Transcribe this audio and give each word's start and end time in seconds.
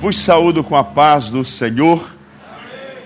Vos 0.00 0.18
saúdo 0.18 0.64
com 0.64 0.74
a 0.74 0.82
paz 0.82 1.28
do 1.28 1.44
Senhor. 1.44 2.16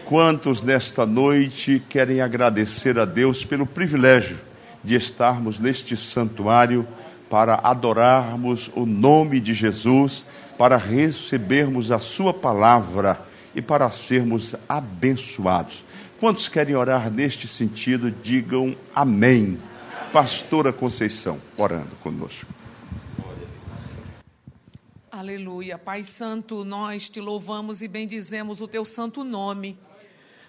Quantos 0.04 0.62
nesta 0.62 1.04
noite 1.04 1.82
querem 1.88 2.20
agradecer 2.20 2.96
a 3.00 3.04
Deus 3.04 3.44
pelo 3.44 3.66
privilégio 3.66 4.36
de 4.82 4.94
estarmos 4.94 5.58
neste 5.58 5.96
santuário 5.96 6.86
para 7.28 7.58
adorarmos 7.64 8.70
o 8.76 8.86
nome 8.86 9.40
de 9.40 9.54
Jesus, 9.54 10.24
para 10.56 10.76
recebermos 10.76 11.90
a 11.90 11.98
Sua 11.98 12.32
palavra 12.32 13.18
e 13.56 13.60
para 13.60 13.90
sermos 13.90 14.54
abençoados? 14.68 15.82
Quantos 16.20 16.46
querem 16.46 16.76
orar 16.76 17.10
neste 17.10 17.48
sentido, 17.48 18.08
digam 18.08 18.76
amém. 18.94 19.58
Pastora 20.12 20.72
Conceição, 20.72 21.40
orando 21.58 21.96
conosco. 22.04 22.53
Aleluia. 25.16 25.78
Pai 25.78 26.02
Santo, 26.02 26.64
nós 26.64 27.08
te 27.08 27.20
louvamos 27.20 27.80
e 27.80 27.86
bendizemos 27.86 28.60
o 28.60 28.66
teu 28.66 28.84
santo 28.84 29.22
nome. 29.22 29.78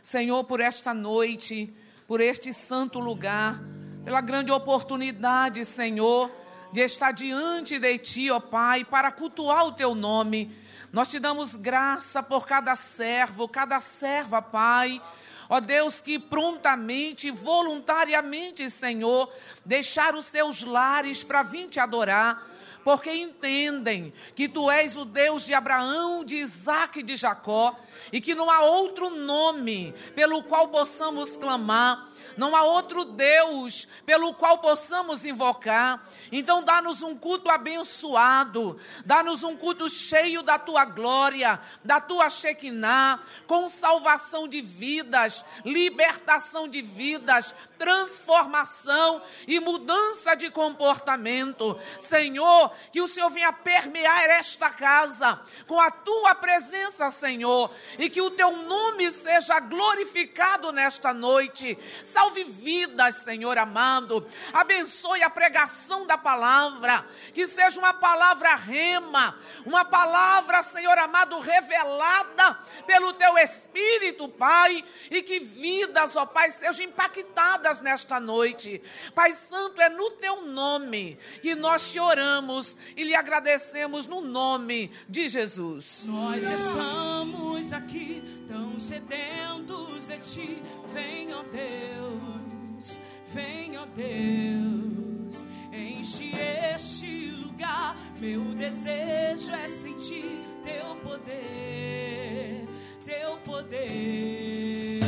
Senhor, 0.02 0.44
por 0.44 0.60
esta 0.60 0.92
noite, 0.92 1.72
por 2.08 2.20
este 2.20 2.52
santo 2.52 3.00
lugar, 3.00 3.62
pela 4.04 4.22
grande 4.22 4.52
oportunidade, 4.52 5.64
Senhor, 5.66 6.32
de 6.74 6.82
estar 6.82 7.12
diante 7.12 7.78
de 7.78 7.96
ti, 8.00 8.32
ó 8.32 8.40
Pai, 8.40 8.84
para 8.84 9.12
cultuar 9.12 9.68
o 9.68 9.72
teu 9.72 9.94
nome. 9.94 10.52
Nós 10.92 11.10
te 11.10 11.20
damos 11.20 11.54
graça 11.56 12.24
por 12.24 12.48
cada 12.48 12.76
servo, 12.76 13.48
cada 13.48 13.80
serva, 13.80 14.42
Pai. 14.42 15.00
Ó 15.48 15.60
Deus, 15.60 16.02
que 16.02 16.18
prontamente, 16.18 17.30
voluntariamente, 17.30 18.68
Senhor, 18.72 19.32
deixar 19.64 20.16
os 20.16 20.26
seus 20.26 20.64
lares 20.64 21.24
para 21.24 21.44
vir 21.44 21.68
te 21.68 21.80
adorar 21.80 22.55
porque 22.86 23.12
entendem 23.12 24.14
que 24.36 24.48
tu 24.48 24.70
és 24.70 24.96
o 24.96 25.04
Deus 25.04 25.44
de 25.44 25.56
Abraão, 25.56 26.24
de 26.24 26.36
Isaac 26.36 27.00
e 27.00 27.04
de 27.04 27.16
Jacó, 27.16 27.76
e 28.14 28.22
que 28.22 28.36
não 28.36 28.48
há 28.48 28.62
outro 28.62 29.10
nome 29.10 29.92
pelo 30.14 30.44
qual 30.44 30.68
possamos 30.68 31.36
clamar 31.36 32.12
não 32.38 32.56
há 32.56 32.64
outro 32.64 33.06
Deus 33.06 33.88
pelo 34.06 34.34
qual 34.34 34.58
possamos 34.60 35.26
invocar. 35.26 36.08
Então, 36.32 36.64
dá-nos 36.64 37.02
um 37.02 37.16
culto 37.16 37.50
abençoado, 37.50 38.80
dá-nos 39.06 39.44
um 39.44 39.56
culto 39.56 39.90
cheio 39.90 40.42
da 40.42 40.60
tua 40.60 40.86
glória, 40.86 41.60
da 41.84 42.00
tua 42.02 42.30
Shekinah, 42.30 43.22
com 43.48 43.70
salvação 43.70 44.48
de 44.48 44.62
vidas, 44.62 45.46
libertação 45.64 46.68
de 46.68 46.82
vidas, 46.82 47.56
transformação 47.78 49.22
e 49.48 49.60
mudança 49.60 50.36
de 50.36 50.50
comportamento. 50.50 51.80
Senhor, 52.00 52.74
que 52.92 53.02
o 53.02 53.08
Senhor 53.08 53.30
venha 53.30 53.52
permear 53.54 54.26
esta 54.26 54.70
casa 54.70 55.40
com 55.68 55.80
a 55.80 55.92
tua 55.92 56.36
presença, 56.36 57.10
Senhor, 57.12 57.72
e 57.98 58.10
que 58.10 58.22
o 58.22 58.32
teu 58.32 58.52
nome 58.52 59.12
seja 59.12 59.60
glorificado 59.60 60.72
nesta 60.72 61.14
noite. 61.14 61.78
Salve 62.04 62.44
vidas, 62.44 63.18
Senhor 63.18 63.58
amado. 63.58 64.26
Abençoe 64.54 65.24
a 65.24 65.30
pregação 65.30 66.06
da 66.06 66.18
palavra, 66.18 67.06
que 67.34 67.48
seja 67.48 67.80
uma 67.80 67.94
palavra 67.94 68.56
rema, 68.56 69.38
uma 69.66 69.86
palavra, 69.86 70.64
Senhor 70.64 70.98
amado, 70.98 71.40
revelada 71.40 72.60
pelo 72.86 73.14
teu 73.14 73.38
Espírito, 73.38 74.28
Pai, 74.30 74.84
e 75.10 75.22
que 75.22 75.40
vidas, 75.40 76.16
ó 76.16 76.26
Pai, 76.26 76.52
sejam 76.52 76.86
impactadas 76.86 77.65
nesta 77.82 78.20
noite. 78.20 78.82
Pai 79.14 79.34
Santo, 79.34 79.82
é 79.82 79.90
no 79.90 80.12
teu 80.12 80.46
nome 80.46 81.18
que 81.42 81.56
nós 81.56 81.92
te 81.92 82.00
oramos 82.00 82.78
e 82.96 83.04
lhe 83.04 83.16
agradecemos 83.16 84.06
no 84.06 84.22
nome 84.22 84.92
de 85.10 85.28
Jesus. 85.28 86.04
Nós 86.06 86.50
estamos 86.50 87.74
aqui 87.74 88.24
tão 88.48 88.80
sedentos 88.80 90.08
de 90.08 90.18
ti, 90.20 90.64
vem, 90.94 91.34
ó 91.34 91.44
Deus, 91.44 92.98
vem, 93.34 93.78
ó 93.78 93.86
Deus, 93.86 95.46
enche 95.74 96.32
este 96.74 97.32
lugar. 97.32 97.98
Meu 98.20 98.42
desejo 98.56 99.54
é 99.54 99.68
sentir 99.68 100.42
teu 100.64 100.96
poder, 100.98 102.66
teu 103.04 103.38
poder. 103.38 105.00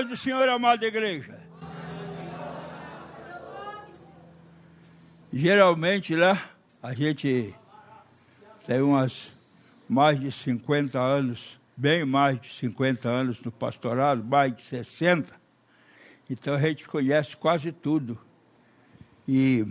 Paz 0.00 0.08
do 0.08 0.16
Senhor, 0.16 0.48
amada 0.48 0.86
igreja. 0.86 1.38
Geralmente 5.30 6.16
lá, 6.16 6.42
a 6.82 6.94
gente 6.94 7.54
tem 8.66 8.80
umas 8.80 9.30
mais 9.86 10.18
de 10.18 10.32
50 10.32 10.98
anos, 10.98 11.60
bem 11.76 12.06
mais 12.06 12.40
de 12.40 12.48
50 12.48 13.10
anos 13.10 13.42
no 13.42 13.52
pastorado, 13.52 14.24
mais 14.24 14.56
de 14.56 14.62
60. 14.62 15.34
Então 16.30 16.54
a 16.54 16.60
gente 16.60 16.88
conhece 16.88 17.36
quase 17.36 17.70
tudo. 17.70 18.18
E 19.28 19.66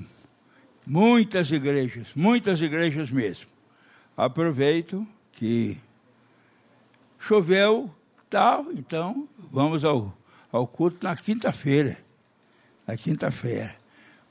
muitas 0.86 1.50
igrejas, 1.50 2.10
muitas 2.14 2.62
igrejas 2.62 3.10
mesmo. 3.10 3.50
Aproveito 4.16 5.08
que 5.32 5.76
choveu, 7.18 7.92
tal, 8.30 8.72
então 8.74 9.28
vamos 9.52 9.84
ao, 9.84 10.19
ao 10.52 10.66
culto 10.68 11.06
na 11.06 11.16
quinta-feira. 11.16 11.98
Na 12.88 12.96
quinta-feira. 12.96 13.76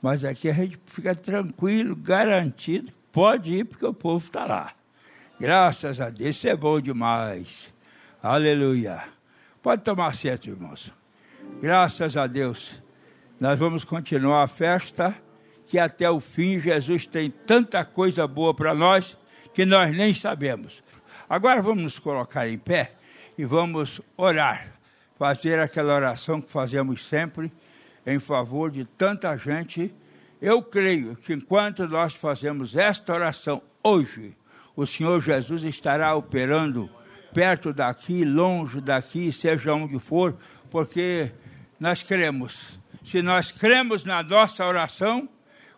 Mas 0.01 0.23
aqui 0.23 0.49
a 0.49 0.53
gente 0.53 0.79
fica 0.85 1.13
tranquilo, 1.13 1.95
garantido, 1.95 2.91
pode 3.11 3.53
ir 3.53 3.65
porque 3.65 3.85
o 3.85 3.93
povo 3.93 4.25
está 4.25 4.45
lá. 4.45 4.73
Graças 5.39 5.99
a 6.01 6.09
Deus, 6.09 6.35
isso 6.35 6.47
é 6.47 6.55
bom 6.55 6.79
demais. 6.79 7.73
Aleluia. 8.21 9.03
Pode 9.61 9.83
tomar 9.83 10.15
certo, 10.15 10.49
irmãos. 10.49 10.93
Graças 11.61 12.15
a 12.15 12.27
Deus. 12.27 12.81
Nós 13.39 13.57
vamos 13.57 13.83
continuar 13.85 14.43
a 14.43 14.47
festa, 14.47 15.15
que 15.67 15.79
até 15.79 16.09
o 16.09 16.19
fim 16.19 16.59
Jesus 16.59 17.05
tem 17.05 17.29
tanta 17.29 17.85
coisa 17.85 18.27
boa 18.27 18.53
para 18.53 18.73
nós 18.73 19.17
que 19.53 19.65
nós 19.65 19.95
nem 19.95 20.13
sabemos. 20.13 20.83
Agora 21.29 21.61
vamos 21.61 21.83
nos 21.83 21.99
colocar 21.99 22.47
em 22.47 22.57
pé 22.57 22.93
e 23.37 23.45
vamos 23.45 24.01
orar, 24.17 24.78
fazer 25.19 25.59
aquela 25.59 25.93
oração 25.93 26.41
que 26.41 26.49
fazemos 26.49 27.05
sempre 27.05 27.51
em 28.07 28.19
favor 28.19 28.71
de 28.71 28.85
tanta 28.85 29.35
gente. 29.35 29.93
Eu 30.41 30.63
creio 30.63 31.17
que 31.17 31.33
enquanto 31.33 31.85
nós 31.85 32.15
fazemos 32.15 32.73
esta 32.73 33.13
oração 33.13 33.61
hoje, 33.83 34.33
o 34.77 34.85
Senhor 34.85 35.21
Jesus 35.21 35.63
estará 35.63 36.15
operando 36.15 36.89
perto 37.33 37.73
daqui, 37.73 38.23
longe 38.23 38.79
daqui, 38.79 39.29
seja 39.33 39.73
onde 39.73 39.99
for, 39.99 40.37
porque 40.71 41.33
nós 41.77 42.01
cremos. 42.01 42.79
Se 43.03 43.21
nós 43.21 43.51
cremos 43.51 44.05
na 44.05 44.23
nossa 44.23 44.65
oração, 44.65 45.27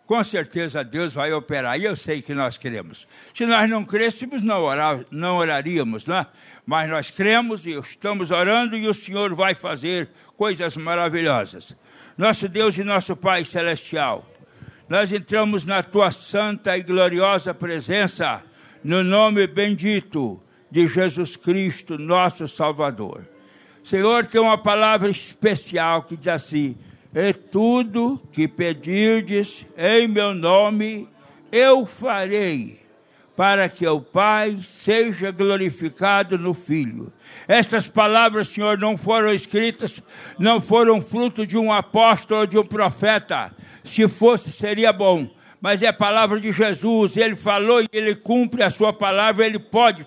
com 0.06 0.22
certeza 0.24 0.84
Deus 0.84 1.14
vai 1.14 1.32
operar. 1.32 1.78
E 1.78 1.84
eu 1.84 1.96
sei 1.96 2.20
que 2.20 2.34
nós 2.34 2.58
cremos. 2.58 3.06
Se 3.34 3.46
nós 3.46 3.68
não 3.68 3.84
crêssemos, 3.84 4.42
não, 4.42 4.62
orar, 4.62 5.04
não 5.10 5.36
oraríamos, 5.36 6.06
não 6.06 6.16
é? 6.16 6.26
Mas 6.66 6.88
nós 6.88 7.10
cremos 7.10 7.66
e 7.66 7.72
estamos 7.72 8.30
orando 8.30 8.76
e 8.76 8.86
o 8.86 8.94
Senhor 8.94 9.34
vai 9.34 9.54
fazer 9.54 10.10
coisas 10.36 10.76
maravilhosas. 10.76 11.76
Nosso 12.16 12.48
Deus 12.48 12.76
e 12.78 12.84
nosso 12.84 13.16
Pai 13.16 13.44
Celestial, 13.44 14.30
nós 14.88 15.12
entramos 15.12 15.64
na 15.64 15.82
tua 15.82 16.10
santa 16.10 16.76
e 16.76 16.82
gloriosa 16.82 17.54
presença 17.54 18.42
no 18.84 19.02
nome 19.02 19.46
bendito 19.46 20.42
de 20.70 20.86
Jesus 20.86 21.36
Cristo, 21.36 21.98
nosso 21.98 22.48
Salvador. 22.48 23.26
Senhor, 23.84 24.26
tem 24.26 24.40
uma 24.40 24.58
palavra 24.58 25.10
especial 25.10 26.02
que 26.02 26.16
diz 26.16 26.28
assim: 26.28 26.76
E 27.14 27.32
tudo 27.32 28.20
que 28.32 28.48
pedirdes 28.48 29.66
em 29.76 30.08
meu 30.08 30.34
nome, 30.34 31.08
eu 31.50 31.84
farei, 31.84 32.80
para 33.36 33.68
que 33.68 33.86
o 33.86 34.00
Pai 34.00 34.58
seja 34.62 35.30
glorificado 35.30 36.38
no 36.38 36.54
Filho. 36.54 37.12
Estas 37.46 37.86
palavras, 37.86 38.48
Senhor, 38.48 38.78
não 38.78 38.96
foram 38.96 39.32
escritas, 39.32 40.02
não 40.38 40.60
foram 40.60 41.02
fruto 41.02 41.46
de 41.46 41.58
um 41.58 41.70
apóstolo 41.70 42.40
ou 42.40 42.46
de 42.46 42.58
um 42.58 42.64
profeta. 42.64 43.54
Se 43.84 44.08
fosse, 44.08 44.50
seria 44.50 44.92
bom 44.92 45.28
mas 45.62 45.80
é 45.80 45.86
a 45.86 45.92
palavra 45.92 46.40
de 46.40 46.50
Jesus. 46.50 47.16
Ele 47.16 47.36
falou 47.36 47.80
e 47.80 47.88
ele 47.92 48.16
cumpre 48.16 48.64
a 48.64 48.70
sua 48.70 48.92
palavra, 48.92 49.46
ele 49.46 49.60
pode 49.60 50.04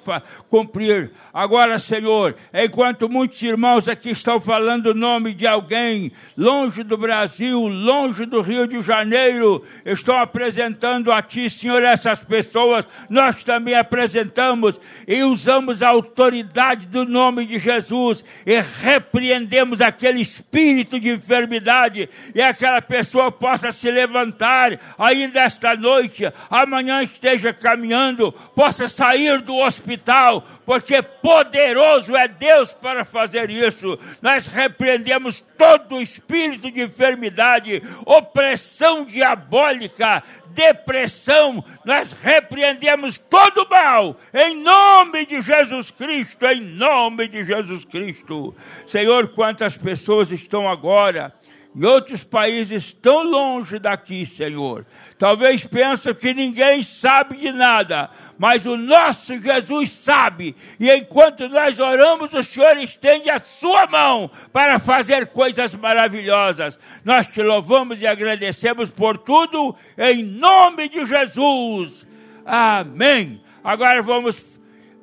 cumprir. 0.49 1.11
Agora, 1.33 1.79
Senhor, 1.79 2.35
enquanto 2.53 3.07
muitos 3.07 3.41
irmãos 3.41 3.87
aqui 3.87 4.09
estão 4.09 4.39
falando 4.41 4.87
o 4.87 4.93
nome 4.93 5.33
de 5.33 5.47
alguém 5.47 6.11
longe 6.35 6.83
do 6.83 6.97
Brasil, 6.97 7.65
longe 7.67 8.25
do 8.25 8.41
Rio 8.41 8.67
de 8.67 8.81
Janeiro, 8.81 9.63
estão 9.85 10.17
apresentando 10.17 11.09
a 11.09 11.21
Ti, 11.21 11.49
Senhor, 11.49 11.81
essas 11.83 12.21
pessoas, 12.21 12.85
nós 13.09 13.41
também 13.45 13.75
apresentamos 13.75 14.79
e 15.07 15.23
usamos 15.23 15.81
a 15.81 15.87
autoridade 15.87 16.87
do 16.87 17.05
nome 17.05 17.45
de 17.45 17.57
Jesus 17.57 18.25
e 18.45 18.59
repreendemos 18.59 19.79
aquele 19.79 20.19
espírito 20.19 20.99
de 20.99 21.11
enfermidade 21.11 22.09
e 22.33 22.41
aquela 22.41 22.81
pessoa 22.81 23.31
possa 23.31 23.71
se 23.71 23.89
levantar 23.89 24.77
ainda 24.97 25.44
esta 25.45 25.75
noite, 25.75 26.23
amanhã 26.49 27.01
esteja 27.03 27.53
caminhando, 27.53 28.31
possa 28.55 28.87
sair 28.87 29.41
do 29.41 29.55
hospital, 29.55 30.43
porque 30.65 31.01
poderoso 31.01 32.15
é 32.15 32.27
Deus 32.27 32.73
para 32.73 33.05
fazer 33.05 33.49
isso. 33.49 33.97
Nós 34.21 34.47
repreendemos 34.47 35.39
todo 35.57 35.95
o 35.95 36.01
espírito 36.01 36.71
de 36.71 36.81
enfermidade, 36.81 37.81
opressão 38.05 39.05
diabólica, 39.05 40.23
depressão, 40.49 41.63
nós 41.83 42.13
repreendemos 42.13 43.17
todo 43.17 43.63
o 43.63 43.69
mal, 43.69 44.17
em 44.33 44.63
nome 44.63 45.25
de 45.25 45.41
Jesus 45.41 45.91
Cristo, 45.91 46.45
em 46.45 46.61
nome 46.61 47.27
de 47.27 47.43
Jesus 47.43 47.85
Cristo. 47.85 48.55
Senhor, 48.87 49.27
quantas 49.29 49.77
pessoas 49.77 50.31
estão 50.31 50.67
agora 50.67 51.33
em 51.75 51.83
outros 51.83 52.23
países 52.23 52.93
tão 52.93 53.23
longe 53.23 53.77
daqui, 53.77 54.25
Senhor. 54.25 54.85
Talvez 55.17 55.65
pensem 55.65 56.13
que 56.13 56.33
ninguém 56.33 56.81
sabe 56.81 57.35
de 57.35 57.51
nada, 57.51 58.09
mas 58.37 58.65
o 58.65 58.77
nosso 58.77 59.37
Jesus 59.37 59.89
sabe. 59.89 60.55
E 60.79 60.89
enquanto 60.89 61.49
nós 61.49 61.77
oramos, 61.79 62.33
o 62.33 62.41
Senhor 62.41 62.77
estende 62.77 63.29
a 63.29 63.39
sua 63.39 63.87
mão 63.87 64.31
para 64.53 64.79
fazer 64.79 65.27
coisas 65.27 65.75
maravilhosas. 65.75 66.79
Nós 67.03 67.27
te 67.27 67.41
louvamos 67.41 68.01
e 68.01 68.07
agradecemos 68.07 68.89
por 68.89 69.17
tudo, 69.17 69.75
em 69.97 70.23
nome 70.23 70.87
de 70.87 71.05
Jesus. 71.05 72.07
Amém. 72.45 73.41
Agora 73.61 74.01
vamos 74.01 74.41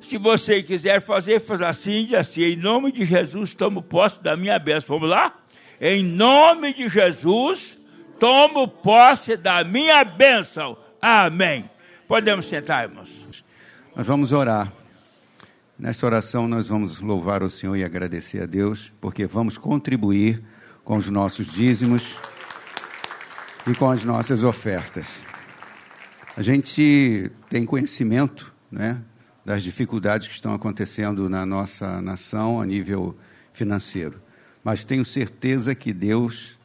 se 0.01 0.17
você 0.17 0.61
quiser 0.61 1.01
fazer, 1.01 1.39
faz 1.39 1.61
assim, 1.61 2.13
assim, 2.15 2.41
em 2.41 2.55
nome 2.57 2.91
de 2.91 3.05
Jesus, 3.05 3.55
tomo 3.55 3.81
posse 3.81 4.21
da 4.21 4.35
minha 4.35 4.59
bênção. 4.59 4.99
Vamos 4.99 5.09
lá? 5.09 5.42
Em 5.85 6.01
nome 6.01 6.73
de 6.73 6.87
Jesus, 6.87 7.77
tomo 8.17 8.69
posse 8.69 9.35
da 9.35 9.65
minha 9.65 10.01
bênção. 10.05 10.77
Amém. 11.01 11.69
Podemos 12.07 12.47
sentar, 12.47 12.87
irmãos. 12.87 13.43
Nós 13.93 14.07
vamos 14.07 14.31
orar. 14.31 14.71
Nesta 15.77 16.05
oração, 16.05 16.47
nós 16.47 16.69
vamos 16.69 17.01
louvar 17.01 17.43
o 17.43 17.49
Senhor 17.49 17.75
e 17.75 17.83
agradecer 17.83 18.41
a 18.41 18.45
Deus, 18.45 18.93
porque 19.01 19.25
vamos 19.25 19.57
contribuir 19.57 20.41
com 20.85 20.95
os 20.95 21.09
nossos 21.09 21.51
dízimos 21.51 22.15
e 23.69 23.75
com 23.75 23.91
as 23.91 24.05
nossas 24.05 24.41
ofertas. 24.41 25.19
A 26.37 26.41
gente 26.41 27.29
tem 27.49 27.65
conhecimento 27.65 28.53
né, 28.71 29.01
das 29.43 29.61
dificuldades 29.61 30.29
que 30.29 30.33
estão 30.33 30.53
acontecendo 30.53 31.29
na 31.29 31.45
nossa 31.45 32.01
nação 32.01 32.61
a 32.61 32.65
nível 32.65 33.17
financeiro 33.51 34.21
mas 34.63 34.83
tenho 34.83 35.03
certeza 35.03 35.75
que 35.75 35.91
Deus 35.91 36.57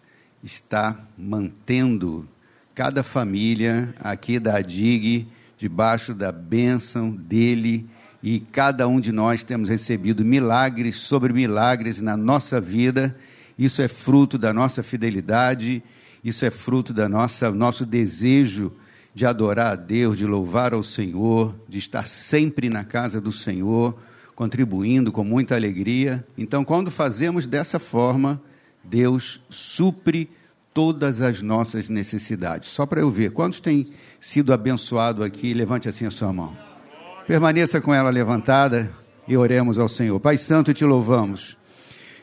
está 0.43 0.97
mantendo 1.17 2.29
cada 2.75 3.03
família 3.03 3.93
aqui 3.99 4.39
da 4.39 4.61
DIG 4.61 5.27
debaixo 5.59 6.15
da 6.15 6.31
bênção 6.31 7.11
dele 7.11 7.89
e 8.23 8.41
cada 8.41 8.87
um 8.87 9.01
de 9.01 9.11
nós 9.11 9.43
temos 9.43 9.69
recebido 9.69 10.25
milagres 10.25 10.97
sobre 10.97 11.33
milagres 11.33 12.01
na 12.01 12.17
nossa 12.17 12.61
vida. 12.61 13.17
Isso 13.59 13.83
é 13.83 13.89
fruto 13.89 14.39
da 14.39 14.53
nossa 14.53 14.83
fidelidade, 14.83 15.83
isso 16.23 16.45
é 16.45 16.51
fruto 16.51 16.93
da 16.93 17.09
nossa 17.09 17.51
nosso 17.51 17.85
desejo 17.85 18.73
de 19.13 19.27
adorar 19.27 19.73
a 19.73 19.77
Deus, 19.77 20.17
de 20.17 20.25
louvar 20.25 20.73
ao 20.73 20.83
Senhor, 20.85 21.55
de 21.69 21.79
estar 21.79 22.07
sempre 22.07 22.69
na 22.69 22.85
casa 22.85 23.21
do 23.21 23.33
Senhor 23.33 23.99
contribuindo 24.39 25.11
com 25.11 25.25
muita 25.25 25.57
alegria. 25.57 26.25
Então, 26.39 26.65
quando 26.65 26.93
fazemos 26.93 27.45
dessa 27.45 27.81
forma, 27.81 28.41
Deus 28.85 29.41
supre 29.51 30.31
todas 30.73 31.21
as 31.21 31.43
nossas 31.43 31.89
necessidades. 31.89 32.69
Só 32.69 32.87
para 32.87 33.01
eu 33.01 33.11
ver, 33.11 33.33
quantos 33.33 33.59
têm 33.59 33.91
sido 34.21 34.53
abençoados 34.53 35.27
aqui? 35.27 35.53
Levante 35.53 35.89
assim 35.89 36.07
a 36.07 36.11
sua 36.13 36.33
mão. 36.33 36.57
Permaneça 37.27 37.81
com 37.81 37.93
ela 37.93 38.11
levantada 38.11 38.93
e 39.27 39.37
oremos 39.37 39.77
ao 39.77 39.89
Senhor. 39.89 40.21
Pai 40.21 40.39
Santo, 40.39 40.73
te 40.73 40.85
louvamos. 40.85 41.57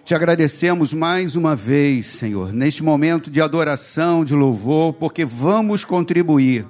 Te 0.06 0.16
agradecemos 0.16 0.94
mais 0.94 1.36
uma 1.36 1.54
vez, 1.54 2.06
Senhor, 2.06 2.54
neste 2.54 2.82
momento 2.82 3.30
de 3.30 3.42
adoração, 3.42 4.24
de 4.24 4.34
louvor, 4.34 4.94
porque 4.94 5.26
vamos 5.26 5.84
contribuir 5.84 6.66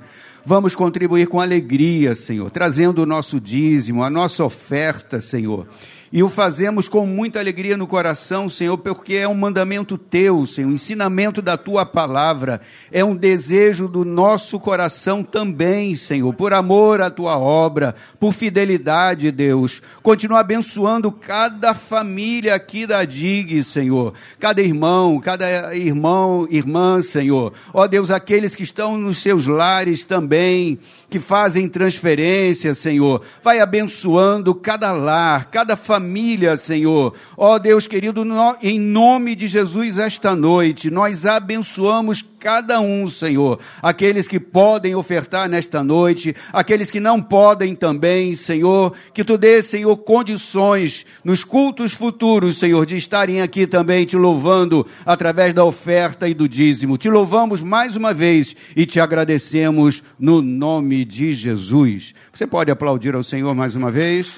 Vamos 0.48 0.76
contribuir 0.76 1.28
com 1.28 1.42
alegria, 1.42 2.14
Senhor, 2.14 2.52
trazendo 2.52 3.02
o 3.02 3.06
nosso 3.06 3.40
dízimo, 3.42 4.04
a 4.04 4.12
nossa 4.12 4.44
oferta, 4.44 5.20
Senhor. 5.20 5.68
E 6.12 6.22
o 6.22 6.30
fazemos 6.30 6.88
com 6.88 7.06
muita 7.06 7.40
alegria 7.40 7.76
no 7.76 7.88
coração, 7.88 8.48
Senhor, 8.48 8.78
porque 8.78 9.16
é 9.16 9.28
um 9.28 9.34
mandamento 9.34 9.98
teu, 9.98 10.46
Senhor, 10.46 10.70
um 10.70 10.74
ensinamento 10.74 11.42
da 11.42 11.58
tua 11.58 11.86
palavra. 11.86 12.62
É 12.92 13.04
um 13.04 13.16
desejo 13.16 13.88
do 13.88 14.06
nosso 14.06 14.60
coração 14.60 15.24
também, 15.24 15.96
Senhor, 15.96 16.32
por 16.34 16.54
amor 16.54 17.02
à 17.02 17.10
tua 17.10 17.38
obra, 17.38 17.96
por 18.20 18.34
fidelidade, 18.34 19.32
Deus. 19.32 19.82
Continua 20.04 20.42
abençoando 20.42 21.12
cada 21.12 21.74
família 21.74 22.54
aqui 22.54 22.86
da 22.86 23.04
DIG, 23.04 23.64
Senhor. 23.64 24.14
Cada 24.40 24.62
irmão, 24.62 25.20
cada 25.20 25.76
irmão, 25.76 26.48
irmã, 26.50 27.02
Senhor. 27.02 27.52
Ó 27.74 27.88
Deus, 27.88 28.12
aqueles 28.12 28.56
que 28.56 28.64
estão 28.64 28.98
nos 28.98 29.18
seus 29.18 29.48
lares 29.48 30.06
também 30.06 30.80
que 31.10 31.20
fazem 31.20 31.68
transferência, 31.68 32.74
Senhor. 32.74 33.22
Vai 33.44 33.60
abençoando 33.60 34.54
cada 34.54 34.92
lar, 34.92 35.46
cada 35.46 35.76
família, 35.76 36.58
Senhor. 36.58 37.14
Ó 37.38 37.56
oh, 37.56 37.60
Deus 37.60 37.88
querido, 37.88 38.24
em 38.62 38.80
nome 38.80 39.36
de 39.36 39.48
Jesus, 39.48 39.98
esta 39.98 40.36
noite, 40.36 40.90
nós 40.90 41.26
abençoamos 41.26 42.22
cada 42.46 42.80
um, 42.80 43.10
Senhor. 43.10 43.60
Aqueles 43.82 44.28
que 44.28 44.40
podem 44.40 44.94
ofertar 44.94 45.50
nesta 45.50 45.84
noite, 45.84 46.36
aqueles 46.54 46.92
que 46.92 47.00
não 47.00 47.20
podem 47.20 47.74
também, 47.74 48.36
Senhor. 48.36 48.94
Que 49.16 49.24
tu 49.24 49.36
dê, 49.36 49.64
Senhor, 49.64 49.98
condições 49.98 51.08
nos 51.24 51.44
cultos 51.44 51.92
futuros, 51.92 52.60
Senhor, 52.60 52.86
de 52.86 52.98
estarem 52.98 53.42
aqui 53.42 53.66
também 53.66 54.06
te 54.06 54.16
louvando 54.16 54.86
através 55.04 55.56
da 55.56 55.66
oferta 55.66 56.30
e 56.30 56.36
do 56.36 56.48
dízimo. 56.48 57.00
Te 57.00 57.10
louvamos 57.10 57.64
mais 57.64 57.96
uma 57.96 58.14
vez 58.14 58.56
e 58.76 58.86
te 58.86 59.00
agradecemos 59.00 60.04
no 60.20 60.40
nome 60.40 61.04
de 61.04 61.34
Jesus. 61.34 62.14
Você 62.32 62.46
pode 62.46 62.70
aplaudir 62.70 63.16
ao 63.16 63.24
Senhor 63.24 63.56
mais 63.56 63.74
uma 63.74 63.90
vez? 63.90 64.34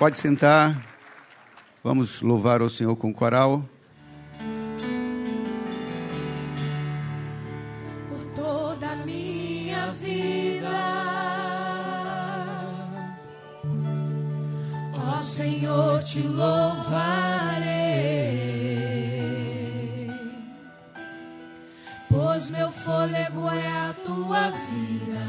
Pode 0.00 0.16
sentar. 0.16 0.84
Vamos 1.84 2.20
louvar 2.22 2.60
ao 2.60 2.68
Senhor 2.68 2.96
com 2.96 3.10
o 3.10 3.14
coral. 3.14 3.64
Te 16.10 16.22
louvarei. 16.22 17.70
pois 22.08 22.50
meu 22.50 22.70
fôlego 22.72 23.48
é 23.48 23.68
a 23.68 23.94
tua 24.04 24.50
vida. 24.50 25.20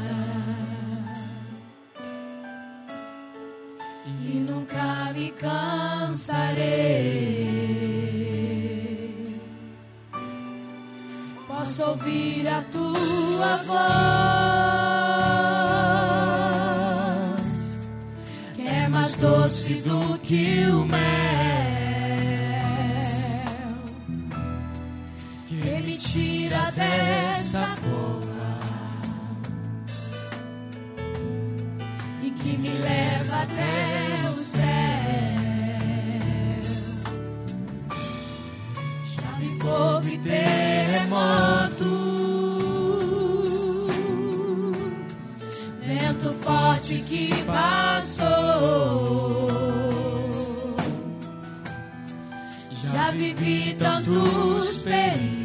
E 4.04 4.40
nunca 4.48 5.12
me 5.14 5.30
cansarei. 5.30 6.62
Posso 11.46 11.84
ouvir 11.84 12.48
a 12.48 12.62
tua 12.62 13.56
voz, 13.68 14.81
doce 19.22 19.74
do 19.82 20.18
que 20.18 20.66
o 20.66 20.84
mel. 20.84 21.32
tira 26.12 26.70
dessa 26.72 27.74
cova 27.80 28.58
e 32.22 32.30
que 32.32 32.56
me 32.58 32.70
leva 32.70 33.42
até 33.42 34.28
o 34.28 34.34
céu. 34.34 34.62
Já 39.16 39.38
me 39.38 39.62
houve 39.64 40.18
terremoto, 40.18 41.92
vento 45.80 46.34
forte 46.42 47.02
que 47.08 47.44
passou. 47.44 48.11
Vivi 53.12 53.74
tantos 53.78 54.82
perigos. 54.82 55.42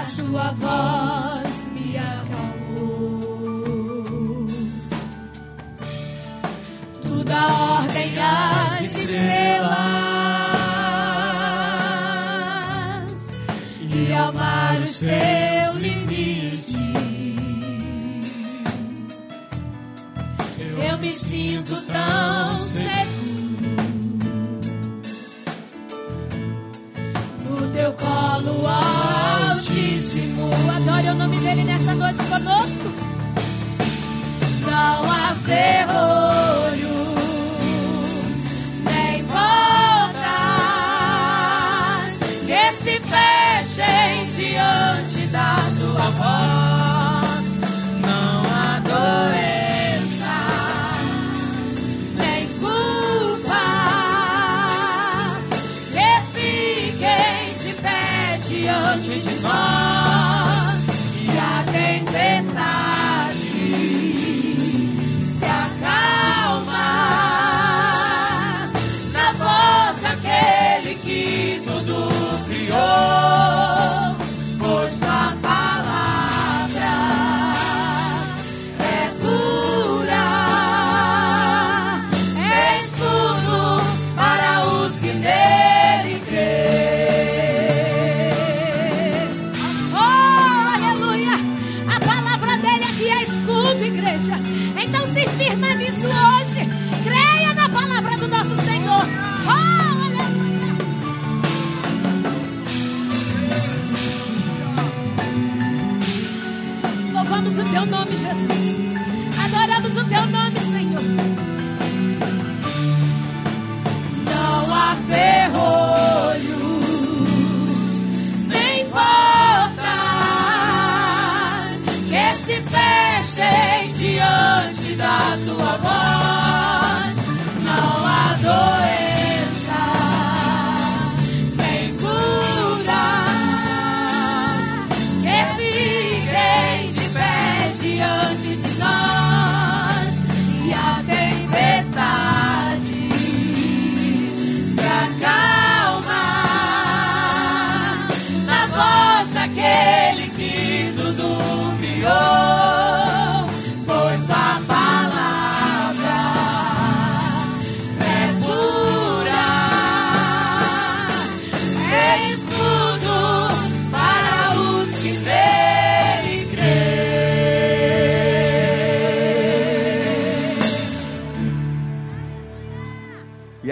mas 0.00 0.16
tua 0.16 0.52
voz 0.52 1.66
me 1.74 1.98
acalmou. 1.98 3.20
Tu 7.02 7.24
dá 7.24 7.46
ordem 7.82 8.18
às 8.18 8.80
estrelas 8.96 9.70
e 13.80 14.12
ao 14.14 14.32
mar 14.32 14.78
os 14.78 14.96
seus 14.96 15.76
limites. 15.76 16.70
Eu 20.82 20.98
me 20.98 21.12
sinto 21.12 21.76
tão 21.86 22.49
teu 28.42 28.54
colo. 28.54 28.80
Adore 30.76 31.08
o 31.08 31.14
nome 31.14 31.38
dele 31.40 31.64
nessa 31.64 31.94
noite 31.94 32.22
conosco. 32.24 32.90
Não 34.62 35.10
há 35.10 35.34
ferrolho, 35.44 37.14
nem 38.84 39.24
portas 39.24 40.20
que 42.46 42.72
se 42.76 43.00
fechem 43.00 44.26
diante 44.28 45.26
da 45.28 45.56
sua 45.76 46.10
voz. 46.10 46.49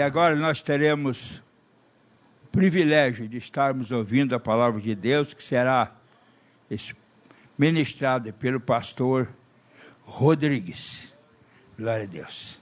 Agora 0.09 0.35
nós 0.35 0.63
teremos 0.63 1.39
o 2.43 2.47
privilégio 2.47 3.29
de 3.29 3.37
estarmos 3.37 3.91
ouvindo 3.91 4.33
a 4.33 4.39
palavra 4.39 4.81
de 4.81 4.95
Deus, 4.95 5.35
que 5.35 5.43
será 5.43 5.95
ministrada 7.55 8.33
pelo 8.33 8.59
pastor 8.59 9.29
Rodrigues. 10.01 11.13
Glória 11.77 12.05
a 12.05 12.07
Deus. 12.07 12.59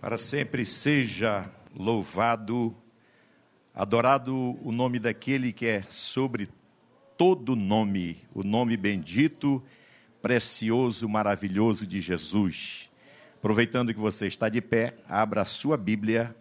Para 0.00 0.18
sempre 0.18 0.64
seja 0.64 1.48
louvado, 1.72 2.76
adorado 3.72 4.58
o 4.66 4.72
nome 4.72 4.98
daquele 4.98 5.52
que 5.52 5.66
é 5.66 5.84
sobre 5.88 6.48
todo 7.16 7.54
nome, 7.54 8.18
o 8.34 8.42
nome 8.42 8.76
bendito, 8.76 9.62
precioso, 10.20 11.08
maravilhoso 11.08 11.86
de 11.86 12.00
Jesus. 12.00 12.90
Aproveitando 13.44 13.92
que 13.92 14.00
você 14.00 14.26
está 14.26 14.48
de 14.48 14.62
pé, 14.62 14.96
abra 15.06 15.42
a 15.42 15.44
sua 15.44 15.76
Bíblia. 15.76 16.34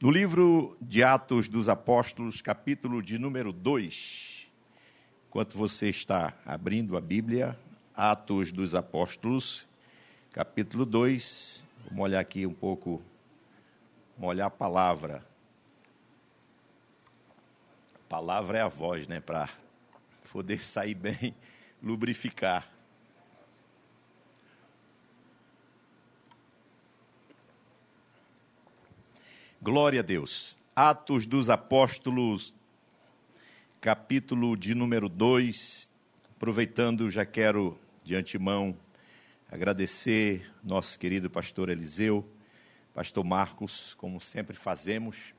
No 0.00 0.08
livro 0.08 0.76
de 0.80 1.02
Atos 1.02 1.48
dos 1.48 1.68
Apóstolos, 1.68 2.40
capítulo 2.40 3.02
de 3.02 3.18
número 3.18 3.52
2. 3.52 4.46
Enquanto 5.26 5.58
você 5.58 5.88
está 5.88 6.32
abrindo 6.46 6.96
a 6.96 7.00
Bíblia, 7.00 7.58
Atos 7.92 8.52
dos 8.52 8.72
Apóstolos, 8.72 9.66
capítulo 10.30 10.86
2. 10.86 11.64
Vamos 11.88 12.04
olhar 12.04 12.20
aqui 12.20 12.46
um 12.46 12.54
pouco, 12.54 13.02
vamos 14.16 14.30
olhar 14.30 14.46
a 14.46 14.50
palavra. 14.50 15.26
A 17.96 18.08
palavra 18.08 18.58
é 18.58 18.62
a 18.62 18.68
voz, 18.68 19.08
né? 19.08 19.18
Para 19.18 19.48
poder 20.32 20.62
sair 20.62 20.94
bem, 20.94 21.34
lubrificar. 21.82 22.79
Glória 29.62 30.00
a 30.00 30.02
Deus. 30.02 30.56
Atos 30.74 31.26
dos 31.26 31.50
Apóstolos, 31.50 32.54
capítulo 33.78 34.56
de 34.56 34.74
número 34.74 35.06
2. 35.06 35.92
Aproveitando, 36.34 37.10
já 37.10 37.26
quero 37.26 37.78
de 38.02 38.16
antemão 38.16 38.74
agradecer 39.52 40.50
nosso 40.64 40.98
querido 40.98 41.28
pastor 41.28 41.68
Eliseu, 41.68 42.26
pastor 42.94 43.22
Marcos, 43.22 43.92
como 43.98 44.18
sempre 44.18 44.56
fazemos. 44.56 45.34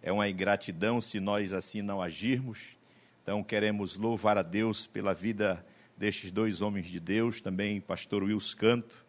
É 0.00 0.12
uma 0.12 0.28
ingratidão 0.28 1.00
se 1.00 1.18
nós 1.18 1.52
assim 1.52 1.82
não 1.82 2.00
agirmos. 2.00 2.76
Então 3.24 3.42
queremos 3.42 3.96
louvar 3.96 4.38
a 4.38 4.42
Deus 4.42 4.86
pela 4.86 5.12
vida 5.12 5.66
destes 5.96 6.30
dois 6.30 6.60
homens 6.60 6.86
de 6.86 7.00
Deus, 7.00 7.40
também 7.40 7.80
pastor 7.80 8.22
Wilson 8.22 8.56
Canto, 8.58 9.04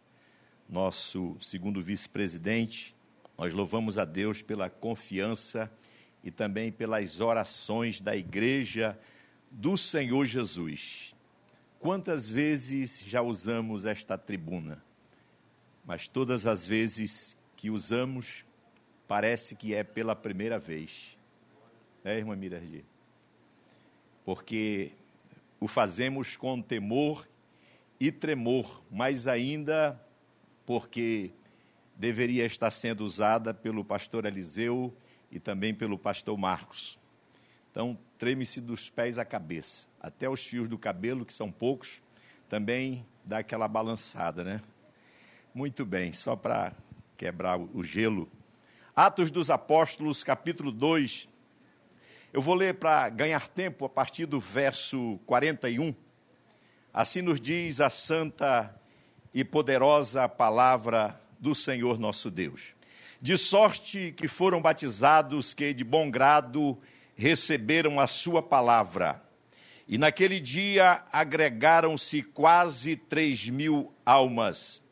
nosso 0.68 1.36
segundo 1.40 1.80
vice-presidente, 1.80 2.97
nós 3.38 3.54
louvamos 3.54 3.96
a 3.96 4.04
Deus 4.04 4.42
pela 4.42 4.68
confiança 4.68 5.70
e 6.24 6.30
também 6.30 6.72
pelas 6.72 7.20
orações 7.20 8.00
da 8.00 8.16
igreja 8.16 8.98
do 9.48 9.76
Senhor 9.76 10.26
Jesus. 10.26 11.14
Quantas 11.78 12.28
vezes 12.28 13.00
já 13.06 13.22
usamos 13.22 13.84
esta 13.84 14.18
tribuna? 14.18 14.82
Mas 15.86 16.08
todas 16.08 16.46
as 16.46 16.66
vezes 16.66 17.36
que 17.56 17.70
usamos, 17.70 18.44
parece 19.06 19.54
que 19.54 19.72
é 19.72 19.84
pela 19.84 20.16
primeira 20.16 20.58
vez. 20.58 21.16
É, 22.04 22.18
irmã 22.18 22.34
Mirardi? 22.34 22.84
Porque 24.24 24.90
o 25.60 25.68
fazemos 25.68 26.36
com 26.36 26.60
temor 26.60 27.28
e 28.00 28.10
tremor, 28.10 28.82
mais 28.90 29.28
ainda 29.28 29.98
porque 30.66 31.30
deveria 31.98 32.46
estar 32.46 32.70
sendo 32.70 33.04
usada 33.04 33.52
pelo 33.52 33.84
pastor 33.84 34.24
Eliseu 34.24 34.96
e 35.32 35.40
também 35.40 35.74
pelo 35.74 35.98
pastor 35.98 36.38
Marcos. 36.38 36.96
Então, 37.72 37.98
treme-se 38.16 38.60
dos 38.60 38.88
pés 38.88 39.18
à 39.18 39.24
cabeça, 39.24 39.88
até 40.00 40.28
os 40.28 40.40
fios 40.40 40.68
do 40.68 40.78
cabelo, 40.78 41.26
que 41.26 41.32
são 41.32 41.50
poucos, 41.50 42.00
também 42.48 43.04
dá 43.24 43.38
aquela 43.38 43.66
balançada, 43.66 44.44
né? 44.44 44.62
Muito 45.52 45.84
bem, 45.84 46.12
só 46.12 46.36
para 46.36 46.72
quebrar 47.16 47.58
o 47.58 47.82
gelo. 47.82 48.30
Atos 48.94 49.30
dos 49.30 49.50
Apóstolos, 49.50 50.22
capítulo 50.22 50.70
2. 50.70 51.28
Eu 52.32 52.40
vou 52.40 52.54
ler 52.54 52.74
para 52.74 53.08
ganhar 53.08 53.48
tempo 53.48 53.84
a 53.84 53.88
partir 53.88 54.24
do 54.24 54.38
verso 54.38 55.18
41. 55.26 55.94
Assim 56.94 57.22
nos 57.22 57.40
diz 57.40 57.80
a 57.80 57.90
santa 57.90 58.74
e 59.34 59.44
poderosa 59.44 60.28
palavra 60.28 61.20
do 61.38 61.54
Senhor 61.54 61.98
nosso 61.98 62.30
Deus. 62.30 62.74
De 63.20 63.36
sorte 63.36 64.14
que 64.16 64.28
foram 64.28 64.60
batizados 64.60 65.52
que 65.52 65.72
de 65.72 65.84
bom 65.84 66.10
grado 66.10 66.78
receberam 67.16 67.98
a 67.98 68.06
sua 68.06 68.42
palavra. 68.42 69.22
E 69.88 69.98
naquele 69.98 70.38
dia 70.38 71.02
agregaram-se 71.10 72.22
quase 72.22 72.94
três 72.94 73.48
mil 73.48 73.92
almas, 74.04 74.82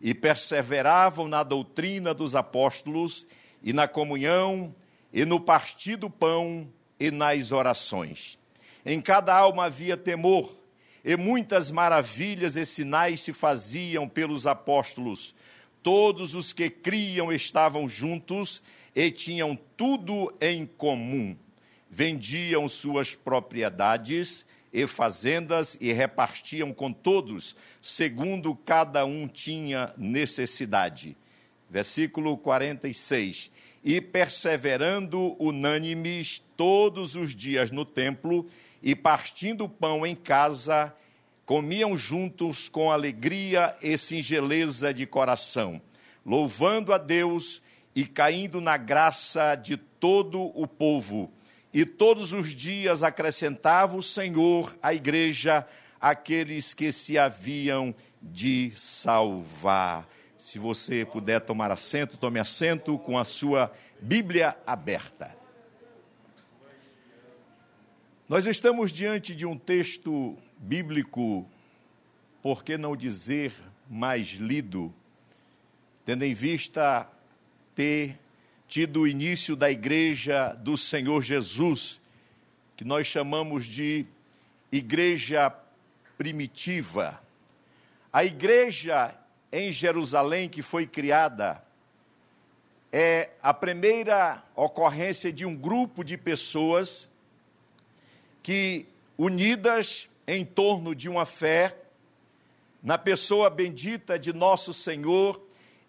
e 0.00 0.14
perseveravam 0.14 1.28
na 1.28 1.42
doutrina 1.42 2.14
dos 2.14 2.34
apóstolos, 2.34 3.26
e 3.62 3.72
na 3.72 3.88
comunhão, 3.88 4.74
e 5.12 5.24
no 5.24 5.40
partir 5.40 5.96
do 5.96 6.08
pão, 6.08 6.68
e 6.98 7.10
nas 7.10 7.52
orações. 7.52 8.38
Em 8.86 9.00
cada 9.00 9.34
alma 9.34 9.64
havia 9.64 9.96
temor, 9.96 10.54
e 11.04 11.16
muitas 11.16 11.70
maravilhas 11.70 12.56
e 12.56 12.64
sinais 12.64 13.20
se 13.20 13.32
faziam 13.32 14.08
pelos 14.08 14.46
apóstolos 14.46 15.34
todos 15.84 16.34
os 16.34 16.54
que 16.54 16.70
criam 16.70 17.30
estavam 17.30 17.86
juntos 17.86 18.62
e 18.96 19.10
tinham 19.10 19.56
tudo 19.76 20.34
em 20.40 20.64
comum. 20.64 21.36
Vendiam 21.90 22.66
suas 22.66 23.14
propriedades 23.14 24.46
e 24.72 24.86
fazendas 24.86 25.76
e 25.80 25.92
repartiam 25.92 26.72
com 26.72 26.90
todos, 26.90 27.54
segundo 27.82 28.56
cada 28.56 29.04
um 29.04 29.28
tinha 29.28 29.92
necessidade. 29.96 31.16
Versículo 31.68 32.38
46. 32.38 33.50
E 33.84 34.00
perseverando 34.00 35.36
unânimes 35.38 36.42
todos 36.56 37.14
os 37.14 37.36
dias 37.36 37.70
no 37.70 37.84
templo 37.84 38.46
e 38.82 38.94
partindo 38.94 39.68
pão 39.68 40.06
em 40.06 40.16
casa, 40.16 40.94
comiam 41.44 41.96
juntos 41.96 42.68
com 42.68 42.90
alegria 42.90 43.76
e 43.82 43.96
singeleza 43.98 44.94
de 44.94 45.06
coração, 45.06 45.80
louvando 46.24 46.92
a 46.92 46.98
Deus 46.98 47.60
e 47.94 48.04
caindo 48.04 48.60
na 48.60 48.76
graça 48.76 49.54
de 49.54 49.76
todo 49.76 50.40
o 50.58 50.66
povo. 50.66 51.32
E 51.72 51.84
todos 51.84 52.32
os 52.32 52.54
dias 52.54 53.02
acrescentava 53.02 53.96
o 53.96 54.02
Senhor 54.02 54.76
à 54.82 54.94
igreja 54.94 55.66
aqueles 56.00 56.74
que 56.74 56.92
se 56.92 57.18
haviam 57.18 57.94
de 58.20 58.72
salvar. 58.74 60.08
Se 60.36 60.58
você 60.58 61.04
puder 61.04 61.40
tomar 61.40 61.70
assento, 61.70 62.16
tome 62.16 62.38
assento 62.38 62.98
com 62.98 63.18
a 63.18 63.24
sua 63.24 63.72
Bíblia 64.00 64.56
aberta. 64.66 65.34
Nós 68.28 68.46
estamos 68.46 68.90
diante 68.90 69.34
de 69.34 69.44
um 69.46 69.58
texto 69.58 70.36
bíblico, 70.64 71.46
por 72.42 72.64
que 72.64 72.78
não 72.78 72.96
dizer 72.96 73.52
mais 73.88 74.28
lido, 74.28 74.92
tendo 76.06 76.24
em 76.24 76.32
vista 76.32 77.06
ter 77.74 78.18
tido 78.66 79.02
o 79.02 79.06
início 79.06 79.54
da 79.54 79.70
igreja 79.70 80.54
do 80.54 80.76
Senhor 80.76 81.20
Jesus, 81.22 82.00
que 82.76 82.84
nós 82.84 83.06
chamamos 83.06 83.66
de 83.66 84.06
igreja 84.72 85.54
primitiva. 86.16 87.22
A 88.10 88.24
igreja 88.24 89.14
em 89.52 89.70
Jerusalém 89.70 90.48
que 90.48 90.62
foi 90.62 90.86
criada 90.86 91.62
é 92.90 93.30
a 93.42 93.52
primeira 93.52 94.42
ocorrência 94.56 95.30
de 95.30 95.44
um 95.44 95.54
grupo 95.54 96.02
de 96.02 96.16
pessoas 96.16 97.08
que, 98.42 98.86
unidas 99.18 100.08
em 100.26 100.44
torno 100.44 100.94
de 100.94 101.08
uma 101.08 101.26
fé 101.26 101.76
na 102.82 102.98
pessoa 102.98 103.48
bendita 103.48 104.18
de 104.18 104.32
nosso 104.32 104.72
Senhor 104.72 105.40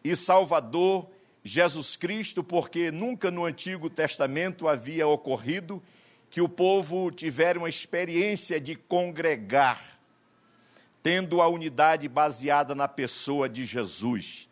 e 0.04 0.15
Salvador 0.15 1.10
Jesus 1.43 1.95
Cristo, 1.95 2.43
porque 2.43 2.89
nunca 2.89 3.30
no 3.30 3.45
Antigo 3.45 3.89
Testamento 3.89 4.67
havia 4.67 5.08
ocorrido 5.08 5.82
que 6.30 6.41
o 6.41 6.50
povo 6.50 7.12
tivesse 7.12 7.58
uma 7.58 7.69
experiência 7.69 8.60
de 8.60 8.76
congregar, 8.76 10.00
tendo 11.04 11.41
a 11.41 11.48
unidade 11.48 12.08
baseada 12.08 12.74
na 12.74 12.88
pessoa 12.88 13.48
de 13.48 13.63
Jesus. 13.63 14.50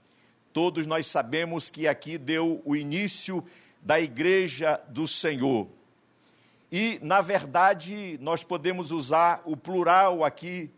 Todos 0.54 0.86
nós 0.86 1.08
sabemos 1.08 1.70
que 1.70 1.88
aqui 1.88 2.18
deu 2.18 2.62
o 2.64 2.76
início 2.76 3.44
da 3.82 4.00
igreja 4.00 4.80
do 4.88 5.08
Senhor. 5.08 5.68
E, 6.76 6.98
na 7.04 7.22
verdade, 7.22 8.18
nós 8.20 8.44
podemos 8.44 8.90
usar 8.90 9.44
o 9.46 9.56
plural 9.56 10.24
aqui 10.24 10.72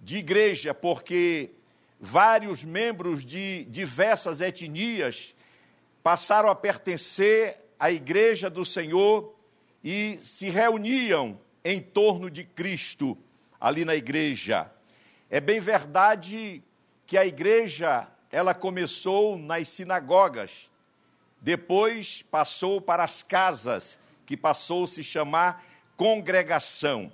de 0.00 0.18
igreja, 0.18 0.72
porque 0.72 1.50
vários 1.98 2.62
membros 2.62 3.24
de 3.24 3.64
diversas 3.64 4.40
etnias 4.40 5.34
passaram 6.04 6.48
a 6.48 6.54
pertencer 6.54 7.58
à 7.80 7.90
igreja 7.90 8.48
do 8.48 8.64
Senhor 8.64 9.34
e 9.82 10.20
se 10.22 10.50
reuniam 10.50 11.40
em 11.64 11.80
torno 11.80 12.30
de 12.30 12.44
Cristo 12.44 13.18
ali 13.60 13.84
na 13.84 13.96
igreja. 13.96 14.70
É 15.28 15.40
bem 15.40 15.58
verdade 15.58 16.62
que 17.08 17.18
a 17.18 17.26
igreja 17.26 18.06
ela 18.30 18.54
começou 18.54 19.36
nas 19.36 19.66
sinagogas, 19.66 20.70
depois 21.40 22.22
passou 22.30 22.80
para 22.80 23.02
as 23.02 23.20
casas, 23.20 23.98
que 24.26 24.36
passou 24.36 24.84
a 24.84 24.88
se 24.88 25.02
chamar 25.02 25.64
congregação. 25.96 27.12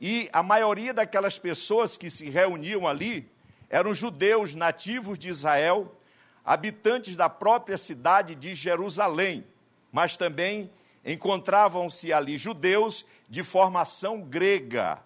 E 0.00 0.28
a 0.32 0.42
maioria 0.42 0.92
daquelas 0.92 1.38
pessoas 1.38 1.96
que 1.96 2.10
se 2.10 2.28
reuniam 2.28 2.86
ali 2.86 3.28
eram 3.68 3.94
judeus 3.94 4.54
nativos 4.54 5.18
de 5.18 5.28
Israel, 5.28 5.96
habitantes 6.44 7.16
da 7.16 7.28
própria 7.28 7.76
cidade 7.76 8.34
de 8.34 8.54
Jerusalém, 8.54 9.44
mas 9.90 10.16
também 10.16 10.70
encontravam-se 11.04 12.12
ali 12.12 12.36
judeus 12.36 13.06
de 13.28 13.42
formação 13.42 14.20
grega, 14.20 15.00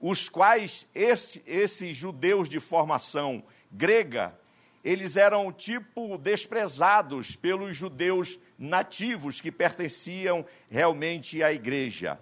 os 0.00 0.28
quais 0.28 0.86
esse, 0.94 1.42
esses 1.46 1.96
judeus 1.96 2.48
de 2.48 2.60
formação 2.60 3.42
grega, 3.72 4.38
eles 4.84 5.16
eram 5.16 5.50
tipo 5.50 6.16
desprezados 6.18 7.34
pelos 7.34 7.76
judeus 7.76 8.38
nativos 8.58 9.40
que 9.40 9.52
pertenciam 9.52 10.44
realmente 10.70 11.42
à 11.42 11.52
igreja. 11.52 12.18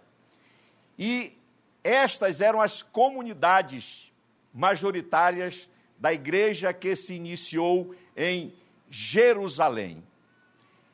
E 0.99 1.39
estas 1.83 2.41
eram 2.41 2.61
as 2.61 2.83
comunidades 2.83 4.13
majoritárias 4.53 5.69
da 5.99 6.13
igreja 6.13 6.73
que 6.73 6.95
se 6.97 7.15
iniciou 7.15 7.95
em 8.17 8.55
Jerusalém. 8.89 10.03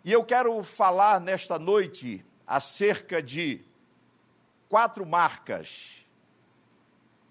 E 0.05 0.13
eu 0.13 0.25
quero 0.25 0.63
falar 0.63 1.21
nesta 1.21 1.59
noite 1.59 2.25
acerca 2.47 3.23
de 3.23 3.61
quatro 4.69 5.05
marcas 5.05 6.07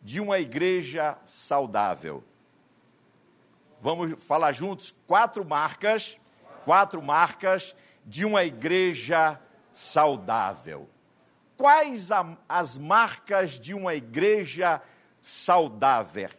de 0.02 0.20
uma 0.20 0.40
igreja 0.40 1.18
saudável. 1.26 2.24
Vamos 3.82 4.24
falar 4.24 4.52
juntos? 4.52 4.94
Quatro 5.08 5.44
marcas, 5.44 6.18
quatro 6.66 7.02
marcas 7.02 7.76
de 8.10 8.26
uma 8.26 8.44
igreja 8.44 9.40
saudável. 9.72 10.90
Quais 11.56 12.12
a, 12.12 12.36
as 12.50 12.76
marcas 12.76 13.60
de 13.60 13.72
uma 13.76 13.94
igreja 13.94 14.82
saudável? 15.22 16.32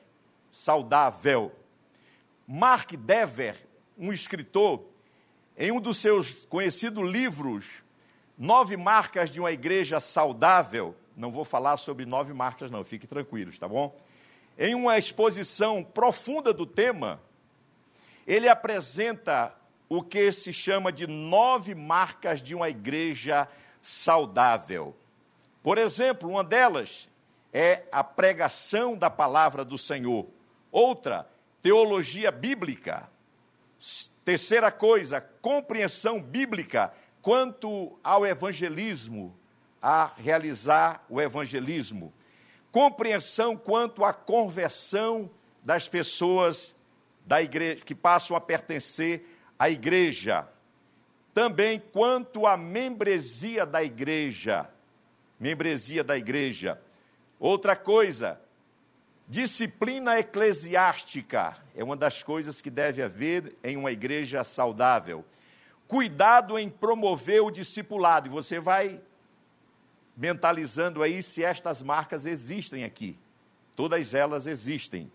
Saudável. 0.50 1.54
Mark 2.44 2.90
Dever, 2.96 3.56
um 3.96 4.12
escritor, 4.12 4.84
em 5.56 5.70
um 5.70 5.80
dos 5.80 5.98
seus 5.98 6.44
conhecidos 6.46 7.08
livros, 7.08 7.84
Nove 8.36 8.76
Marcas 8.76 9.30
de 9.30 9.38
uma 9.38 9.52
Igreja 9.52 10.00
Saudável, 10.00 10.96
não 11.16 11.30
vou 11.30 11.44
falar 11.44 11.76
sobre 11.76 12.04
nove 12.04 12.32
marcas, 12.32 12.70
não, 12.70 12.82
fiquem 12.82 13.08
tranquilos, 13.08 13.58
tá 13.58 13.68
bom? 13.68 13.96
Em 14.58 14.74
uma 14.74 14.98
exposição 14.98 15.84
profunda 15.84 16.52
do 16.52 16.66
tema, 16.66 17.20
ele 18.26 18.48
apresenta 18.48 19.54
o 19.90 20.04
que 20.04 20.30
se 20.30 20.52
chama 20.52 20.92
de 20.92 21.08
nove 21.08 21.74
marcas 21.74 22.40
de 22.40 22.54
uma 22.54 22.70
igreja 22.70 23.48
saudável. 23.82 24.96
Por 25.64 25.78
exemplo, 25.78 26.30
uma 26.30 26.44
delas 26.44 27.08
é 27.52 27.82
a 27.90 28.04
pregação 28.04 28.96
da 28.96 29.10
palavra 29.10 29.64
do 29.64 29.76
Senhor. 29.76 30.28
Outra, 30.70 31.28
teologia 31.60 32.30
bíblica. 32.30 33.10
Terceira 34.24 34.70
coisa, 34.70 35.20
compreensão 35.20 36.22
bíblica 36.22 36.94
quanto 37.20 37.98
ao 38.04 38.24
evangelismo, 38.24 39.36
a 39.82 40.12
realizar 40.16 41.04
o 41.08 41.20
evangelismo. 41.20 42.12
Compreensão 42.70 43.56
quanto 43.56 44.04
à 44.04 44.12
conversão 44.12 45.28
das 45.64 45.88
pessoas 45.88 46.76
da 47.26 47.42
igreja 47.42 47.84
que 47.84 47.94
passam 47.94 48.36
a 48.36 48.40
pertencer 48.40 49.39
à 49.60 49.68
igreja. 49.68 50.48
Também 51.34 51.78
quanto 51.92 52.46
à 52.46 52.56
membresia 52.56 53.66
da 53.66 53.84
igreja. 53.84 54.68
Membresia 55.38 56.02
da 56.02 56.16
igreja. 56.16 56.80
Outra 57.38 57.76
coisa, 57.76 58.40
Disciplina 59.30 60.18
eclesiástica 60.18 61.56
é 61.76 61.84
uma 61.84 61.94
das 61.94 62.20
coisas 62.20 62.60
que 62.60 62.68
deve 62.68 63.00
haver 63.00 63.54
em 63.62 63.76
uma 63.76 63.92
igreja 63.92 64.42
saudável. 64.42 65.24
Cuidado 65.86 66.58
em 66.58 66.68
promover 66.68 67.40
o 67.40 67.48
discipulado. 67.48 68.26
E 68.26 68.28
você 68.28 68.58
vai 68.58 69.00
mentalizando 70.16 71.00
aí 71.00 71.22
se 71.22 71.44
estas 71.44 71.80
marcas 71.80 72.26
existem 72.26 72.82
aqui. 72.82 73.16
Todas 73.76 74.14
elas 74.14 74.48
existem. 74.48 75.08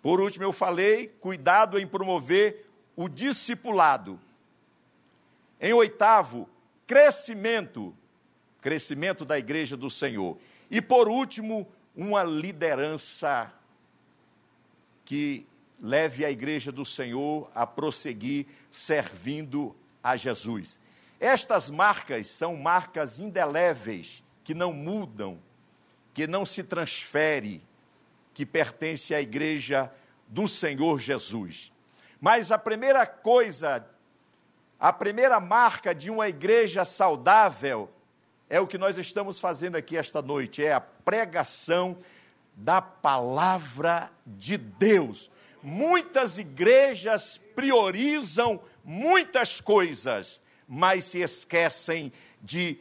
Por 0.00 0.18
último, 0.18 0.44
eu 0.44 0.52
falei, 0.52 1.08
cuidado 1.20 1.78
em 1.78 1.86
promover 1.86 2.71
o 2.96 3.08
discipulado. 3.08 4.20
Em 5.60 5.72
oitavo, 5.72 6.48
crescimento. 6.86 7.94
Crescimento 8.60 9.24
da 9.24 9.38
igreja 9.38 9.76
do 9.76 9.90
Senhor. 9.90 10.38
E 10.70 10.80
por 10.80 11.08
último, 11.08 11.66
uma 11.94 12.22
liderança 12.22 13.52
que 15.04 15.46
leve 15.80 16.24
a 16.24 16.30
igreja 16.30 16.70
do 16.70 16.84
Senhor 16.84 17.50
a 17.54 17.66
prosseguir 17.66 18.46
servindo 18.70 19.74
a 20.02 20.16
Jesus. 20.16 20.78
Estas 21.18 21.68
marcas 21.68 22.28
são 22.28 22.56
marcas 22.56 23.18
indeléveis, 23.18 24.22
que 24.44 24.54
não 24.54 24.72
mudam, 24.72 25.38
que 26.14 26.26
não 26.26 26.46
se 26.46 26.62
transfere, 26.62 27.62
que 28.34 28.46
pertence 28.46 29.14
à 29.14 29.20
igreja 29.20 29.92
do 30.28 30.48
Senhor 30.48 30.98
Jesus. 30.98 31.71
Mas 32.24 32.52
a 32.52 32.56
primeira 32.56 33.04
coisa, 33.04 33.84
a 34.78 34.92
primeira 34.92 35.40
marca 35.40 35.92
de 35.92 36.08
uma 36.08 36.28
igreja 36.28 36.84
saudável 36.84 37.90
é 38.48 38.60
o 38.60 38.66
que 38.68 38.78
nós 38.78 38.96
estamos 38.96 39.40
fazendo 39.40 39.74
aqui 39.74 39.96
esta 39.96 40.22
noite, 40.22 40.64
é 40.64 40.72
a 40.72 40.80
pregação 40.80 41.98
da 42.54 42.80
palavra 42.80 44.08
de 44.24 44.56
Deus. 44.56 45.32
Muitas 45.60 46.38
igrejas 46.38 47.40
priorizam 47.56 48.60
muitas 48.84 49.60
coisas, 49.60 50.40
mas 50.68 51.06
se 51.06 51.22
esquecem 51.22 52.12
de 52.40 52.78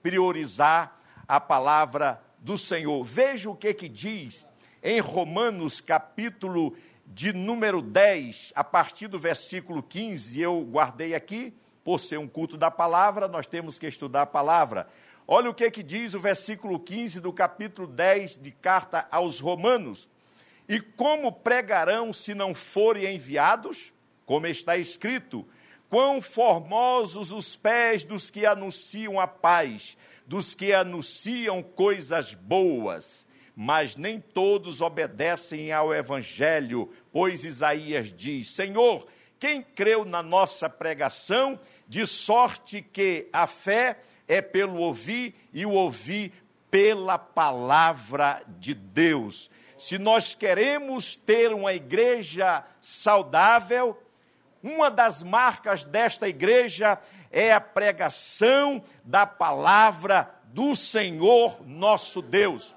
priorizar 0.00 0.98
a 1.28 1.38
palavra 1.38 2.18
do 2.38 2.56
Senhor. 2.56 3.04
Veja 3.04 3.50
o 3.50 3.54
que 3.54 3.74
que 3.74 3.90
diz 3.90 4.48
em 4.82 5.00
Romanos 5.00 5.82
capítulo 5.82 6.74
de 7.14 7.32
número 7.32 7.82
10, 7.82 8.52
a 8.54 8.64
partir 8.64 9.06
do 9.06 9.18
versículo 9.18 9.82
15, 9.82 10.40
eu 10.40 10.62
guardei 10.62 11.14
aqui, 11.14 11.52
por 11.84 12.00
ser 12.00 12.18
um 12.18 12.26
culto 12.26 12.56
da 12.56 12.70
palavra, 12.70 13.28
nós 13.28 13.46
temos 13.46 13.78
que 13.78 13.86
estudar 13.86 14.22
a 14.22 14.26
palavra. 14.26 14.88
Olha 15.28 15.50
o 15.50 15.54
que, 15.54 15.70
que 15.70 15.82
diz 15.82 16.14
o 16.14 16.20
versículo 16.20 16.80
15 16.80 17.20
do 17.20 17.30
capítulo 17.30 17.86
10 17.86 18.38
de 18.38 18.50
carta 18.50 19.06
aos 19.10 19.40
Romanos. 19.40 20.08
E 20.66 20.80
como 20.80 21.30
pregarão 21.30 22.14
se 22.14 22.34
não 22.34 22.54
forem 22.54 23.14
enviados? 23.14 23.92
Como 24.24 24.46
está 24.46 24.78
escrito: 24.78 25.46
Quão 25.90 26.22
formosos 26.22 27.30
os 27.30 27.54
pés 27.54 28.04
dos 28.04 28.30
que 28.30 28.46
anunciam 28.46 29.20
a 29.20 29.26
paz, 29.26 29.98
dos 30.26 30.54
que 30.54 30.72
anunciam 30.72 31.62
coisas 31.62 32.32
boas. 32.32 33.26
Mas 33.54 33.96
nem 33.96 34.18
todos 34.18 34.80
obedecem 34.80 35.72
ao 35.72 35.94
evangelho, 35.94 36.90
pois 37.12 37.44
Isaías 37.44 38.10
diz: 38.10 38.48
Senhor, 38.48 39.06
quem 39.38 39.62
creu 39.62 40.04
na 40.04 40.22
nossa 40.22 40.70
pregação 40.70 41.58
de 41.86 42.06
sorte 42.06 42.80
que 42.80 43.28
a 43.32 43.46
fé 43.46 43.98
é 44.26 44.40
pelo 44.40 44.78
ouvir 44.78 45.34
e 45.52 45.66
o 45.66 45.72
ouvir 45.72 46.32
pela 46.70 47.18
palavra 47.18 48.42
de 48.58 48.72
Deus. 48.72 49.50
Se 49.76 49.98
nós 49.98 50.34
queremos 50.34 51.16
ter 51.16 51.52
uma 51.52 51.74
igreja 51.74 52.64
saudável, 52.80 54.00
uma 54.62 54.90
das 54.90 55.22
marcas 55.22 55.84
desta 55.84 56.28
igreja 56.28 56.98
é 57.30 57.52
a 57.52 57.60
pregação 57.60 58.82
da 59.04 59.26
palavra 59.26 60.32
do 60.44 60.76
Senhor 60.76 61.60
nosso 61.66 62.22
Deus. 62.22 62.74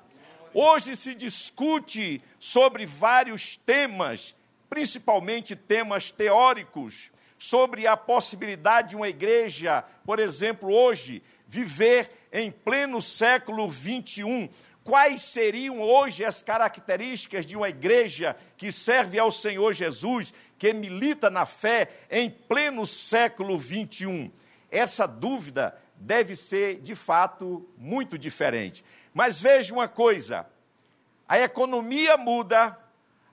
Hoje 0.57 0.95
se 0.95 1.13
discute 1.13 2.21
sobre 2.39 2.85
vários 2.85 3.57
temas, 3.57 4.33
principalmente 4.69 5.53
temas 5.53 6.11
teóricos, 6.11 7.11
sobre 7.37 7.85
a 7.85 7.97
possibilidade 7.97 8.91
de 8.91 8.95
uma 8.95 9.09
igreja, 9.09 9.83
por 10.05 10.17
exemplo, 10.17 10.71
hoje, 10.71 11.21
viver 11.45 12.09
em 12.31 12.49
pleno 12.49 13.01
século 13.01 13.69
21, 13.69 14.47
quais 14.81 15.23
seriam 15.23 15.81
hoje 15.81 16.23
as 16.23 16.41
características 16.41 17.45
de 17.45 17.57
uma 17.57 17.67
igreja 17.67 18.33
que 18.55 18.71
serve 18.71 19.19
ao 19.19 19.33
Senhor 19.33 19.73
Jesus, 19.73 20.33
que 20.57 20.71
milita 20.71 21.29
na 21.29 21.45
fé 21.45 21.89
em 22.09 22.29
pleno 22.29 22.87
século 22.87 23.59
21? 23.59 24.31
Essa 24.71 25.05
dúvida 25.05 25.77
deve 25.97 26.33
ser, 26.33 26.79
de 26.79 26.95
fato, 26.95 27.69
muito 27.77 28.17
diferente. 28.17 28.85
Mas 29.15 29.39
veja 29.39 29.73
uma 29.73 29.87
coisa: 29.87 30.45
a 31.25 31.39
economia 31.39 32.17
muda, 32.17 32.77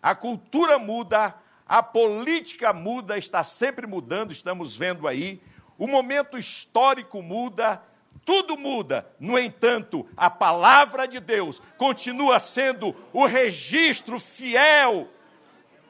a 0.01 0.15
cultura 0.15 0.79
muda, 0.79 1.35
a 1.67 1.83
política 1.83 2.73
muda, 2.73 3.19
está 3.19 3.43
sempre 3.43 3.85
mudando, 3.85 4.31
estamos 4.31 4.77
vendo 4.77 5.09
aí. 5.09 5.43
O 5.77 5.89
momento 5.89 6.39
histórico 6.39 7.21
muda, 7.21 7.83
tudo 8.25 8.57
muda. 8.57 9.11
No 9.19 9.37
entanto, 9.37 10.09
a 10.17 10.31
palavra 10.31 11.09
de 11.09 11.19
Deus 11.19 11.61
continua 11.77 12.39
sendo 12.39 12.95
o 13.13 13.27
registro 13.27 14.21
fiel 14.21 15.09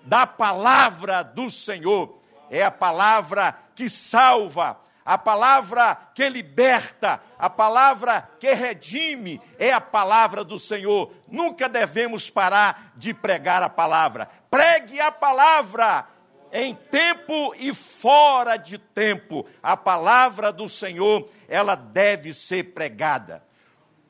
da 0.05 0.27
palavra 0.27 1.23
do 1.23 1.51
Senhor. 1.51 2.19
É 2.49 2.63
a 2.63 2.71
palavra 2.71 3.59
que 3.75 3.91
salva, 3.91 4.81
a 5.05 5.19
palavra 5.19 5.97
que 6.15 6.29
liberta, 6.29 7.21
a 7.39 7.51
palavra 7.51 8.29
que 8.39 8.53
redime, 8.53 9.41
é 9.59 9.73
a 9.73 9.81
palavra 9.81 10.45
do 10.45 10.59
Senhor. 10.59 11.13
Nunca 11.29 11.69
devemos 11.69 12.31
parar 12.31 12.93
de 12.97 13.13
pregar 13.13 13.63
a 13.63 13.69
palavra. 13.69 14.29
Pregue 14.51 15.01
a 15.01 15.11
palavra 15.11 16.07
em 16.53 16.75
tempo 16.75 17.55
e 17.57 17.73
fora 17.73 18.57
de 18.57 18.79
tempo. 18.79 19.47
A 19.63 19.77
palavra 19.77 20.53
do 20.53 20.69
Senhor, 20.69 21.29
ela 21.49 21.75
deve 21.75 22.33
ser 22.33 22.73
pregada. 22.75 23.43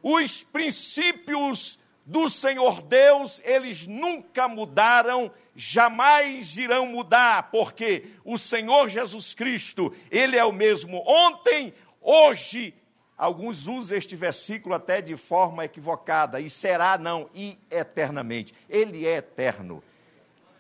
Os 0.03 0.43
princípios 0.43 1.79
do 2.05 2.29
Senhor 2.29 2.83
Deus, 2.83 3.41
eles 3.45 3.87
nunca 3.87 4.49
mudaram, 4.49 5.31
jamais 5.55 6.57
irão 6.57 6.87
mudar, 6.87 7.51
porque 7.51 8.07
o 8.25 8.39
Senhor 8.39 8.89
Jesus 8.89 9.35
Cristo, 9.35 9.95
ele 10.11 10.37
é 10.37 10.45
o 10.45 10.53
mesmo 10.53 11.03
ontem, 11.07 11.75
hoje. 12.01 12.75
Alguns 13.17 13.67
usam 13.67 13.97
este 13.97 14.17
versículo 14.17 14.75
até 14.75 15.01
de 15.01 15.17
forma 15.17 15.65
equivocada, 15.65 16.41
e 16.41 16.51
será 16.51 16.99
não, 16.99 17.31
e 17.35 17.57
eternamente. 17.71 18.53
Ele 18.69 19.07
é 19.07 19.17
eterno 19.17 19.83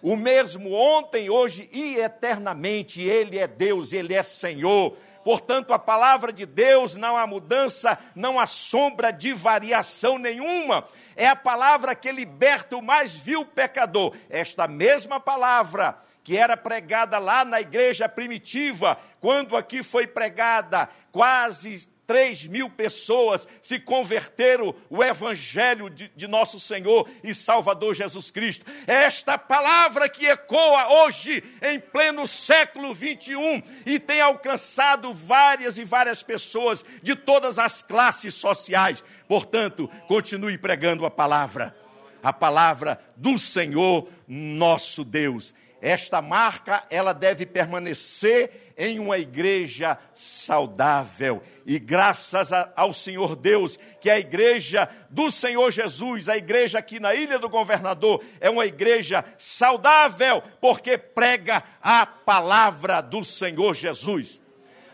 o 0.02 0.16
mesmo 0.16 0.72
ontem, 0.72 1.30
hoje 1.30 1.70
e 1.72 1.96
eternamente. 1.96 3.00
Ele 3.00 3.38
é 3.38 3.46
Deus, 3.46 3.92
ele 3.92 4.12
é 4.12 4.22
Senhor. 4.22 4.96
Portanto, 5.24 5.72
a 5.72 5.78
palavra 5.78 6.32
de 6.32 6.44
Deus 6.44 6.94
não 6.94 7.16
há 7.16 7.26
mudança, 7.26 7.98
não 8.14 8.38
há 8.38 8.46
sombra 8.46 9.12
de 9.12 9.32
variação 9.32 10.18
nenhuma. 10.18 10.86
É 11.14 11.26
a 11.26 11.36
palavra 11.36 11.94
que 11.94 12.10
liberta 12.10 12.76
o 12.76 12.82
mais 12.82 13.14
vil 13.14 13.44
pecador. 13.44 14.16
Esta 14.28 14.66
mesma 14.66 15.20
palavra 15.20 15.96
que 16.24 16.36
era 16.36 16.56
pregada 16.56 17.18
lá 17.18 17.44
na 17.44 17.60
igreja 17.60 18.08
primitiva, 18.08 18.96
quando 19.20 19.56
aqui 19.56 19.82
foi 19.82 20.06
pregada, 20.06 20.88
quase 21.10 21.88
3 22.06 22.46
mil 22.48 22.68
pessoas 22.68 23.46
se 23.60 23.78
converteram 23.78 24.74
o 24.90 25.02
Evangelho 25.02 25.88
de, 25.88 26.10
de, 26.14 26.26
nosso 26.26 26.58
Senhor 26.58 27.08
e 27.22 27.34
Salvador 27.34 27.94
Jesus 27.94 28.30
Cristo. 28.30 28.66
É 28.86 29.04
esta 29.04 29.38
palavra 29.38 30.08
que 30.08 30.26
ecoa 30.26 31.04
hoje, 31.04 31.42
em 31.62 31.78
pleno 31.78 32.26
século 32.26 32.92
21, 32.92 33.62
e 33.86 33.98
tem 33.98 34.20
alcançado 34.20 35.12
várias 35.12 35.78
e 35.78 35.84
várias 35.84 36.22
pessoas 36.22 36.84
de 37.02 37.14
todas 37.14 37.58
as 37.58 37.82
classes 37.82 38.34
sociais. 38.34 39.02
Portanto, 39.28 39.88
continue 40.08 40.58
pregando 40.58 41.06
a 41.06 41.10
palavra, 41.10 41.74
a 42.22 42.32
palavra 42.32 43.00
do 43.16 43.38
Senhor 43.38 44.08
nosso 44.26 45.04
Deus. 45.04 45.54
Esta 45.82 46.22
marca, 46.22 46.84
ela 46.88 47.12
deve 47.12 47.44
permanecer 47.44 48.72
em 48.78 49.00
uma 49.00 49.18
igreja 49.18 49.98
saudável. 50.14 51.42
E 51.66 51.76
graças 51.76 52.52
a, 52.52 52.72
ao 52.76 52.92
Senhor 52.92 53.34
Deus, 53.34 53.76
que 54.00 54.08
a 54.08 54.16
igreja 54.16 54.88
do 55.10 55.28
Senhor 55.28 55.72
Jesus, 55.72 56.28
a 56.28 56.36
igreja 56.36 56.78
aqui 56.78 57.00
na 57.00 57.16
Ilha 57.16 57.36
do 57.36 57.48
Governador, 57.48 58.24
é 58.40 58.48
uma 58.48 58.64
igreja 58.64 59.24
saudável, 59.36 60.40
porque 60.60 60.96
prega 60.96 61.64
a 61.82 62.06
palavra 62.06 63.00
do 63.00 63.24
Senhor 63.24 63.74
Jesus. 63.74 64.40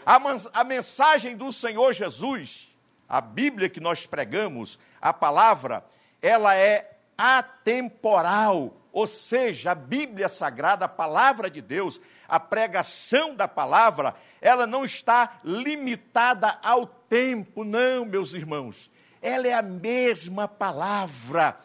A, 0.07 0.19
a 0.55 0.65
mensagem 0.65 1.37
do 1.37 1.53
Senhor 1.53 1.93
Jesus, 1.93 2.75
a 3.07 3.21
Bíblia 3.21 3.69
que 3.69 3.79
nós 3.79 4.07
pregamos, 4.07 4.79
a 5.03 5.13
palavra, 5.13 5.85
ela 6.23 6.57
é 6.57 6.97
atemporal 7.19 8.78
ou 8.99 9.07
seja, 9.07 9.71
a 9.71 9.75
Bíblia 9.77 10.29
Sagrada, 10.29 10.87
a 10.87 10.89
palavra 10.89 11.49
de 11.49 11.63
Deus, 11.63 12.01
a 12.29 12.41
pregação 12.41 13.33
da 13.33 13.47
palavra, 13.47 14.13
ela 14.41 14.67
não 14.67 14.85
está 14.85 15.39
limitada 15.45 16.59
ao 16.65 16.85
tempo, 16.85 17.63
não, 17.63 18.05
meus 18.05 18.35
irmãos. 18.35 18.91
Ela 19.23 19.47
é 19.47 19.55
a 19.55 19.63
mesma 19.63 20.49
palavra. 20.49 21.57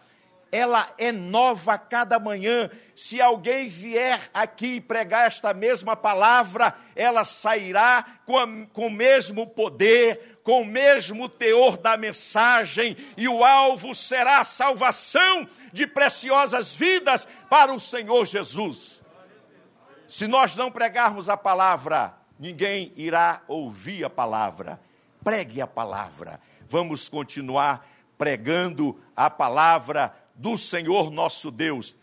Ela 0.52 0.94
é 1.00 1.12
nova 1.12 1.74
a 1.74 1.78
cada 1.80 2.20
manhã. 2.20 2.70
Se 2.96 3.20
alguém 3.20 3.68
vier 3.68 4.30
aqui 4.32 4.80
pregar 4.80 5.26
esta 5.26 5.56
mesma 5.56 5.96
palavra, 5.96 6.76
ela 6.96 7.26
sairá 7.26 8.06
com, 8.28 8.38
a, 8.38 8.48
com 8.72 8.86
o 8.86 8.92
mesmo 8.92 9.48
poder, 9.48 10.40
com 10.44 10.62
o 10.62 10.66
mesmo 10.66 11.28
teor 11.28 11.78
da 11.78 11.98
mensagem, 11.98 12.96
e 13.18 13.28
o 13.28 13.44
alvo 13.44 13.96
será 13.96 14.42
a 14.42 14.46
salvação 14.46 15.50
de 15.74 15.88
preciosas 15.88 16.74
vidas 16.74 17.28
para 17.50 17.74
o 17.74 17.80
Senhor 17.80 18.26
Jesus. 18.26 19.02
Se 20.08 20.28
nós 20.28 20.56
não 20.56 20.72
pregarmos 20.72 21.28
a 21.28 21.36
palavra, 21.36 22.14
ninguém 22.40 22.94
irá 22.96 23.42
ouvir 23.48 24.06
a 24.06 24.10
palavra. 24.10 24.80
Pregue 25.24 25.60
a 25.60 25.68
palavra. 25.68 26.40
Vamos 26.68 27.10
continuar 27.10 27.90
pregando 28.18 29.02
a 29.16 29.30
palavra 29.30 30.16
do 30.36 30.56
Senhor 30.56 31.10
nosso 31.10 31.50
Deus. 31.50 31.96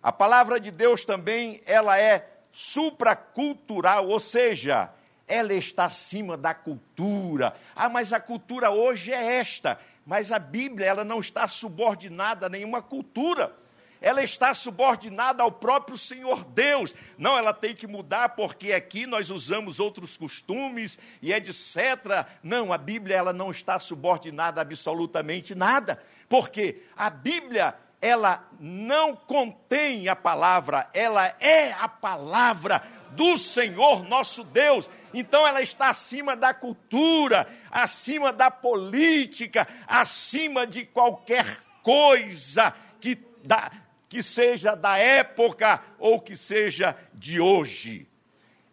A 0.00 0.12
palavra 0.12 0.60
de 0.60 0.70
Deus 0.70 1.04
também, 1.04 1.60
ela 1.66 1.98
é 1.98 2.30
supracultural, 2.52 4.08
ou 4.08 4.20
seja, 4.20 4.90
ela 5.26 5.52
está 5.52 5.84
acima 5.84 6.36
da 6.36 6.54
cultura. 6.54 7.54
Ah, 7.74 7.88
mas 7.88 8.12
a 8.12 8.20
cultura 8.20 8.70
hoje 8.70 9.12
é 9.12 9.36
esta. 9.36 9.78
Mas 10.08 10.32
a 10.32 10.38
Bíblia, 10.38 10.86
ela 10.86 11.04
não 11.04 11.20
está 11.20 11.46
subordinada 11.46 12.46
a 12.46 12.48
nenhuma 12.48 12.80
cultura. 12.80 13.54
Ela 14.00 14.22
está 14.22 14.54
subordinada 14.54 15.42
ao 15.42 15.52
próprio 15.52 15.98
Senhor 15.98 16.44
Deus. 16.44 16.94
Não, 17.18 17.36
ela 17.36 17.52
tem 17.52 17.74
que 17.74 17.86
mudar 17.86 18.30
porque 18.30 18.72
aqui 18.72 19.06
nós 19.06 19.28
usamos 19.28 19.78
outros 19.78 20.16
costumes 20.16 20.98
e 21.20 21.30
etc. 21.30 22.26
Não, 22.42 22.72
a 22.72 22.78
Bíblia 22.78 23.16
ela 23.16 23.34
não 23.34 23.50
está 23.50 23.78
subordinada 23.78 24.62
a 24.62 24.62
absolutamente 24.62 25.54
nada. 25.54 26.02
Porque 26.26 26.84
a 26.96 27.10
Bíblia 27.10 27.74
ela 28.00 28.48
não 28.58 29.14
contém 29.14 30.08
a 30.08 30.16
palavra, 30.16 30.88
ela 30.94 31.34
é 31.38 31.72
a 31.72 31.88
palavra 31.88 32.82
do 33.12 33.36
Senhor 33.36 34.08
nosso 34.08 34.44
Deus. 34.44 34.88
Então 35.12 35.46
ela 35.46 35.62
está 35.62 35.90
acima 35.90 36.36
da 36.36 36.52
cultura, 36.52 37.48
acima 37.70 38.32
da 38.32 38.50
política, 38.50 39.66
acima 39.86 40.66
de 40.66 40.84
qualquer 40.84 41.62
coisa 41.82 42.74
que, 43.00 43.18
da, 43.44 43.70
que 44.08 44.22
seja 44.22 44.74
da 44.74 44.96
época 44.98 45.82
ou 45.98 46.20
que 46.20 46.36
seja 46.36 46.96
de 47.14 47.40
hoje. 47.40 48.06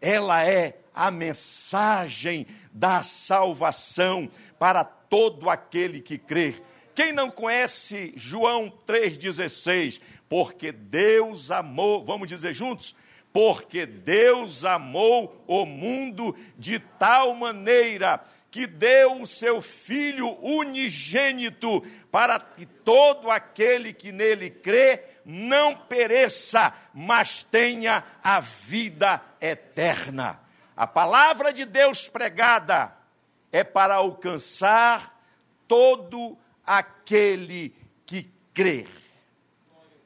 Ela 0.01 0.45
é 0.45 0.79
a 0.93 1.11
mensagem 1.11 2.47
da 2.71 3.03
salvação 3.03 4.29
para 4.57 4.83
todo 4.83 5.49
aquele 5.49 6.01
que 6.01 6.17
crer. 6.17 6.61
Quem 6.93 7.11
não 7.11 7.29
conhece 7.29 8.13
João 8.15 8.71
3,16? 8.87 10.01
Porque 10.29 10.71
Deus 10.71 11.51
amou, 11.51 12.03
vamos 12.05 12.27
dizer 12.27 12.53
juntos? 12.53 12.95
Porque 13.35 13.85
Deus 13.85 14.63
amou 14.63 15.43
o 15.45 15.65
mundo 15.65 16.33
de 16.57 16.79
tal 16.79 17.35
maneira 17.35 18.23
que 18.49 18.65
deu 18.65 19.21
o 19.21 19.27
seu 19.27 19.61
Filho 19.61 20.37
unigênito 20.41 21.81
para 22.09 22.39
que 22.39 22.65
todo 22.65 23.29
aquele 23.29 23.91
que 23.91 24.13
nele 24.13 24.49
crê 24.49 25.03
não 25.25 25.75
pereça, 25.75 26.73
mas 26.93 27.43
tenha 27.43 28.05
a 28.23 28.39
vida 28.39 29.21
eterna. 29.41 30.39
A 30.73 30.87
palavra 30.87 31.51
de 31.51 31.65
Deus 31.65 32.07
pregada 32.07 32.95
é 33.51 33.65
para 33.65 33.95
alcançar 33.95 35.21
todo 35.67 36.37
aquele 36.65 37.75
que 38.05 38.31
crer. 38.53 39.04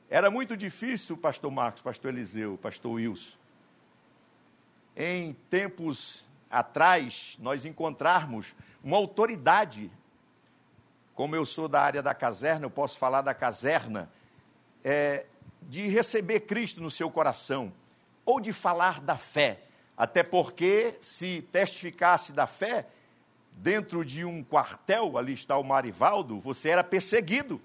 Era 0.10 0.32
muito 0.32 0.58
difícil, 0.58 1.16
pastor 1.16 1.52
Marcos, 1.52 1.82
pastor 1.82 2.12
Eliseu, 2.12 2.58
pastor 2.58 2.94
Wilson, 2.94 3.38
em 4.96 5.34
tempos 5.50 6.26
atrás, 6.50 7.38
nós 7.40 7.64
encontrarmos 7.64 8.56
uma 8.84 8.98
autoridade 8.98 9.92
como 11.20 11.36
eu 11.36 11.46
sou 11.46 11.68
da 11.68 11.82
área 11.82 12.02
da 12.02 12.14
caserna, 12.14 12.66
eu 12.66 12.70
posso 12.70 12.98
falar 12.98 13.22
da 13.22 13.34
caserna, 13.34 14.10
é, 14.86 15.26
de 15.64 15.86
receber 15.90 16.40
Cristo 16.40 16.80
no 16.80 16.90
seu 16.90 17.12
coração, 17.12 17.74
ou 18.26 18.40
de 18.40 18.54
falar 18.54 19.02
da 19.02 19.18
fé. 19.18 19.60
Até 19.98 20.24
porque, 20.24 20.96
se 21.02 21.42
testificasse 21.52 22.32
da 22.32 22.48
fé, 22.48 22.88
dentro 23.52 24.06
de 24.06 24.24
um 24.24 24.42
quartel, 24.42 25.18
ali 25.18 25.34
está 25.34 25.58
o 25.58 25.64
Marivaldo, 25.64 26.40
você 26.40 26.70
era 26.70 26.86
perseguido. 26.86 27.62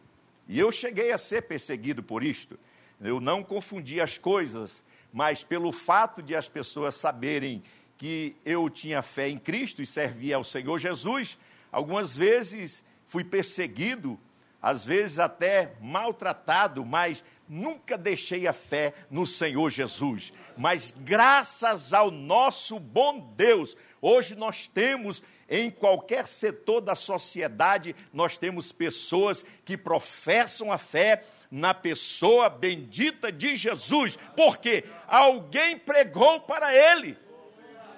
E 0.49 0.59
eu 0.59 0.71
cheguei 0.71 1.13
a 1.13 1.19
ser 1.19 1.43
perseguido 1.43 2.03
por 2.03 2.23
isto. 2.23 2.59
Eu 3.01 3.21
não 3.21 3.43
confundi 3.43 4.01
as 4.01 4.19
coisas, 4.19 4.85
mas 5.13 5.43
pelo 5.43 5.73
fato 5.73 6.23
de 6.23 6.35
as 6.35 6.49
pessoas 6.49 6.95
saberem 6.95 7.63
que 7.97 8.37
eu 8.45 8.69
tinha 8.69 9.03
fé 9.03 9.29
em 9.29 9.39
Cristo 9.39 9.81
e 9.83 9.87
servia 9.87 10.37
ao 10.37 10.45
Senhor 10.45 10.79
Jesus, 10.79 11.39
algumas 11.71 12.17
vezes 12.17 12.85
fui 13.07 13.25
perseguido, 13.25 14.19
às 14.61 14.85
vezes 14.85 15.19
até 15.19 15.75
maltratado, 15.81 16.85
mas 16.85 17.25
nunca 17.49 17.97
deixei 17.97 18.47
a 18.47 18.53
fé 18.53 18.95
no 19.11 19.27
Senhor 19.27 19.71
Jesus. 19.71 20.33
Mas 20.57 20.95
graças 20.97 21.93
ao 21.93 22.11
nosso 22.11 22.79
bom 22.79 23.33
Deus, 23.37 23.77
hoje 24.01 24.35
nós 24.35 24.67
temos 24.67 25.23
em 25.55 25.71
qualquer 25.71 26.27
setor 26.27 26.81
da 26.81 26.97
sociedade, 26.97 27.95
nós 28.13 28.37
temos 28.37 28.73
pessoas 28.73 29.45
que 29.65 29.77
professam 29.77 30.73
a 30.73 30.79
fé 30.79 31.23
na 31.49 31.73
pessoa 31.73 32.49
bendita 32.49 33.31
de 33.31 33.55
Jesus, 33.55 34.19
porque 34.37 34.83
alguém 35.07 35.79
pregou 35.79 36.41
para 36.41 36.75
ele. 36.75 37.17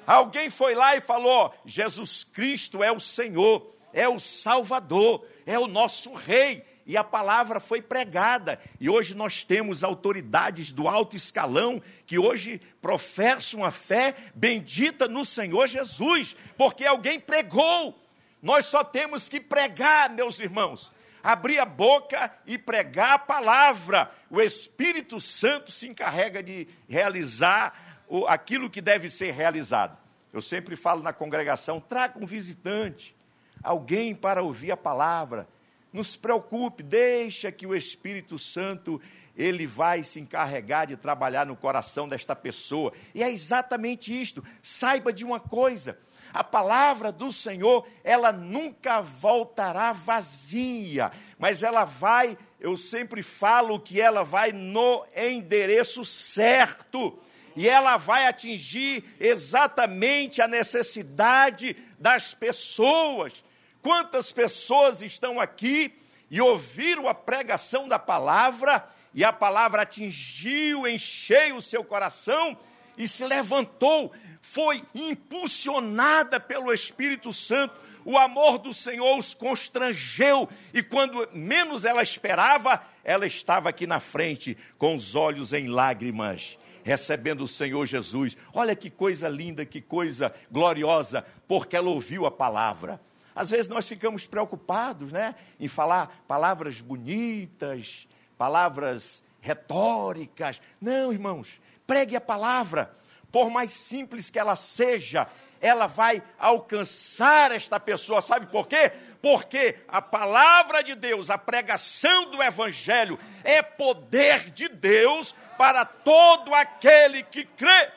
Alguém 0.06 0.50
foi 0.50 0.74
lá 0.74 0.96
e 0.96 1.00
falou: 1.00 1.54
Jesus 1.64 2.24
Cristo 2.24 2.84
é 2.84 2.92
o 2.92 3.00
Senhor, 3.00 3.74
é 3.90 4.06
o 4.06 4.18
Salvador, 4.18 5.26
é 5.46 5.58
o 5.58 5.66
nosso 5.66 6.12
Rei 6.12 6.62
e 6.86 6.96
a 6.96 7.02
palavra 7.02 7.58
foi 7.58 7.82
pregada. 7.82 8.60
E 8.80 8.88
hoje 8.88 9.14
nós 9.14 9.42
temos 9.42 9.82
autoridades 9.82 10.70
do 10.70 10.86
alto 10.86 11.16
escalão 11.16 11.82
que 12.06 12.16
hoje 12.16 12.60
professam 12.80 13.64
a 13.64 13.72
fé 13.72 14.14
bendita 14.34 15.08
no 15.08 15.24
Senhor 15.24 15.66
Jesus, 15.66 16.36
porque 16.56 16.86
alguém 16.86 17.18
pregou. 17.18 18.00
Nós 18.40 18.66
só 18.66 18.84
temos 18.84 19.28
que 19.28 19.40
pregar, 19.40 20.08
meus 20.10 20.38
irmãos. 20.38 20.92
Abrir 21.24 21.58
a 21.58 21.64
boca 21.64 22.32
e 22.46 22.56
pregar 22.56 23.14
a 23.14 23.18
palavra. 23.18 24.12
O 24.30 24.40
Espírito 24.40 25.20
Santo 25.20 25.72
se 25.72 25.88
encarrega 25.88 26.40
de 26.40 26.68
realizar 26.88 28.04
aquilo 28.28 28.70
que 28.70 28.80
deve 28.80 29.08
ser 29.08 29.32
realizado. 29.32 29.98
Eu 30.32 30.40
sempre 30.40 30.76
falo 30.76 31.02
na 31.02 31.12
congregação: 31.12 31.80
traga 31.80 32.16
um 32.16 32.26
visitante, 32.26 33.16
alguém 33.60 34.14
para 34.14 34.40
ouvir 34.40 34.70
a 34.70 34.76
palavra 34.76 35.48
não 35.96 36.04
se 36.04 36.18
preocupe, 36.18 36.82
deixa 36.82 37.50
que 37.50 37.66
o 37.66 37.74
Espírito 37.74 38.38
Santo 38.38 39.00
ele 39.34 39.66
vai 39.66 40.04
se 40.04 40.20
encarregar 40.20 40.86
de 40.86 40.94
trabalhar 40.94 41.46
no 41.46 41.56
coração 41.56 42.06
desta 42.06 42.36
pessoa. 42.36 42.92
E 43.14 43.22
é 43.22 43.30
exatamente 43.30 44.18
isto. 44.18 44.44
Saiba 44.62 45.10
de 45.10 45.24
uma 45.24 45.40
coisa: 45.40 45.98
a 46.34 46.44
palavra 46.44 47.10
do 47.10 47.32
Senhor, 47.32 47.88
ela 48.04 48.30
nunca 48.30 49.00
voltará 49.00 49.90
vazia, 49.94 51.10
mas 51.38 51.62
ela 51.62 51.86
vai, 51.86 52.36
eu 52.60 52.76
sempre 52.76 53.22
falo 53.22 53.80
que 53.80 53.98
ela 53.98 54.22
vai 54.22 54.52
no 54.52 55.02
endereço 55.16 56.04
certo. 56.04 57.18
E 57.56 57.66
ela 57.66 57.96
vai 57.96 58.26
atingir 58.26 59.02
exatamente 59.18 60.42
a 60.42 60.46
necessidade 60.46 61.74
das 61.98 62.34
pessoas. 62.34 63.42
Quantas 63.86 64.32
pessoas 64.32 65.00
estão 65.00 65.38
aqui 65.38 65.94
e 66.28 66.40
ouviram 66.40 67.06
a 67.06 67.14
pregação 67.14 67.86
da 67.86 68.00
palavra, 68.00 68.84
e 69.14 69.22
a 69.22 69.32
palavra 69.32 69.82
atingiu, 69.82 70.88
encheu 70.88 71.54
o 71.54 71.62
seu 71.62 71.84
coração 71.84 72.58
e 72.98 73.06
se 73.06 73.24
levantou, 73.24 74.12
foi 74.42 74.82
impulsionada 74.92 76.40
pelo 76.40 76.72
Espírito 76.72 77.32
Santo. 77.32 77.80
O 78.04 78.18
amor 78.18 78.58
do 78.58 78.74
Senhor 78.74 79.16
os 79.16 79.34
constrangeu, 79.34 80.48
e 80.74 80.82
quando 80.82 81.28
menos 81.32 81.84
ela 81.84 82.02
esperava, 82.02 82.84
ela 83.04 83.24
estava 83.24 83.68
aqui 83.68 83.86
na 83.86 84.00
frente, 84.00 84.58
com 84.78 84.96
os 84.96 85.14
olhos 85.14 85.52
em 85.52 85.68
lágrimas 85.68 86.58
recebendo 86.82 87.42
o 87.42 87.48
Senhor 87.48 87.84
Jesus. 87.86 88.36
Olha 88.52 88.74
que 88.74 88.90
coisa 88.90 89.28
linda, 89.28 89.64
que 89.64 89.80
coisa 89.80 90.34
gloriosa, 90.50 91.24
porque 91.46 91.76
ela 91.76 91.90
ouviu 91.90 92.26
a 92.26 92.30
palavra. 92.32 93.00
Às 93.36 93.50
vezes 93.50 93.68
nós 93.68 93.86
ficamos 93.86 94.26
preocupados 94.26 95.12
né, 95.12 95.34
em 95.60 95.68
falar 95.68 96.24
palavras 96.26 96.80
bonitas, 96.80 98.08
palavras 98.38 99.22
retóricas. 99.42 100.60
Não, 100.80 101.12
irmãos, 101.12 101.60
pregue 101.86 102.16
a 102.16 102.20
palavra, 102.20 102.90
por 103.30 103.50
mais 103.50 103.72
simples 103.72 104.30
que 104.30 104.38
ela 104.38 104.56
seja, 104.56 105.28
ela 105.60 105.86
vai 105.86 106.22
alcançar 106.38 107.52
esta 107.52 107.78
pessoa. 107.78 108.22
Sabe 108.22 108.46
por 108.46 108.66
quê? 108.66 108.90
Porque 109.20 109.80
a 109.86 110.00
palavra 110.00 110.82
de 110.82 110.94
Deus, 110.94 111.28
a 111.28 111.36
pregação 111.36 112.30
do 112.30 112.42
Evangelho, 112.42 113.18
é 113.44 113.60
poder 113.60 114.50
de 114.50 114.68
Deus 114.68 115.34
para 115.58 115.84
todo 115.84 116.54
aquele 116.54 117.22
que 117.22 117.44
crê. 117.44 117.90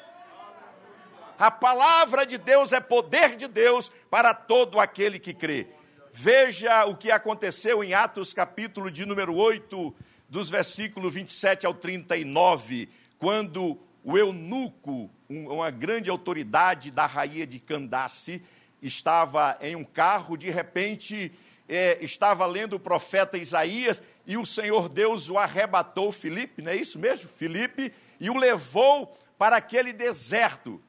A 1.39 1.49
palavra 1.49 2.25
de 2.25 2.37
Deus 2.37 2.73
é 2.73 2.81
poder 2.81 3.37
de 3.37 3.47
Deus 3.47 3.89
para 4.09 4.33
todo 4.33 4.77
aquele 4.77 5.17
que 5.17 5.33
crê. 5.33 5.67
Veja 6.11 6.83
o 6.83 6.97
que 6.97 7.09
aconteceu 7.09 7.81
em 7.81 7.93
Atos, 7.93 8.33
capítulo 8.33 8.91
de 8.91 9.05
número 9.05 9.33
8, 9.33 9.95
dos 10.27 10.49
versículos 10.49 11.13
27 11.13 11.65
ao 11.65 11.73
39, 11.73 12.89
quando 13.17 13.79
o 14.03 14.17
eunuco, 14.17 15.09
uma 15.29 15.71
grande 15.71 16.09
autoridade 16.09 16.91
da 16.91 17.05
rainha 17.05 17.47
de 17.47 17.57
Candace, 17.57 18.43
estava 18.81 19.57
em 19.61 19.77
um 19.77 19.85
carro, 19.85 20.35
de 20.35 20.49
repente 20.49 21.31
é, 21.69 21.99
estava 22.01 22.45
lendo 22.45 22.73
o 22.73 22.79
profeta 22.81 23.37
Isaías 23.37 24.03
e 24.27 24.35
o 24.35 24.45
Senhor 24.45 24.89
Deus 24.89 25.29
o 25.29 25.37
arrebatou, 25.37 26.11
Filipe, 26.11 26.61
não 26.61 26.73
é 26.73 26.75
isso 26.75 26.99
mesmo? 26.99 27.29
Filipe, 27.29 27.93
e 28.19 28.29
o 28.29 28.35
levou 28.35 29.17
para 29.37 29.55
aquele 29.55 29.93
deserto 29.93 30.81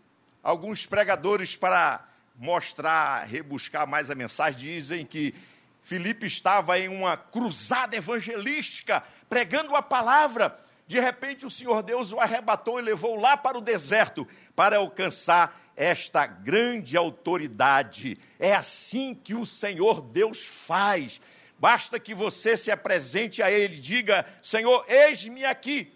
alguns 0.42 0.86
pregadores, 0.86 1.56
para 1.56 2.06
mostrar, 2.36 3.26
rebuscar 3.26 3.86
mais 3.86 4.10
a 4.10 4.14
mensagem, 4.14 4.60
dizem 4.60 5.04
que 5.04 5.34
Filipe 5.82 6.26
estava 6.26 6.78
em 6.78 6.88
uma 6.88 7.16
cruzada 7.16 7.96
evangelística, 7.96 9.02
pregando 9.28 9.74
a 9.76 9.82
palavra. 9.82 10.58
De 10.86 10.98
repente, 10.98 11.46
o 11.46 11.50
Senhor 11.50 11.82
Deus 11.82 12.12
o 12.12 12.20
arrebatou 12.20 12.78
e 12.78 12.82
levou 12.82 13.16
lá 13.16 13.36
para 13.36 13.58
o 13.58 13.62
deserto 13.62 14.26
para 14.56 14.78
alcançar 14.78 15.60
esta 15.76 16.26
grande 16.26 16.96
autoridade. 16.96 18.18
É 18.38 18.54
assim 18.54 19.14
que 19.14 19.34
o 19.34 19.46
Senhor 19.46 20.00
Deus 20.00 20.44
faz. 20.44 21.20
Basta 21.58 22.00
que 22.00 22.14
você 22.14 22.56
se 22.56 22.70
apresente 22.70 23.42
a 23.42 23.50
Ele 23.50 23.76
e 23.76 23.80
diga: 23.80 24.26
Senhor, 24.42 24.84
eis-me 24.88 25.44
aqui. 25.44 25.92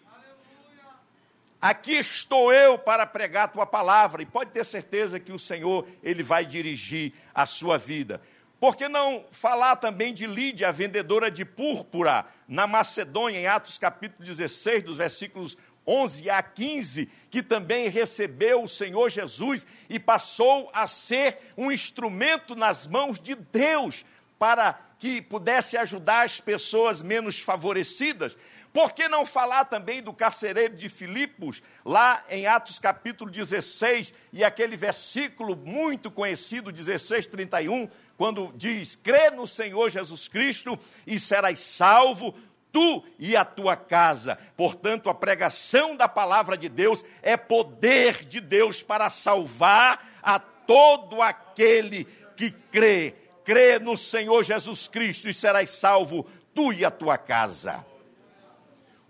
Aqui 1.64 1.92
estou 1.92 2.52
eu 2.52 2.76
para 2.76 3.06
pregar 3.06 3.44
a 3.44 3.48
tua 3.48 3.64
palavra, 3.64 4.20
e 4.20 4.26
pode 4.26 4.50
ter 4.50 4.66
certeza 4.66 5.18
que 5.18 5.32
o 5.32 5.38
Senhor, 5.38 5.88
ele 6.02 6.22
vai 6.22 6.44
dirigir 6.44 7.14
a 7.34 7.46
sua 7.46 7.78
vida. 7.78 8.20
Por 8.60 8.76
que 8.76 8.86
não 8.86 9.24
falar 9.30 9.76
também 9.76 10.12
de 10.12 10.26
Lídia, 10.26 10.70
vendedora 10.70 11.30
de 11.30 11.42
púrpura, 11.42 12.26
na 12.46 12.66
Macedônia, 12.66 13.40
em 13.40 13.46
Atos 13.46 13.78
capítulo 13.78 14.22
16, 14.22 14.82
dos 14.82 14.98
versículos 14.98 15.56
11 15.86 16.28
a 16.28 16.42
15, 16.42 17.10
que 17.30 17.42
também 17.42 17.88
recebeu 17.88 18.62
o 18.62 18.68
Senhor 18.68 19.08
Jesus 19.08 19.66
e 19.88 19.98
passou 19.98 20.70
a 20.74 20.86
ser 20.86 21.38
um 21.56 21.72
instrumento 21.72 22.54
nas 22.54 22.86
mãos 22.86 23.18
de 23.18 23.34
Deus 23.34 24.04
para 24.38 24.78
que 24.98 25.22
pudesse 25.22 25.76
ajudar 25.76 26.24
as 26.24 26.40
pessoas 26.40 27.00
menos 27.00 27.38
favorecidas. 27.38 28.36
Por 28.74 28.92
que 28.92 29.08
não 29.08 29.24
falar 29.24 29.66
também 29.66 30.02
do 30.02 30.12
carcereiro 30.12 30.74
de 30.74 30.88
Filipos, 30.88 31.62
lá 31.84 32.24
em 32.28 32.44
Atos 32.44 32.80
capítulo 32.80 33.30
16, 33.30 34.12
e 34.32 34.42
aquele 34.42 34.76
versículo 34.76 35.54
muito 35.54 36.10
conhecido, 36.10 36.72
16, 36.72 37.28
31, 37.28 37.88
quando 38.16 38.52
diz: 38.56 38.96
crê 38.96 39.30
no 39.30 39.46
Senhor 39.46 39.88
Jesus 39.90 40.26
Cristo 40.26 40.76
e 41.06 41.20
serás 41.20 41.60
salvo, 41.60 42.34
tu 42.72 43.04
e 43.16 43.36
a 43.36 43.44
tua 43.44 43.76
casa. 43.76 44.36
Portanto, 44.56 45.08
a 45.08 45.14
pregação 45.14 45.94
da 45.94 46.08
palavra 46.08 46.56
de 46.56 46.68
Deus 46.68 47.04
é 47.22 47.36
poder 47.36 48.24
de 48.24 48.40
Deus 48.40 48.82
para 48.82 49.08
salvar 49.08 50.18
a 50.20 50.40
todo 50.40 51.22
aquele 51.22 52.06
que 52.36 52.50
crê. 52.50 53.14
Crê 53.44 53.78
no 53.78 53.96
Senhor 53.96 54.42
Jesus 54.42 54.88
Cristo 54.88 55.28
e 55.28 55.32
serás 55.32 55.70
salvo, 55.70 56.26
tu 56.52 56.72
e 56.72 56.84
a 56.84 56.90
tua 56.90 57.16
casa. 57.16 57.93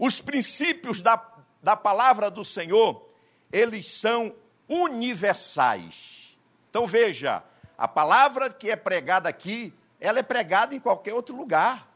Os 0.05 0.20
princípios 0.20 1.00
da, 1.00 1.18
da 1.62 1.74
palavra 1.74 2.30
do 2.30 2.44
Senhor, 2.44 3.09
eles 3.50 3.86
são 3.86 4.34
universais. 4.68 6.36
Então 6.68 6.86
veja, 6.86 7.42
a 7.78 7.88
palavra 7.88 8.52
que 8.52 8.70
é 8.70 8.76
pregada 8.76 9.30
aqui 9.30 9.72
ela 9.98 10.18
é 10.18 10.22
pregada 10.22 10.74
em 10.74 10.78
qualquer 10.78 11.14
outro 11.14 11.34
lugar. 11.34 11.90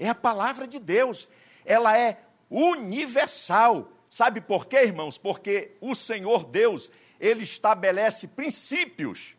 É 0.00 0.08
a 0.08 0.16
palavra 0.16 0.66
de 0.66 0.80
Deus. 0.80 1.28
Ela 1.64 1.96
é 1.96 2.18
universal. 2.50 3.88
Sabe 4.10 4.40
por 4.40 4.66
quê, 4.66 4.78
irmãos? 4.78 5.16
Porque 5.16 5.76
o 5.80 5.94
Senhor 5.94 6.46
Deus, 6.46 6.90
ele 7.20 7.44
estabelece 7.44 8.26
princípios. 8.26 9.36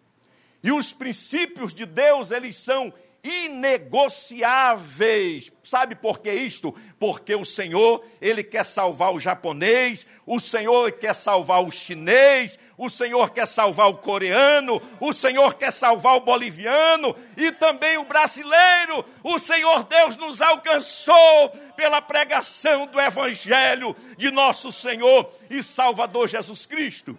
E 0.63 0.71
os 0.71 0.93
princípios 0.93 1.73
de 1.73 1.85
Deus, 1.85 2.31
eles 2.31 2.55
são 2.55 2.93
inegociáveis. 3.25 5.51
Sabe 5.63 5.95
por 5.95 6.19
que 6.19 6.31
isto? 6.31 6.75
Porque 6.99 7.33
o 7.35 7.43
Senhor, 7.43 8.05
ele 8.21 8.43
quer 8.43 8.63
salvar 8.63 9.11
o 9.13 9.19
japonês, 9.19 10.05
o 10.25 10.39
Senhor 10.39 10.91
quer 10.91 11.15
salvar 11.15 11.63
o 11.63 11.71
chinês, 11.71 12.59
o 12.77 12.87
Senhor 12.89 13.31
quer 13.31 13.47
salvar 13.47 13.89
o 13.89 13.97
coreano, 13.97 14.79
o 14.99 15.11
Senhor 15.11 15.55
quer 15.55 15.73
salvar 15.73 16.17
o 16.17 16.21
boliviano 16.21 17.15
e 17.35 17.51
também 17.51 17.97
o 17.97 18.05
brasileiro. 18.05 19.03
O 19.23 19.39
Senhor 19.39 19.85
Deus 19.85 20.15
nos 20.17 20.39
alcançou 20.39 21.49
pela 21.75 21.99
pregação 22.01 22.85
do 22.85 23.01
evangelho 23.01 23.95
de 24.17 24.29
nosso 24.29 24.71
Senhor 24.71 25.33
e 25.49 25.63
Salvador 25.63 26.27
Jesus 26.27 26.67
Cristo. 26.67 27.17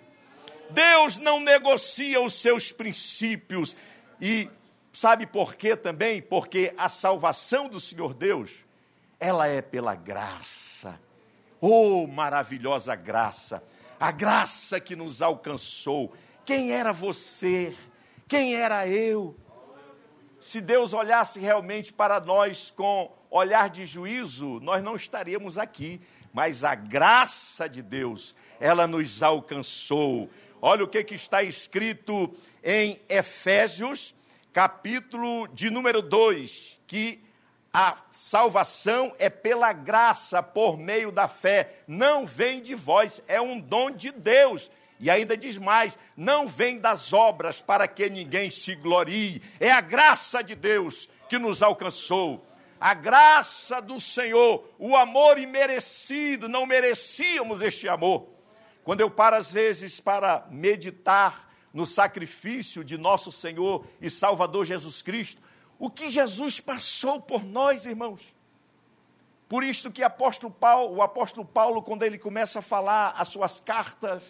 Deus 0.71 1.19
não 1.19 1.41
negocia 1.41 2.21
os 2.21 2.35
seus 2.35 2.71
princípios 2.71 3.77
e 4.21 4.49
Sabe 4.97 5.27
por 5.27 5.57
quê 5.57 5.77
também? 5.77 6.23
Porque 6.23 6.73
a 6.79 6.89
salvação 6.89 7.69
do 7.69 7.79
Senhor 7.79 8.15
Deus, 8.15 8.65
ela 9.21 9.47
é 9.47 9.61
pela 9.61 9.95
graça. 9.95 10.99
Oh, 11.61 12.07
maravilhosa 12.07 12.95
graça! 12.95 13.63
A 14.01 14.11
graça 14.11 14.81
que 14.81 14.97
nos 14.97 15.21
alcançou. 15.21 16.15
Quem 16.47 16.73
era 16.73 16.95
você? 16.95 17.77
Quem 18.27 18.55
era 18.55 18.89
eu? 18.89 19.37
Se 20.41 20.63
Deus 20.63 20.95
olhasse 20.95 21.39
realmente 21.41 21.93
para 21.93 22.19
nós 22.19 22.71
com 22.71 23.15
olhar 23.31 23.69
de 23.69 23.85
juízo, 23.85 24.61
nós 24.61 24.83
não 24.83 24.97
estaríamos 24.97 25.59
aqui. 25.59 26.01
Mas 26.33 26.65
a 26.65 26.75
graça 26.75 27.69
de 27.69 27.83
Deus, 27.83 28.35
ela 28.59 28.87
nos 28.87 29.23
alcançou. 29.23 30.31
Olha 30.63 30.85
o 30.85 30.89
que, 30.89 31.05
que 31.05 31.15
está 31.17 31.43
escrito 31.43 32.35
em 32.65 32.99
Efésios, 33.11 34.16
capítulo 34.57 35.47
de 35.49 35.69
número 35.69 36.01
2, 36.01 36.81
que 36.87 37.23
a 37.71 37.95
salvação 38.11 39.15
é 39.19 39.29
pela 39.29 39.71
graça, 39.71 40.43
por 40.43 40.79
meio 40.79 41.13
da 41.13 41.29
fé, 41.29 41.81
não 41.87 42.25
vem 42.25 42.63
de 42.63 42.75
vós, 42.75 43.21
é 43.29 43.39
um 43.39 43.61
dom 43.61 43.91
de 43.91 44.11
Deus. 44.11 44.71
E 44.99 45.11
ainda 45.11 45.37
diz 45.37 45.59
mais: 45.59 45.99
não 46.17 46.49
vem 46.49 46.79
das 46.79 47.13
obras 47.13 47.61
para 47.61 47.87
que 47.87 48.09
ninguém 48.09 48.51
se 48.51 48.75
glorie, 48.75 49.43
é 49.61 49.71
a 49.71 49.83
graça 49.83 50.43
de 50.43 50.55
Deus 50.55 51.07
que 51.29 51.39
nos 51.39 51.63
alcançou. 51.63 52.43
A 52.81 52.95
graça 52.95 53.83
do 53.83 54.01
Senhor, 54.01 54.67
o 54.79 54.97
amor 54.97 55.37
imerecido, 55.39 56.49
não 56.49 56.65
merecíamos 56.65 57.61
este 57.61 57.91
amor. 57.91 58.27
Quando 58.85 59.03
eu 59.03 59.11
paro 59.11 59.37
às 59.37 59.53
vezes 59.53 60.01
para 60.01 60.47
meditar 60.51 61.46
no 61.77 61.87
sacrifício 61.87 62.83
de 62.83 62.97
nosso 62.97 63.31
Senhor 63.31 63.85
e 64.01 64.09
Salvador 64.09 64.65
Jesus 64.65 65.03
Cristo, 65.03 65.43
o 65.79 65.91
que 65.91 66.09
Jesus 66.09 66.59
passou 66.59 67.21
por 67.21 67.45
nós, 67.45 67.85
irmãos. 67.85 68.23
Por 69.47 69.63
isso 69.63 69.91
que 69.91 70.03
apóstolo 70.03 70.51
Paulo, 70.51 70.97
o 70.97 71.03
apóstolo 71.03 71.47
Paulo, 71.47 71.83
quando 71.83 72.03
ele 72.03 72.17
começa 72.17 72.61
a 72.61 72.63
falar 72.63 73.11
as 73.11 73.29
suas 73.29 73.61
cartas, 73.61 74.23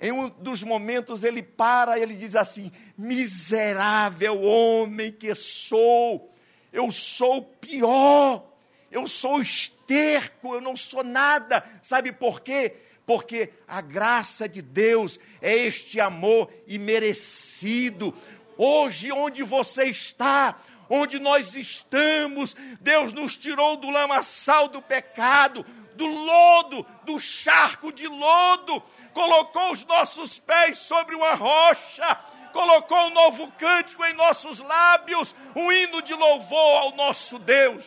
em 0.00 0.12
um 0.12 0.28
dos 0.28 0.62
momentos 0.62 1.24
ele 1.24 1.42
para 1.42 1.98
e 1.98 2.02
ele 2.02 2.14
diz 2.14 2.36
assim: 2.36 2.70
Miserável 2.96 4.40
homem 4.40 5.10
que 5.10 5.34
sou, 5.34 6.32
eu 6.72 6.92
sou 6.92 7.42
pior, 7.42 8.44
eu 8.88 9.08
sou 9.08 9.42
esterco, 9.42 10.54
eu 10.54 10.60
não 10.60 10.76
sou 10.76 11.02
nada. 11.02 11.68
Sabe 11.82 12.12
por 12.12 12.40
quê? 12.40 12.76
Porque 13.08 13.48
a 13.66 13.80
graça 13.80 14.46
de 14.46 14.60
Deus 14.60 15.18
é 15.40 15.56
este 15.56 15.98
amor 15.98 16.52
imerecido. 16.66 18.14
Hoje, 18.54 19.10
onde 19.10 19.42
você 19.42 19.84
está, 19.84 20.54
onde 20.90 21.18
nós 21.18 21.56
estamos, 21.56 22.54
Deus 22.82 23.10
nos 23.14 23.34
tirou 23.34 23.78
do 23.78 23.88
lamaçal 23.88 24.68
do 24.68 24.82
pecado, 24.82 25.64
do 25.94 26.04
lodo, 26.06 26.86
do 27.04 27.18
charco 27.18 27.90
de 27.90 28.06
lodo, 28.06 28.82
colocou 29.14 29.72
os 29.72 29.86
nossos 29.86 30.38
pés 30.38 30.76
sobre 30.76 31.16
uma 31.16 31.32
rocha, 31.32 32.14
colocou 32.52 33.06
um 33.06 33.14
novo 33.14 33.50
cântico 33.52 34.04
em 34.04 34.12
nossos 34.12 34.58
lábios, 34.60 35.34
um 35.56 35.72
hino 35.72 36.02
de 36.02 36.12
louvor 36.12 36.82
ao 36.82 36.94
nosso 36.94 37.38
Deus. 37.38 37.86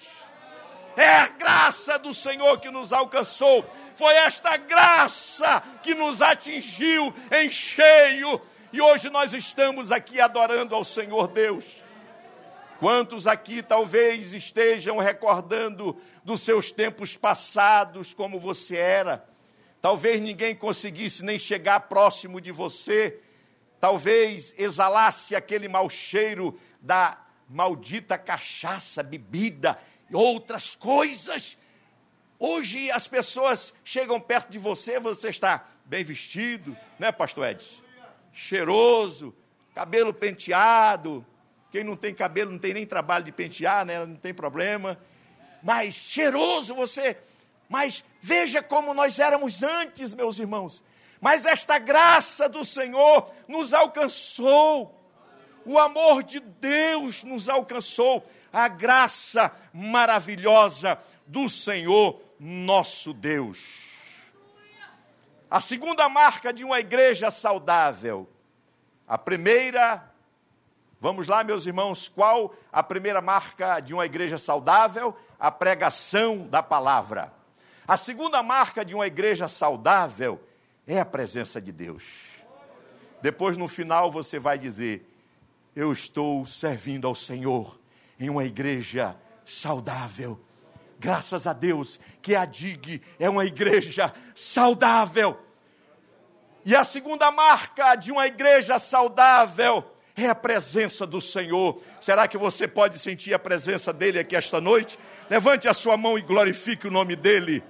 É 0.96 1.08
a 1.08 1.28
graça 1.28 1.98
do 1.98 2.14
Senhor 2.14 2.60
que 2.60 2.70
nos 2.70 2.92
alcançou 2.92 3.66
foi 3.96 4.14
esta 4.16 4.58
graça 4.58 5.62
que 5.84 5.94
nos 5.94 6.22
atingiu 6.22 7.14
em 7.32 7.52
cheio 7.52 8.42
e 8.74 8.82
hoje 8.82 9.10
nós 9.10 9.34
estamos 9.34 9.92
aqui 9.92 10.20
adorando 10.20 10.74
ao 10.74 10.84
Senhor 10.84 11.28
Deus. 11.28 11.84
Quantos 12.80 13.28
aqui 13.28 13.62
talvez 13.62 14.34
estejam 14.34 14.98
recordando 14.98 15.96
dos 16.24 16.42
seus 16.42 16.72
tempos 16.72 17.16
passados, 17.16 18.14
como 18.14 18.40
você 18.40 18.78
era? 18.78 19.24
Talvez 19.82 20.20
ninguém 20.20 20.56
conseguisse 20.56 21.24
nem 21.24 21.38
chegar 21.38 21.82
próximo 21.82 22.42
de 22.42 22.52
você, 22.52 23.20
talvez 23.80 24.56
exalasse 24.58 25.36
aquele 25.36 25.68
mau 25.68 25.90
cheiro 25.90 26.60
da 26.82 27.20
maldita 27.48 28.18
cachaça, 28.18 29.04
bebida 29.04 29.78
outras 30.14 30.76
coisas 30.76 31.58
Hoje 32.44 32.90
as 32.90 33.08
pessoas 33.08 33.72
chegam 33.84 34.20
perto 34.20 34.50
de 34.50 34.58
você, 34.58 35.00
você 35.00 35.30
está 35.30 35.64
bem 35.86 36.04
vestido, 36.04 36.76
né, 36.98 37.12
pastor 37.12 37.48
Edson? 37.48 37.80
Cheiroso, 38.34 39.32
cabelo 39.76 40.12
penteado. 40.12 41.24
Quem 41.72 41.84
não 41.84 41.96
tem 41.96 42.16
cabelo 42.16 42.52
não 42.52 42.58
tem 42.58 42.74
nem 42.74 42.84
trabalho 42.84 43.24
de 43.24 43.32
pentear, 43.32 43.86
né? 43.86 44.04
Não 44.04 44.16
tem 44.16 44.34
problema. 44.34 44.98
Mas 45.62 45.94
cheiroso 45.94 46.74
você. 46.74 47.16
Mas 47.70 48.04
veja 48.20 48.64
como 48.64 48.92
nós 48.92 49.20
éramos 49.20 49.62
antes, 49.62 50.12
meus 50.16 50.40
irmãos. 50.40 50.84
Mas 51.22 51.46
esta 51.46 51.78
graça 51.78 52.50
do 52.50 52.66
Senhor 52.66 53.32
nos 53.48 53.72
alcançou. 53.72 55.00
O 55.64 55.78
amor 55.78 56.24
de 56.24 56.40
Deus 56.40 57.24
nos 57.24 57.48
alcançou. 57.48 58.28
A 58.52 58.68
graça 58.68 59.52
maravilhosa 59.74 61.00
do 61.26 61.48
Senhor 61.48 62.22
nosso 62.40 63.14
Deus. 63.14 63.92
A 65.50 65.60
segunda 65.60 66.08
marca 66.08 66.54
de 66.54 66.64
uma 66.64 66.80
igreja 66.80 67.30
saudável. 67.30 68.30
A 69.08 69.18
primeira, 69.18 70.10
vamos 71.00 71.28
lá, 71.28 71.44
meus 71.44 71.66
irmãos, 71.66 72.08
qual 72.08 72.56
a 72.72 72.82
primeira 72.82 73.22
marca 73.22 73.80
de 73.80 73.94
uma 73.94 74.06
igreja 74.06 74.38
saudável? 74.38 75.14
A 75.38 75.52
pregação 75.52 76.48
da 76.48 76.64
palavra. 76.64 77.34
A 77.86 77.98
segunda 77.98 78.42
marca 78.42 78.86
de 78.86 78.96
uma 78.96 79.08
igreja 79.08 79.48
saudável 79.48 80.42
é 80.88 81.00
a 81.00 81.06
presença 81.06 81.60
de 81.60 81.72
Deus. 81.72 82.04
Depois, 83.22 83.58
no 83.58 83.68
final, 83.68 84.10
você 84.10 84.40
vai 84.40 84.58
dizer: 84.58 85.06
Eu 85.76 85.92
estou 85.92 86.46
servindo 86.46 87.06
ao 87.06 87.14
Senhor 87.14 87.81
em 88.22 88.30
uma 88.30 88.46
igreja 88.46 89.18
saudável 89.44 90.40
Graças 91.02 91.48
a 91.48 91.54
Deus 91.54 92.00
que 92.22 92.36
a 92.36 92.46
DIG 92.46 93.02
é 93.20 93.28
uma 93.28 93.44
igreja 93.44 94.14
saudável. 94.36 95.36
E 96.64 96.76
a 96.76 96.84
segunda 96.84 97.32
marca 97.32 97.96
de 97.96 98.12
uma 98.12 98.28
igreja 98.28 98.78
saudável 98.78 99.84
é 100.16 100.28
a 100.28 100.36
presença 100.36 101.08
do 101.08 101.20
Senhor. 101.20 101.82
Será 102.00 102.28
que 102.28 102.38
você 102.38 102.68
pode 102.68 103.00
sentir 103.00 103.34
a 103.34 103.40
presença 103.40 103.92
dele 103.92 104.20
aqui 104.20 104.36
esta 104.36 104.62
noite? 104.62 105.00
Levante 105.28 105.68
a 105.68 105.74
sua 105.74 105.98
mão 105.98 106.20
e 106.20 106.22
glorifique 106.22 106.88
o 106.88 106.92
nome 106.92 107.16
dele. 107.16 107.64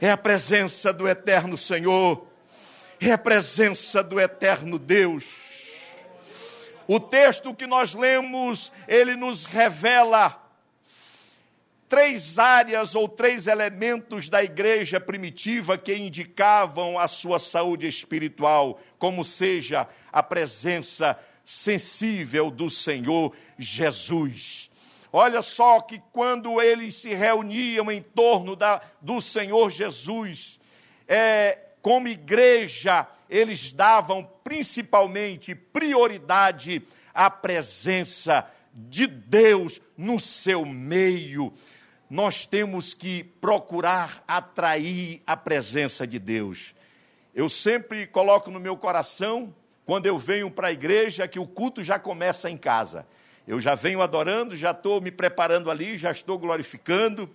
É 0.00 0.12
a 0.12 0.16
presença 0.16 0.92
do 0.92 1.08
eterno 1.08 1.58
Senhor. 1.58 2.24
É 3.00 3.12
a 3.12 3.18
presença 3.18 4.02
do 4.02 4.18
eterno 4.18 4.78
Deus. 4.78 5.24
O 6.88 7.00
texto 7.00 7.52
que 7.52 7.66
nós 7.66 7.94
lemos, 7.94 8.72
ele 8.86 9.16
nos 9.16 9.44
revela 9.44 10.42
três 11.88 12.38
áreas 12.38 12.94
ou 12.94 13.08
três 13.08 13.46
elementos 13.46 14.28
da 14.28 14.42
igreja 14.42 15.00
primitiva 15.00 15.76
que 15.76 15.94
indicavam 15.94 16.98
a 16.98 17.06
sua 17.06 17.38
saúde 17.38 17.86
espiritual, 17.86 18.80
como 18.98 19.24
seja 19.24 19.86
a 20.12 20.22
presença 20.22 21.18
sensível 21.44 22.50
do 22.50 22.70
Senhor 22.70 23.32
Jesus. 23.58 24.70
Olha 25.12 25.42
só 25.42 25.80
que 25.80 26.00
quando 26.12 26.60
eles 26.60 26.96
se 26.96 27.14
reuniam 27.14 27.90
em 27.90 28.02
torno 28.02 28.56
da, 28.56 28.80
do 29.00 29.20
Senhor 29.20 29.70
Jesus, 29.70 30.58
é, 31.06 31.65
como 31.86 32.08
igreja, 32.08 33.06
eles 33.30 33.70
davam 33.70 34.28
principalmente 34.42 35.54
prioridade 35.54 36.82
à 37.14 37.30
presença 37.30 38.44
de 38.74 39.06
Deus 39.06 39.80
no 39.96 40.18
seu 40.18 40.66
meio. 40.66 41.54
Nós 42.10 42.44
temos 42.44 42.92
que 42.92 43.22
procurar 43.22 44.24
atrair 44.26 45.22
a 45.24 45.36
presença 45.36 46.04
de 46.04 46.18
Deus. 46.18 46.74
Eu 47.32 47.48
sempre 47.48 48.04
coloco 48.04 48.50
no 48.50 48.58
meu 48.58 48.76
coração, 48.76 49.54
quando 49.84 50.06
eu 50.06 50.18
venho 50.18 50.50
para 50.50 50.66
a 50.66 50.72
igreja, 50.72 51.28
que 51.28 51.38
o 51.38 51.46
culto 51.46 51.84
já 51.84 52.00
começa 52.00 52.50
em 52.50 52.56
casa. 52.56 53.06
Eu 53.46 53.60
já 53.60 53.76
venho 53.76 54.02
adorando, 54.02 54.56
já 54.56 54.72
estou 54.72 55.00
me 55.00 55.12
preparando 55.12 55.70
ali, 55.70 55.96
já 55.96 56.10
estou 56.10 56.36
glorificando, 56.36 57.30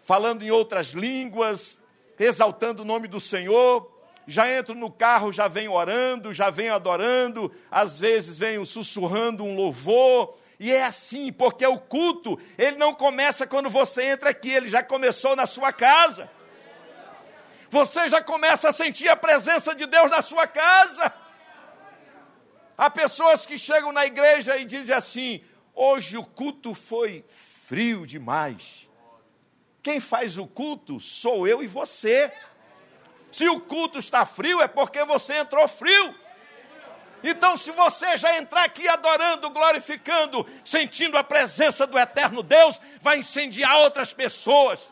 falando 0.00 0.44
em 0.44 0.52
outras 0.52 0.90
línguas, 0.92 1.84
exaltando 2.18 2.82
o 2.82 2.84
nome 2.84 3.08
do 3.08 3.20
Senhor. 3.20 3.92
Já 4.26 4.50
entro 4.50 4.74
no 4.74 4.90
carro, 4.90 5.32
já 5.32 5.46
venho 5.46 5.72
orando, 5.72 6.34
já 6.34 6.50
venho 6.50 6.74
adorando, 6.74 7.52
às 7.70 8.00
vezes 8.00 8.36
venho 8.36 8.66
sussurrando 8.66 9.44
um 9.44 9.54
louvor. 9.54 10.36
E 10.58 10.72
é 10.72 10.84
assim, 10.84 11.32
porque 11.32 11.66
o 11.66 11.78
culto, 11.78 12.38
ele 12.58 12.76
não 12.76 12.94
começa 12.94 13.46
quando 13.46 13.70
você 13.70 14.02
entra 14.04 14.30
aqui, 14.30 14.50
ele 14.50 14.68
já 14.68 14.82
começou 14.82 15.36
na 15.36 15.46
sua 15.46 15.72
casa. 15.72 16.30
Você 17.68 18.08
já 18.08 18.22
começa 18.22 18.68
a 18.68 18.72
sentir 18.72 19.08
a 19.08 19.16
presença 19.16 19.74
de 19.74 19.86
Deus 19.86 20.10
na 20.10 20.22
sua 20.22 20.46
casa. 20.46 21.12
Há 22.76 22.90
pessoas 22.90 23.46
que 23.46 23.58
chegam 23.58 23.92
na 23.92 24.06
igreja 24.06 24.56
e 24.56 24.64
dizem 24.64 24.94
assim: 24.94 25.42
hoje 25.74 26.16
o 26.16 26.24
culto 26.24 26.74
foi 26.74 27.24
frio 27.66 28.06
demais. 28.06 28.85
Quem 29.86 30.00
faz 30.00 30.36
o 30.36 30.48
culto 30.48 30.98
sou 30.98 31.46
eu 31.46 31.62
e 31.62 31.68
você. 31.68 32.32
Se 33.30 33.48
o 33.48 33.60
culto 33.60 34.00
está 34.00 34.26
frio, 34.26 34.60
é 34.60 34.66
porque 34.66 35.04
você 35.04 35.34
entrou 35.34 35.68
frio. 35.68 36.12
Então, 37.22 37.56
se 37.56 37.70
você 37.70 38.16
já 38.16 38.36
entrar 38.36 38.64
aqui 38.64 38.88
adorando, 38.88 39.48
glorificando, 39.48 40.44
sentindo 40.64 41.16
a 41.16 41.22
presença 41.22 41.86
do 41.86 41.96
eterno 41.96 42.42
Deus, 42.42 42.80
vai 43.00 43.18
incendiar 43.18 43.76
outras 43.76 44.12
pessoas. 44.12 44.90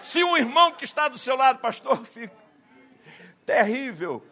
Se 0.00 0.22
um 0.22 0.36
irmão 0.36 0.70
que 0.70 0.84
está 0.84 1.08
do 1.08 1.18
seu 1.18 1.34
lado, 1.34 1.58
pastor, 1.58 1.98
fica 2.06 2.32
terrível, 3.44 4.24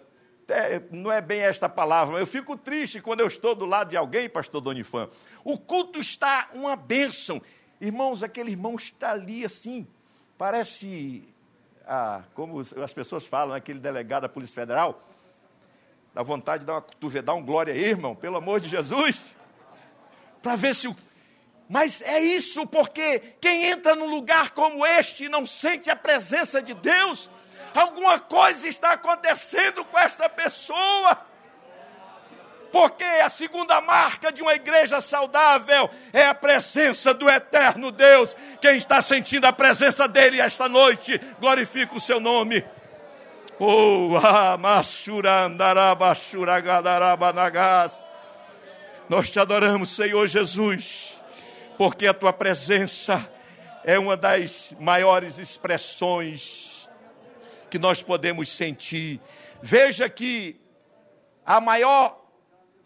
não 0.92 1.10
é 1.10 1.20
bem 1.20 1.40
esta 1.40 1.68
palavra, 1.68 2.20
eu 2.20 2.26
fico 2.28 2.56
triste 2.56 3.00
quando 3.00 3.22
eu 3.22 3.26
estou 3.26 3.56
do 3.56 3.66
lado 3.66 3.90
de 3.90 3.96
alguém, 3.96 4.28
pastor 4.28 4.60
Donifan. 4.60 5.10
O 5.42 5.58
culto 5.58 5.98
está 5.98 6.48
uma 6.52 6.76
bênção. 6.76 7.42
Irmãos, 7.80 8.22
aquele 8.22 8.50
irmão 8.50 8.74
está 8.74 9.12
ali 9.12 9.42
assim, 9.42 9.86
parece, 10.36 11.24
ah, 11.86 12.22
como 12.34 12.60
as 12.60 12.92
pessoas 12.92 13.24
falam, 13.24 13.54
aquele 13.54 13.78
delegado 13.78 14.22
da 14.22 14.28
Polícia 14.28 14.54
Federal, 14.54 15.02
dá 16.12 16.22
vontade 16.22 16.60
de 16.60 16.66
dar 16.66 16.74
uma 16.74 16.82
cotovedar, 16.82 17.34
um 17.34 17.42
glória 17.42 17.72
aí, 17.72 17.82
irmão, 17.82 18.14
pelo 18.14 18.36
amor 18.36 18.60
de 18.60 18.68
Jesus, 18.68 19.22
para 20.42 20.56
ver 20.56 20.74
se 20.74 20.88
o. 20.88 20.96
Mas 21.70 22.02
é 22.02 22.18
isso, 22.18 22.66
porque 22.66 23.20
quem 23.40 23.66
entra 23.66 23.94
num 23.94 24.10
lugar 24.10 24.50
como 24.50 24.84
este 24.84 25.24
e 25.24 25.28
não 25.30 25.46
sente 25.46 25.88
a 25.88 25.96
presença 25.96 26.60
de 26.60 26.74
Deus, 26.74 27.30
alguma 27.74 28.18
coisa 28.18 28.68
está 28.68 28.92
acontecendo 28.92 29.84
com 29.86 29.98
esta 29.98 30.28
pessoa. 30.28 31.29
Porque 32.72 33.04
a 33.04 33.28
segunda 33.28 33.80
marca 33.80 34.30
de 34.30 34.42
uma 34.42 34.54
igreja 34.54 35.00
saudável 35.00 35.90
é 36.12 36.26
a 36.26 36.34
presença 36.34 37.12
do 37.12 37.28
eterno 37.28 37.90
Deus. 37.90 38.36
Quem 38.60 38.76
está 38.76 39.02
sentindo 39.02 39.46
a 39.46 39.52
presença 39.52 40.06
dele 40.06 40.40
esta 40.40 40.68
noite, 40.68 41.20
glorifica 41.40 41.96
o 41.96 42.00
seu 42.00 42.20
nome. 42.20 42.64
Oh, 43.58 44.10
Nós 49.08 49.28
te 49.28 49.40
adoramos, 49.40 49.90
Senhor 49.90 50.26
Jesus, 50.28 51.18
porque 51.76 52.06
a 52.06 52.14
tua 52.14 52.32
presença 52.32 53.28
é 53.84 53.98
uma 53.98 54.16
das 54.16 54.74
maiores 54.78 55.38
expressões 55.38 56.88
que 57.68 57.78
nós 57.78 58.02
podemos 58.02 58.48
sentir. 58.48 59.20
Veja 59.60 60.08
que 60.08 60.60
a 61.44 61.60
maior 61.60 62.19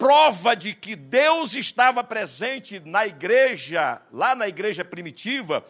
prova 0.05 0.55
de 0.55 0.75
que 0.75 0.95
Deus 0.95 1.55
estava 1.55 2.05
presente 2.05 2.79
na 2.79 3.07
igreja, 3.07 4.03
lá 4.13 4.35
na 4.35 4.47
igreja 4.47 4.85
primitiva, 4.85 5.65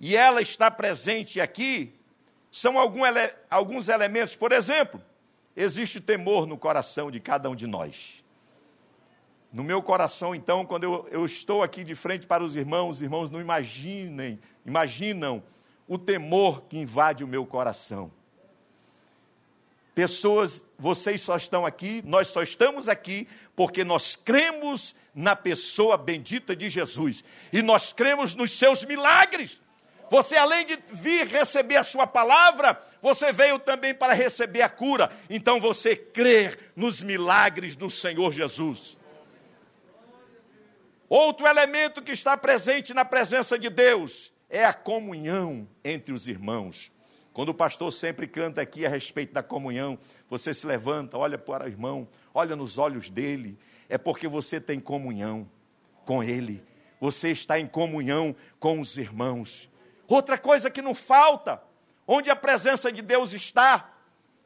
e 0.00 0.16
ela 0.16 0.40
está 0.40 0.70
presente 0.70 1.38
aqui, 1.38 1.92
são 2.50 2.78
algum 2.78 3.04
ele, 3.04 3.30
alguns 3.50 3.90
elementos. 3.90 4.34
Por 4.34 4.52
exemplo, 4.52 5.02
existe 5.54 6.00
temor 6.00 6.46
no 6.46 6.56
coração 6.56 7.10
de 7.10 7.20
cada 7.20 7.50
um 7.50 7.54
de 7.54 7.66
nós. 7.66 8.24
No 9.52 9.62
meu 9.62 9.82
coração, 9.82 10.34
então, 10.34 10.64
quando 10.64 10.84
eu, 10.84 11.08
eu 11.10 11.26
estou 11.26 11.62
aqui 11.62 11.84
de 11.84 11.94
frente 11.94 12.26
para 12.26 12.42
os 12.42 12.56
irmãos, 12.56 12.96
os 12.96 13.02
irmãos 13.02 13.30
não 13.30 13.38
imaginem, 13.38 14.40
imaginam 14.64 15.42
o 15.86 15.98
temor 15.98 16.62
que 16.62 16.78
invade 16.78 17.22
o 17.22 17.28
meu 17.28 17.44
coração. 17.44 18.10
Pessoas, 19.94 20.64
vocês 20.78 21.20
só 21.20 21.36
estão 21.36 21.66
aqui, 21.66 22.02
nós 22.06 22.28
só 22.28 22.40
estamos 22.40 22.88
aqui 22.88 23.26
porque 23.58 23.82
nós 23.82 24.14
cremos 24.14 24.94
na 25.12 25.34
pessoa 25.34 25.98
bendita 25.98 26.54
de 26.54 26.70
Jesus 26.70 27.24
e 27.52 27.60
nós 27.60 27.92
cremos 27.92 28.36
nos 28.36 28.56
seus 28.56 28.84
milagres. 28.84 29.60
Você, 30.08 30.36
além 30.36 30.64
de 30.64 30.78
vir 30.92 31.26
receber 31.26 31.74
a 31.74 31.82
sua 31.82 32.06
palavra, 32.06 32.80
você 33.02 33.32
veio 33.32 33.58
também 33.58 33.92
para 33.92 34.12
receber 34.12 34.62
a 34.62 34.68
cura. 34.68 35.10
Então 35.28 35.58
você 35.58 35.96
crê 35.96 36.56
nos 36.76 37.02
milagres 37.02 37.74
do 37.74 37.90
Senhor 37.90 38.32
Jesus. 38.32 38.96
Outro 41.08 41.44
elemento 41.44 42.00
que 42.00 42.12
está 42.12 42.36
presente 42.36 42.94
na 42.94 43.04
presença 43.04 43.58
de 43.58 43.68
Deus 43.68 44.32
é 44.48 44.64
a 44.64 44.72
comunhão 44.72 45.68
entre 45.82 46.14
os 46.14 46.28
irmãos. 46.28 46.92
Quando 47.38 47.50
o 47.50 47.54
pastor 47.54 47.92
sempre 47.92 48.26
canta 48.26 48.60
aqui 48.60 48.84
a 48.84 48.88
respeito 48.88 49.32
da 49.32 49.44
comunhão, 49.44 49.96
você 50.28 50.52
se 50.52 50.66
levanta, 50.66 51.16
olha 51.16 51.38
para 51.38 51.66
o 51.66 51.68
irmão, 51.68 52.08
olha 52.34 52.56
nos 52.56 52.78
olhos 52.78 53.10
dele, 53.10 53.56
é 53.88 53.96
porque 53.96 54.26
você 54.26 54.60
tem 54.60 54.80
comunhão 54.80 55.48
com 56.04 56.20
ele, 56.20 56.60
você 57.00 57.30
está 57.30 57.56
em 57.56 57.64
comunhão 57.68 58.34
com 58.58 58.80
os 58.80 58.98
irmãos. 58.98 59.70
Outra 60.08 60.36
coisa 60.36 60.68
que 60.68 60.82
não 60.82 60.96
falta, 60.96 61.62
onde 62.08 62.28
a 62.28 62.34
presença 62.34 62.90
de 62.90 63.02
Deus 63.02 63.32
está, 63.32 63.88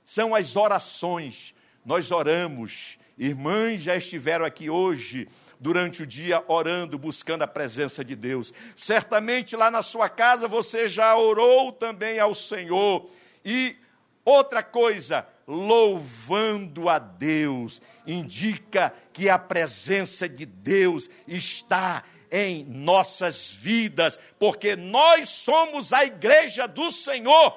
são 0.04 0.34
as 0.34 0.54
orações. 0.54 1.54
Nós 1.86 2.10
oramos, 2.10 2.98
irmãs 3.16 3.80
já 3.80 3.96
estiveram 3.96 4.44
aqui 4.44 4.68
hoje 4.68 5.30
durante 5.62 6.02
o 6.02 6.06
dia 6.06 6.42
orando, 6.48 6.98
buscando 6.98 7.42
a 7.42 7.46
presença 7.46 8.04
de 8.04 8.16
Deus. 8.16 8.52
Certamente 8.76 9.54
lá 9.54 9.70
na 9.70 9.80
sua 9.80 10.08
casa 10.08 10.48
você 10.48 10.88
já 10.88 11.16
orou 11.16 11.70
também 11.70 12.18
ao 12.18 12.34
Senhor. 12.34 13.08
E 13.44 13.76
outra 14.24 14.60
coisa, 14.60 15.24
louvando 15.46 16.88
a 16.88 16.98
Deus, 16.98 17.80
indica 18.04 18.92
que 19.12 19.28
a 19.28 19.38
presença 19.38 20.28
de 20.28 20.44
Deus 20.44 21.08
está 21.28 22.02
em 22.28 22.64
nossas 22.64 23.52
vidas, 23.52 24.18
porque 24.40 24.74
nós 24.74 25.28
somos 25.28 25.92
a 25.92 26.04
igreja 26.04 26.66
do 26.66 26.90
Senhor. 26.90 27.56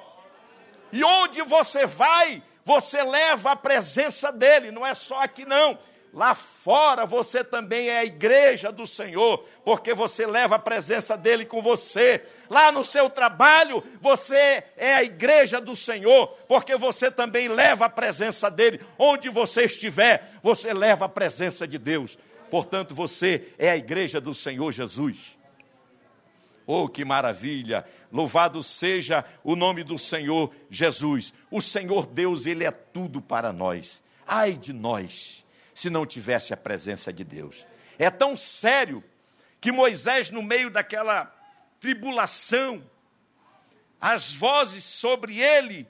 E 0.92 1.02
onde 1.02 1.42
você 1.42 1.86
vai, 1.86 2.40
você 2.64 3.02
leva 3.02 3.50
a 3.50 3.56
presença 3.56 4.30
dele, 4.30 4.70
não 4.70 4.86
é 4.86 4.94
só 4.94 5.22
aqui 5.22 5.44
não. 5.44 5.76
Lá 6.16 6.34
fora 6.34 7.04
você 7.04 7.44
também 7.44 7.90
é 7.90 7.98
a 7.98 8.04
igreja 8.06 8.72
do 8.72 8.86
Senhor, 8.86 9.44
porque 9.62 9.92
você 9.92 10.24
leva 10.24 10.54
a 10.54 10.58
presença 10.58 11.14
dele 11.14 11.44
com 11.44 11.60
você. 11.60 12.24
Lá 12.48 12.72
no 12.72 12.82
seu 12.82 13.10
trabalho, 13.10 13.84
você 14.00 14.64
é 14.78 14.94
a 14.94 15.04
igreja 15.04 15.60
do 15.60 15.76
Senhor, 15.76 16.28
porque 16.48 16.74
você 16.74 17.10
também 17.10 17.48
leva 17.48 17.84
a 17.84 17.90
presença 17.90 18.50
dele. 18.50 18.80
Onde 18.98 19.28
você 19.28 19.64
estiver, 19.64 20.32
você 20.42 20.72
leva 20.72 21.04
a 21.04 21.08
presença 21.08 21.68
de 21.68 21.76
Deus. 21.76 22.16
Portanto, 22.50 22.94
você 22.94 23.48
é 23.58 23.68
a 23.68 23.76
igreja 23.76 24.18
do 24.18 24.32
Senhor 24.32 24.72
Jesus. 24.72 25.18
Oh, 26.66 26.88
que 26.88 27.04
maravilha! 27.04 27.84
Louvado 28.10 28.62
seja 28.62 29.22
o 29.44 29.54
nome 29.54 29.84
do 29.84 29.98
Senhor 29.98 30.50
Jesus. 30.70 31.34
O 31.50 31.60
Senhor 31.60 32.06
Deus, 32.06 32.46
ele 32.46 32.64
é 32.64 32.70
tudo 32.70 33.20
para 33.20 33.52
nós. 33.52 34.02
Ai 34.26 34.54
de 34.54 34.72
nós 34.72 35.44
se 35.76 35.90
não 35.90 36.06
tivesse 36.06 36.54
a 36.54 36.56
presença 36.56 37.12
de 37.12 37.22
Deus. 37.22 37.66
É 37.98 38.10
tão 38.10 38.34
sério 38.34 39.04
que 39.60 39.70
Moisés, 39.70 40.30
no 40.30 40.42
meio 40.42 40.70
daquela 40.70 41.26
tribulação, 41.78 42.82
as 44.00 44.32
vozes 44.32 44.84
sobre 44.84 45.38
ele, 45.38 45.86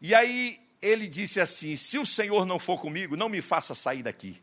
e 0.00 0.14
aí 0.14 0.58
ele 0.80 1.06
disse 1.06 1.38
assim: 1.38 1.76
Se 1.76 1.98
o 1.98 2.06
Senhor 2.06 2.46
não 2.46 2.58
for 2.58 2.80
comigo, 2.80 3.14
não 3.14 3.28
me 3.28 3.42
faça 3.42 3.74
sair 3.74 4.02
daqui. 4.02 4.42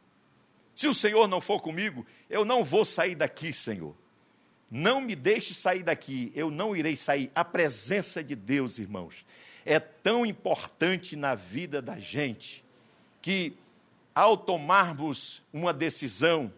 Se 0.75 0.87
o 0.87 0.93
Senhor 0.93 1.27
não 1.27 1.41
for 1.41 1.59
comigo, 1.59 2.05
eu 2.29 2.45
não 2.45 2.63
vou 2.63 2.85
sair 2.85 3.15
daqui, 3.15 3.51
Senhor. 3.51 3.95
Não 4.69 5.01
me 5.01 5.15
deixe 5.15 5.55
sair 5.55 5.81
daqui, 5.81 6.31
eu 6.35 6.51
não 6.51 6.75
irei 6.75 6.95
sair. 6.95 7.31
A 7.33 7.43
presença 7.43 8.23
de 8.23 8.35
Deus, 8.35 8.77
irmãos, 8.77 9.25
é 9.65 9.79
tão 9.79 10.23
importante 10.23 11.15
na 11.15 11.33
vida 11.33 11.81
da 11.81 11.97
gente 11.97 12.63
que, 13.23 13.57
ao 14.17 14.35
tomarmos 14.35 15.43
uma 15.53 15.71
decisão, 15.71 16.51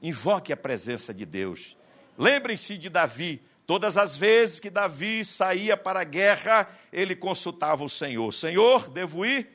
invoque 0.00 0.54
a 0.54 0.56
presença 0.56 1.12
de 1.12 1.26
Deus. 1.26 1.76
Lembrem-se 2.16 2.78
de 2.78 2.88
Davi. 2.88 3.42
Todas 3.66 3.98
as 3.98 4.16
vezes 4.16 4.58
que 4.58 4.70
Davi 4.70 5.22
saía 5.22 5.76
para 5.76 6.00
a 6.00 6.04
guerra, 6.04 6.66
ele 6.90 7.14
consultava 7.14 7.84
o 7.84 7.90
Senhor: 7.90 8.32
Senhor, 8.32 8.88
devo 8.88 9.26
ir? 9.26 9.50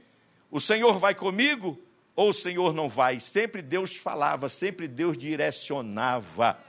O 0.52 0.60
Senhor 0.60 1.00
vai 1.00 1.16
comigo? 1.16 1.82
Ou 2.16 2.30
o 2.30 2.34
Senhor 2.36 2.72
não 2.72 2.88
vai? 2.88 3.20
Sempre 3.20 3.64
Deus 3.64 3.96
falava, 3.96 4.48
sempre 4.48 4.88
Deus 4.88 5.18
direcionava. 5.18 6.60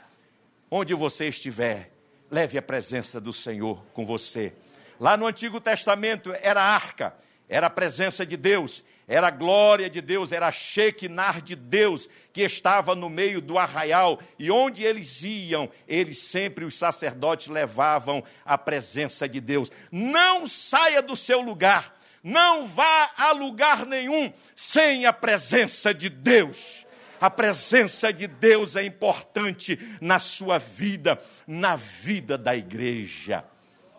Onde 0.71 0.95
você 0.95 1.29
estiver, 1.29 1.91
leve 2.31 2.57
a 2.57 2.63
presença 2.63 3.21
do 3.21 3.35
Senhor 3.35 3.85
com 3.93 4.07
você. 4.07 4.55
Lá 4.99 5.15
no 5.15 5.27
Antigo 5.27 5.61
Testamento 5.61 6.35
era 6.41 6.63
a 6.63 6.75
arca, 6.75 7.15
era 7.51 7.67
a 7.67 7.71
presença 7.71 8.25
de 8.25 8.39
Deus, 8.39 8.83
era 9.07 9.29
a 9.29 9.31
glória 9.31 9.91
de 9.91 10.01
Deus, 10.01 10.33
era 10.33 10.49
a 10.49 10.53
Shekinah 10.53 11.41
de 11.41 11.55
Deus 11.55 12.09
que 12.33 12.43
estava 12.43 12.95
no 12.95 13.11
meio 13.11 13.41
do 13.41 13.59
arraial, 13.59 14.19
e 14.39 14.51
onde 14.51 14.83
eles 14.83 15.23
iam, 15.23 15.71
eles 15.87 16.19
sempre, 16.19 16.65
os 16.65 16.77
sacerdotes, 16.77 17.49
levavam 17.49 18.25
a 18.45 18.57
presença 18.57 19.29
de 19.29 19.41
Deus. 19.41 19.71
Não 19.93 20.47
saia 20.47 21.03
do 21.03 21.15
seu 21.15 21.41
lugar, 21.41 21.95
não 22.23 22.67
vá 22.67 23.13
a 23.17 23.33
lugar 23.33 23.85
nenhum 23.85 24.33
sem 24.57 25.05
a 25.05 25.13
presença 25.13 25.93
de 25.93 26.09
Deus. 26.09 26.87
A 27.21 27.31
presença 27.31 28.13
de 28.13 28.27
Deus 28.27 28.75
é 28.75 28.85
importante 28.85 29.79
na 30.01 30.19
sua 30.19 30.59
vida, 30.59 31.23
na 31.47 31.77
vida 31.77 32.37
da 32.37 32.57
igreja. 32.57 33.45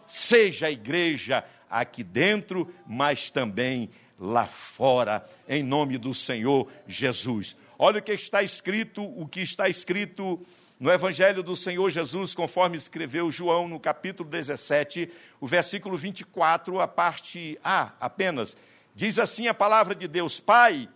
Seja 0.06 0.68
a 0.68 0.72
igreja 0.72 1.44
aqui 1.70 2.04
dentro, 2.04 2.74
mas 2.86 3.30
também 3.30 3.90
lá 4.20 4.48
fora, 4.48 5.28
em 5.48 5.64
nome 5.64 5.98
do 5.98 6.14
Senhor 6.14 6.72
Jesus. 6.88 7.56
Olha 7.78 8.00
o 8.00 8.02
que 8.02 8.14
está 8.14 8.42
escrito, 8.42 9.04
o 9.04 9.28
que 9.28 9.42
está 9.42 9.68
escrito 9.68 10.40
no 10.80 10.92
Evangelho 10.92 11.42
do 11.42 11.56
Senhor 11.56 11.90
Jesus, 11.90 12.34
conforme 12.34 12.78
escreveu 12.78 13.32
João 13.32 13.68
no 13.68 13.80
capítulo 13.80 14.30
17, 14.30 15.12
o 15.40 15.48
versículo 15.48 15.98
24, 15.98 16.80
a 16.80 16.88
parte 16.88 17.58
A 17.64 17.92
apenas. 18.00 18.58
Diz 18.94 19.20
assim 19.20 19.48
a 19.48 19.54
palavra 19.54 19.94
de 19.94 20.08
Deus: 20.08 20.40
Pai, 20.40 20.90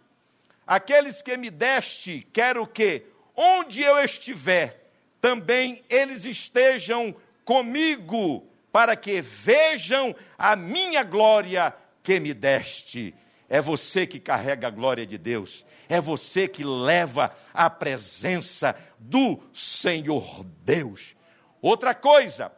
aqueles 0.65 1.21
que 1.21 1.35
me 1.37 1.49
deste, 1.49 2.27
quero 2.31 2.65
que, 2.65 3.03
onde 3.35 3.81
eu 3.81 3.99
estiver, 3.99 4.89
também 5.19 5.83
eles 5.89 6.25
estejam 6.25 7.15
comigo, 7.43 8.45
para 8.71 8.95
que 8.95 9.21
vejam 9.21 10.15
a 10.37 10.55
minha 10.55 11.03
glória 11.03 11.73
que 12.03 12.19
me 12.19 12.33
deste. 12.33 13.13
É 13.49 13.61
você 13.61 14.05
que 14.05 14.19
carrega 14.19 14.67
a 14.67 14.71
glória 14.71 15.05
de 15.05 15.17
Deus. 15.17 15.65
É 15.87 15.99
você 15.99 16.47
que 16.47 16.63
leva 16.63 17.35
a 17.53 17.69
presença 17.69 18.75
do 18.99 19.39
Senhor 19.51 20.45
Deus. 20.63 21.15
Outra 21.61 21.95
coisa, 21.95 22.51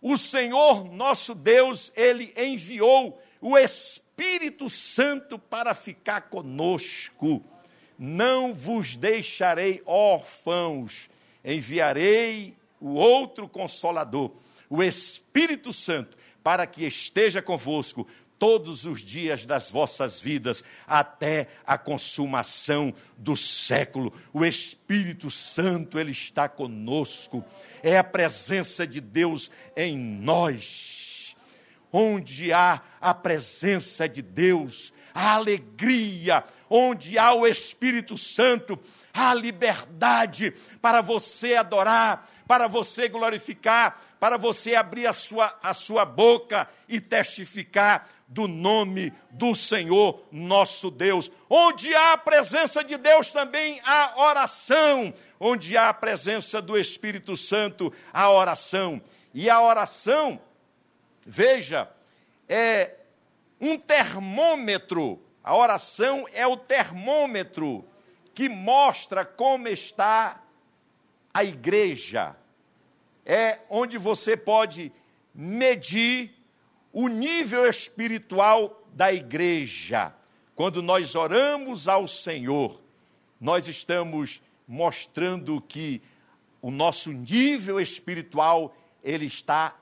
o 0.00 0.16
Senhor 0.16 0.84
nosso 0.84 1.34
Deus, 1.34 1.92
ele 1.96 2.32
enviou 2.36 3.20
o 3.40 3.58
Espírito 3.58 4.70
Santo 4.70 5.38
para 5.38 5.74
ficar 5.74 6.22
conosco. 6.22 7.44
Não 7.98 8.54
vos 8.54 8.96
deixarei 8.96 9.82
órfãos, 9.84 11.10
enviarei 11.44 12.54
o 12.80 12.90
outro 12.90 13.48
consolador, 13.48 14.32
o 14.68 14.82
Espírito 14.82 15.72
Santo, 15.72 16.16
para 16.42 16.66
que 16.66 16.86
esteja 16.86 17.42
convosco 17.42 18.06
todos 18.38 18.84
os 18.84 19.00
dias 19.00 19.46
das 19.46 19.70
vossas 19.70 20.20
vidas, 20.20 20.62
até 20.86 21.48
a 21.66 21.78
consumação 21.78 22.94
do 23.16 23.36
século. 23.36 24.12
O 24.32 24.44
Espírito 24.44 25.30
Santo, 25.30 25.98
ele 25.98 26.12
está 26.12 26.48
conosco, 26.48 27.44
é 27.82 27.98
a 27.98 28.04
presença 28.04 28.86
de 28.86 29.00
Deus 29.00 29.50
em 29.76 29.96
nós. 29.96 31.34
Onde 31.92 32.52
há 32.52 32.82
a 33.00 33.14
presença 33.14 34.08
de 34.08 34.20
Deus, 34.20 34.92
a 35.14 35.32
alegria, 35.32 36.44
onde 36.68 37.18
há 37.18 37.32
o 37.32 37.46
Espírito 37.46 38.18
Santo, 38.18 38.78
há 39.14 39.32
liberdade 39.32 40.52
para 40.82 41.00
você 41.00 41.54
adorar, 41.54 42.30
para 42.46 42.68
você 42.68 43.08
glorificar, 43.08 44.00
para 44.18 44.36
você 44.36 44.74
abrir 44.74 45.06
a 45.06 45.12
sua, 45.12 45.56
a 45.62 45.74
sua 45.74 46.04
boca 46.04 46.68
e 46.88 47.00
testificar 47.00 48.08
do 48.28 48.48
nome 48.48 49.12
do 49.30 49.54
Senhor 49.54 50.22
nosso 50.32 50.90
Deus. 50.90 51.30
Onde 51.48 51.94
há 51.94 52.14
a 52.14 52.18
presença 52.18 52.82
de 52.82 52.96
Deus, 52.96 53.28
também 53.28 53.80
há 53.84 54.14
oração. 54.16 55.14
Onde 55.38 55.76
há 55.76 55.90
a 55.90 55.94
presença 55.94 56.60
do 56.60 56.76
Espírito 56.76 57.36
Santo, 57.36 57.92
há 58.12 58.30
oração. 58.30 59.00
E 59.32 59.50
a 59.50 59.60
oração, 59.60 60.40
veja, 61.24 61.88
é 62.48 62.94
um 63.60 63.78
termômetro. 63.78 65.22
A 65.44 65.54
oração 65.54 66.26
é 66.32 66.46
o 66.46 66.56
termômetro 66.56 67.84
que 68.34 68.48
mostra 68.48 69.24
como 69.24 69.68
está 69.68 70.42
a 71.32 71.44
igreja. 71.44 72.34
É 73.26 73.58
onde 73.68 73.98
você 73.98 74.36
pode 74.36 74.92
medir 75.34 76.32
o 76.92 77.08
nível 77.08 77.68
espiritual 77.68 78.82
da 78.94 79.12
igreja. 79.12 80.14
Quando 80.54 80.80
nós 80.80 81.14
oramos 81.14 81.88
ao 81.88 82.06
Senhor, 82.06 82.80
nós 83.38 83.68
estamos 83.68 84.40
mostrando 84.66 85.60
que 85.60 86.00
o 86.62 86.70
nosso 86.70 87.12
nível 87.12 87.78
espiritual 87.78 88.74
ele 89.04 89.26
está 89.26 89.76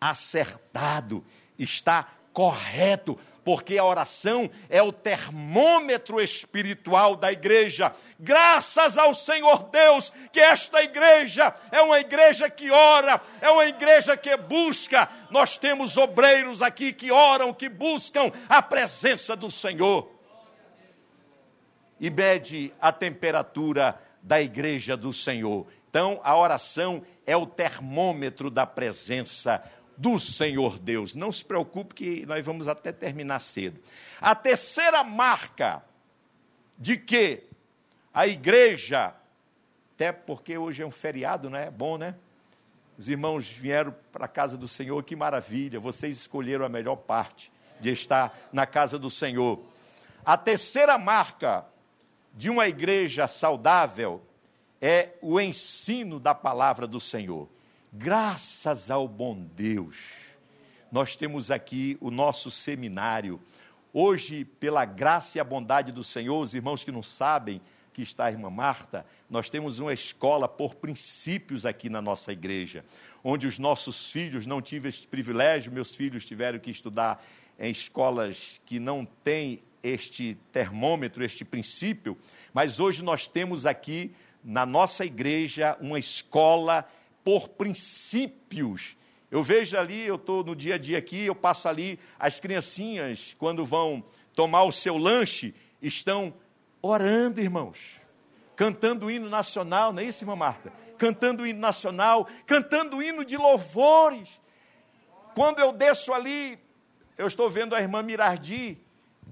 acertado, 0.00 1.22
está 1.58 2.14
correto, 2.32 3.18
porque 3.44 3.76
a 3.76 3.84
oração 3.84 4.50
é 4.70 4.82
o 4.82 4.90
termômetro 4.90 6.20
espiritual 6.20 7.14
da 7.14 7.30
igreja. 7.30 7.92
Graças 8.18 8.96
ao 8.96 9.14
Senhor 9.14 9.64
Deus, 9.64 10.12
que 10.32 10.40
esta 10.40 10.82
igreja 10.82 11.54
é 11.70 11.82
uma 11.82 12.00
igreja 12.00 12.48
que 12.48 12.70
ora, 12.70 13.20
é 13.40 13.50
uma 13.50 13.66
igreja 13.66 14.16
que 14.16 14.34
busca. 14.36 15.08
Nós 15.30 15.58
temos 15.58 15.96
obreiros 15.96 16.62
aqui 16.62 16.92
que 16.92 17.12
oram, 17.12 17.52
que 17.52 17.68
buscam 17.68 18.32
a 18.48 18.62
presença 18.62 19.36
do 19.36 19.50
Senhor. 19.50 20.10
E 22.00 22.10
mede 22.10 22.72
a 22.80 22.90
temperatura 22.90 24.00
da 24.22 24.40
igreja 24.40 24.96
do 24.96 25.12
Senhor. 25.12 25.66
Então, 25.90 26.20
a 26.24 26.36
oração 26.36 27.02
é 27.24 27.36
o 27.36 27.46
termômetro 27.46 28.50
da 28.50 28.66
presença 28.66 29.62
do 29.96 30.18
Senhor 30.18 30.78
Deus. 30.78 31.14
Não 31.14 31.30
se 31.30 31.44
preocupe 31.44 31.94
que 31.94 32.26
nós 32.26 32.44
vamos 32.44 32.68
até 32.68 32.92
terminar 32.92 33.40
cedo. 33.40 33.80
A 34.20 34.34
terceira 34.34 35.02
marca 35.04 35.82
de 36.78 36.96
que 36.96 37.44
a 38.12 38.26
igreja, 38.26 39.14
até 39.94 40.12
porque 40.12 40.56
hoje 40.58 40.82
é 40.82 40.86
um 40.86 40.90
feriado, 40.90 41.48
né? 41.48 41.66
É 41.66 41.70
bom, 41.70 41.96
né? 41.96 42.14
Os 42.96 43.08
irmãos 43.08 43.48
vieram 43.48 43.94
para 44.12 44.26
a 44.26 44.28
casa 44.28 44.56
do 44.56 44.68
Senhor, 44.68 45.02
que 45.02 45.16
maravilha, 45.16 45.80
vocês 45.80 46.16
escolheram 46.16 46.64
a 46.64 46.68
melhor 46.68 46.96
parte 46.96 47.50
de 47.80 47.90
estar 47.90 48.38
na 48.52 48.66
casa 48.66 48.98
do 48.98 49.10
Senhor. 49.10 49.60
A 50.24 50.36
terceira 50.36 50.96
marca 50.96 51.66
de 52.32 52.48
uma 52.48 52.68
igreja 52.68 53.26
saudável 53.26 54.22
é 54.80 55.10
o 55.20 55.40
ensino 55.40 56.20
da 56.20 56.34
palavra 56.34 56.86
do 56.86 57.00
Senhor. 57.00 57.48
Graças 57.96 58.90
ao 58.90 59.06
bom 59.06 59.40
Deus, 59.54 59.98
nós 60.90 61.14
temos 61.14 61.48
aqui 61.52 61.96
o 62.00 62.10
nosso 62.10 62.50
seminário. 62.50 63.40
Hoje, 63.92 64.44
pela 64.44 64.84
graça 64.84 65.38
e 65.38 65.40
a 65.40 65.44
bondade 65.44 65.92
do 65.92 66.02
Senhor, 66.02 66.40
os 66.40 66.54
irmãos 66.54 66.82
que 66.82 66.90
não 66.90 67.04
sabem 67.04 67.60
que 67.92 68.02
está 68.02 68.24
a 68.24 68.32
irmã 68.32 68.50
Marta, 68.50 69.06
nós 69.30 69.48
temos 69.48 69.78
uma 69.78 69.92
escola 69.92 70.48
por 70.48 70.74
princípios 70.74 71.64
aqui 71.64 71.88
na 71.88 72.02
nossa 72.02 72.32
igreja, 72.32 72.84
onde 73.22 73.46
os 73.46 73.60
nossos 73.60 74.10
filhos 74.10 74.44
não 74.44 74.60
tiveram 74.60 74.88
esse 74.88 75.06
privilégio, 75.06 75.70
meus 75.70 75.94
filhos 75.94 76.24
tiveram 76.24 76.58
que 76.58 76.72
estudar 76.72 77.24
em 77.56 77.70
escolas 77.70 78.60
que 78.66 78.80
não 78.80 79.04
têm 79.04 79.62
este 79.84 80.36
termômetro, 80.50 81.22
este 81.22 81.44
princípio, 81.44 82.18
mas 82.52 82.80
hoje 82.80 83.04
nós 83.04 83.28
temos 83.28 83.64
aqui 83.66 84.16
na 84.42 84.66
nossa 84.66 85.04
igreja 85.04 85.76
uma 85.80 85.98
escola 85.98 86.84
por 87.24 87.48
princípios. 87.48 88.96
Eu 89.30 89.42
vejo 89.42 89.76
ali, 89.76 90.06
eu 90.06 90.16
estou 90.16 90.44
no 90.44 90.54
dia 90.54 90.76
a 90.76 90.78
dia 90.78 90.98
aqui, 90.98 91.24
eu 91.24 91.34
passo 91.34 91.68
ali, 91.68 91.98
as 92.18 92.38
criancinhas, 92.38 93.34
quando 93.38 93.64
vão 93.66 94.04
tomar 94.34 94.64
o 94.64 94.70
seu 94.70 94.96
lanche, 94.96 95.54
estão 95.82 96.32
orando, 96.80 97.40
irmãos. 97.40 97.78
Cantando 98.54 99.06
o 99.06 99.10
hino 99.10 99.28
nacional, 99.28 99.92
não 99.92 100.00
é 100.00 100.04
isso, 100.04 100.22
irmã 100.22 100.36
Marta? 100.36 100.72
Cantando 100.96 101.42
o 101.42 101.46
hino 101.46 101.58
nacional, 101.58 102.28
cantando 102.46 102.98
o 102.98 103.02
hino 103.02 103.24
de 103.24 103.36
louvores. 103.36 104.28
Quando 105.34 105.58
eu 105.58 105.72
desço 105.72 106.12
ali 106.12 106.62
eu 107.16 107.26
estou 107.26 107.48
vendo 107.48 107.74
a 107.74 107.80
irmã 107.80 108.02
Mirardi, 108.02 108.78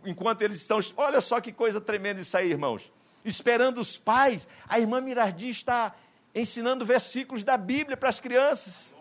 enquanto 0.04 0.42
eles 0.42 0.60
estão. 0.60 0.78
Olha 0.96 1.20
só 1.20 1.40
que 1.40 1.52
coisa 1.52 1.80
tremenda 1.80 2.20
isso 2.20 2.36
aí, 2.36 2.50
irmãos. 2.50 2.92
Esperando 3.24 3.80
os 3.80 3.96
pais, 3.96 4.48
a 4.68 4.78
irmã 4.78 5.00
Mirardi 5.00 5.48
está 5.48 5.94
ensinando 6.34 6.84
versículos 6.84 7.44
da 7.44 7.56
Bíblia 7.56 7.96
para 7.96 8.08
as 8.08 8.20
crianças. 8.20 8.94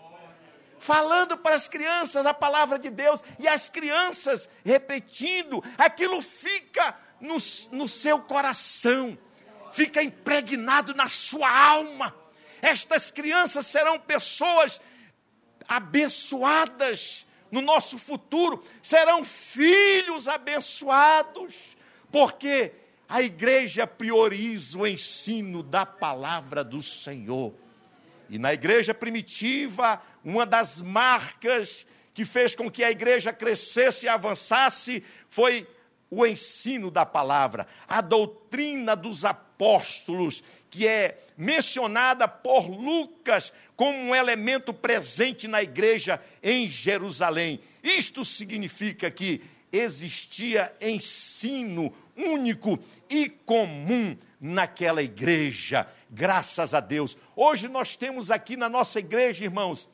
Falando 0.80 1.38
para 1.38 1.56
as 1.56 1.68
crianças 1.68 2.26
a 2.26 2.34
palavra 2.34 2.80
de 2.80 2.90
Deus, 2.90 3.24
e 3.38 3.48
as 3.48 3.70
crianças 3.70 4.50
repetindo, 4.66 5.64
aquilo 5.78 6.22
fica 6.22 6.98
no, 7.20 7.38
no 7.72 7.88
seu 7.88 8.20
coração, 8.20 9.18
fica 9.72 10.02
impregnado 10.02 10.94
na 10.96 11.08
sua 11.08 11.50
alma. 11.50 12.16
Estas 12.62 13.12
crianças 13.12 13.68
serão 13.68 14.00
pessoas 14.00 14.82
abençoadas 15.68 17.26
no 17.52 17.62
nosso 17.62 17.98
futuro, 17.98 18.64
serão 18.82 19.24
filhos 19.24 20.28
abençoados, 20.28 21.56
porque 22.12 22.74
a 23.12 23.22
igreja 23.22 23.86
prioriza 23.86 24.78
o 24.80 24.88
ensino 24.88 25.62
da 25.62 25.86
palavra 25.86 26.64
do 26.64 26.82
Senhor. 26.82 27.54
E 28.30 28.40
na 28.40 28.54
igreja 28.54 28.94
primitiva, 28.94 30.02
uma 30.24 30.46
das 30.46 30.82
marcas 30.82 31.86
que 32.14 32.24
fez 32.24 32.56
com 32.56 32.72
que 32.72 32.86
a 32.86 32.90
igreja 32.90 33.34
crescesse 33.34 34.06
e 34.06 34.10
avançasse 34.10 35.04
foi 35.28 35.68
o 36.10 36.26
ensino 36.26 36.90
da 36.90 37.06
palavra, 37.06 37.68
a 37.86 38.00
doutrina 38.00 38.96
dos 38.96 39.26
apóstolos, 39.26 40.42
que 40.70 40.88
é 40.88 41.20
mencionada 41.36 42.30
por 42.30 42.70
Lucas 42.70 43.52
como 43.76 43.98
um 43.98 44.16
elemento 44.16 44.74
presente 44.74 45.50
na 45.50 45.62
igreja 45.62 46.22
em 46.42 46.70
Jerusalém. 46.70 47.60
Isto 47.84 48.24
significa 48.24 49.12
que 49.12 49.42
existia 49.70 50.74
ensino 50.80 51.94
único 52.16 52.80
e 53.12 53.30
comum 53.30 54.18
naquela 54.40 55.04
igreja, 55.04 55.86
graças 56.10 56.74
a 56.74 56.80
Deus. 56.80 57.18
Hoje 57.36 57.68
nós 57.68 57.98
temos 57.98 58.32
aqui 58.32 58.56
na 58.56 58.70
nossa 58.70 59.00
igreja, 59.00 59.44
irmãos, 59.44 59.90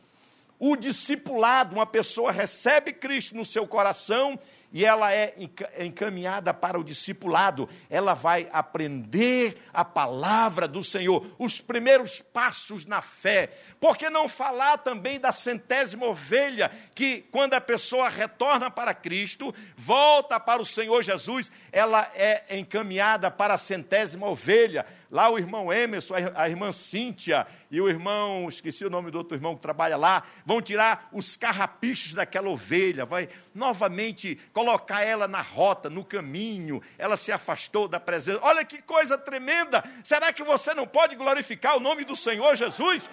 o 0.60 0.76
discipulado, 0.76 1.76
uma 1.76 1.86
pessoa 1.86 2.32
recebe 2.32 2.94
Cristo 2.94 3.36
no 3.36 3.44
seu 3.44 3.68
coração 3.68 4.40
e 4.72 4.86
ela 4.86 5.14
é 5.14 5.34
encaminhada 5.80 6.54
para 6.54 6.80
o 6.80 6.84
discipulado, 6.84 7.70
ela 7.90 8.14
vai 8.14 8.50
aprender 8.52 9.58
a 9.74 9.86
palavra 9.86 10.68
do 10.68 10.84
Senhor, 10.84 11.26
os 11.40 11.62
primeiros 11.62 12.22
passos 12.22 12.86
na 12.86 13.02
fé. 13.02 13.52
Por 13.80 13.98
que 13.98 14.10
não 14.10 14.28
falar 14.28 14.80
também 14.80 15.20
da 15.20 15.32
centésima 15.32 16.06
ovelha, 16.06 16.72
que 16.94 17.22
quando 17.32 17.54
a 17.54 17.62
pessoa 17.62 18.10
retorna 18.10 18.70
para 18.70 18.94
Cristo, 18.94 19.56
volta 19.76 20.40
para 20.40 20.62
o 20.62 20.66
Senhor 20.66 21.02
Jesus, 21.02 21.52
ela 21.72 22.12
é 22.14 22.58
encaminhada 22.58 23.32
para 23.32 23.54
a 23.54 23.58
centésima 23.58 24.28
ovelha. 24.28 24.86
Lá 25.10 25.30
o 25.30 25.38
irmão 25.38 25.72
Emerson, 25.72 26.16
a 26.36 26.50
irmã 26.50 26.72
Cíntia 26.74 27.48
e 27.72 27.80
o 27.80 27.88
irmão, 27.88 28.50
esqueci 28.50 28.84
o 28.84 28.90
nome 28.90 29.10
do 29.10 29.18
outro 29.18 29.38
irmão 29.38 29.56
que 29.56 29.62
trabalha 29.62 29.96
lá, 29.96 30.24
vão 30.46 30.62
tirar 30.62 31.08
os 31.14 31.38
carrapichos 31.38 32.14
daquela 32.14 32.50
ovelha, 32.50 33.06
vai 33.06 33.30
novamente 33.56 34.38
colocar 34.52 35.04
ela 35.04 35.28
na 35.28 35.42
rota, 35.42 35.90
no 35.90 36.04
caminho. 36.04 36.82
Ela 36.98 37.16
se 37.16 37.32
afastou 37.32 37.88
da 37.88 38.00
presença. 38.00 38.40
Olha 38.42 38.66
que 38.66 38.82
coisa 38.82 39.18
tremenda! 39.18 39.84
Será 40.04 40.34
que 40.34 40.44
você 40.44 40.74
não 40.74 40.86
pode 40.86 41.16
glorificar 41.16 41.78
o 41.78 41.80
nome 41.80 42.04
do 42.04 42.16
Senhor 42.16 42.56
Jesus? 42.56 43.10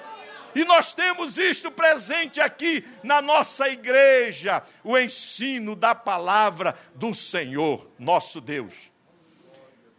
E 0.55 0.64
nós 0.64 0.95
temos 0.95 1.36
isto 1.36 1.70
presente 1.70 2.40
aqui 2.40 2.84
na 3.03 3.20
nossa 3.20 3.68
igreja, 3.68 4.62
o 4.84 4.97
ensino 4.97 5.74
da 5.74 5.95
palavra 5.95 6.78
do 6.95 7.12
Senhor, 7.12 7.90
nosso 7.99 8.40
Deus. 8.40 8.90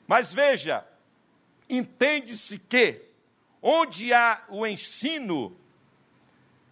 Mas 0.07 0.33
veja, 0.33 0.85
entende-se 1.69 2.59
que 2.59 3.01
onde 3.61 4.13
há 4.13 4.43
o 4.49 4.65
ensino, 4.65 5.57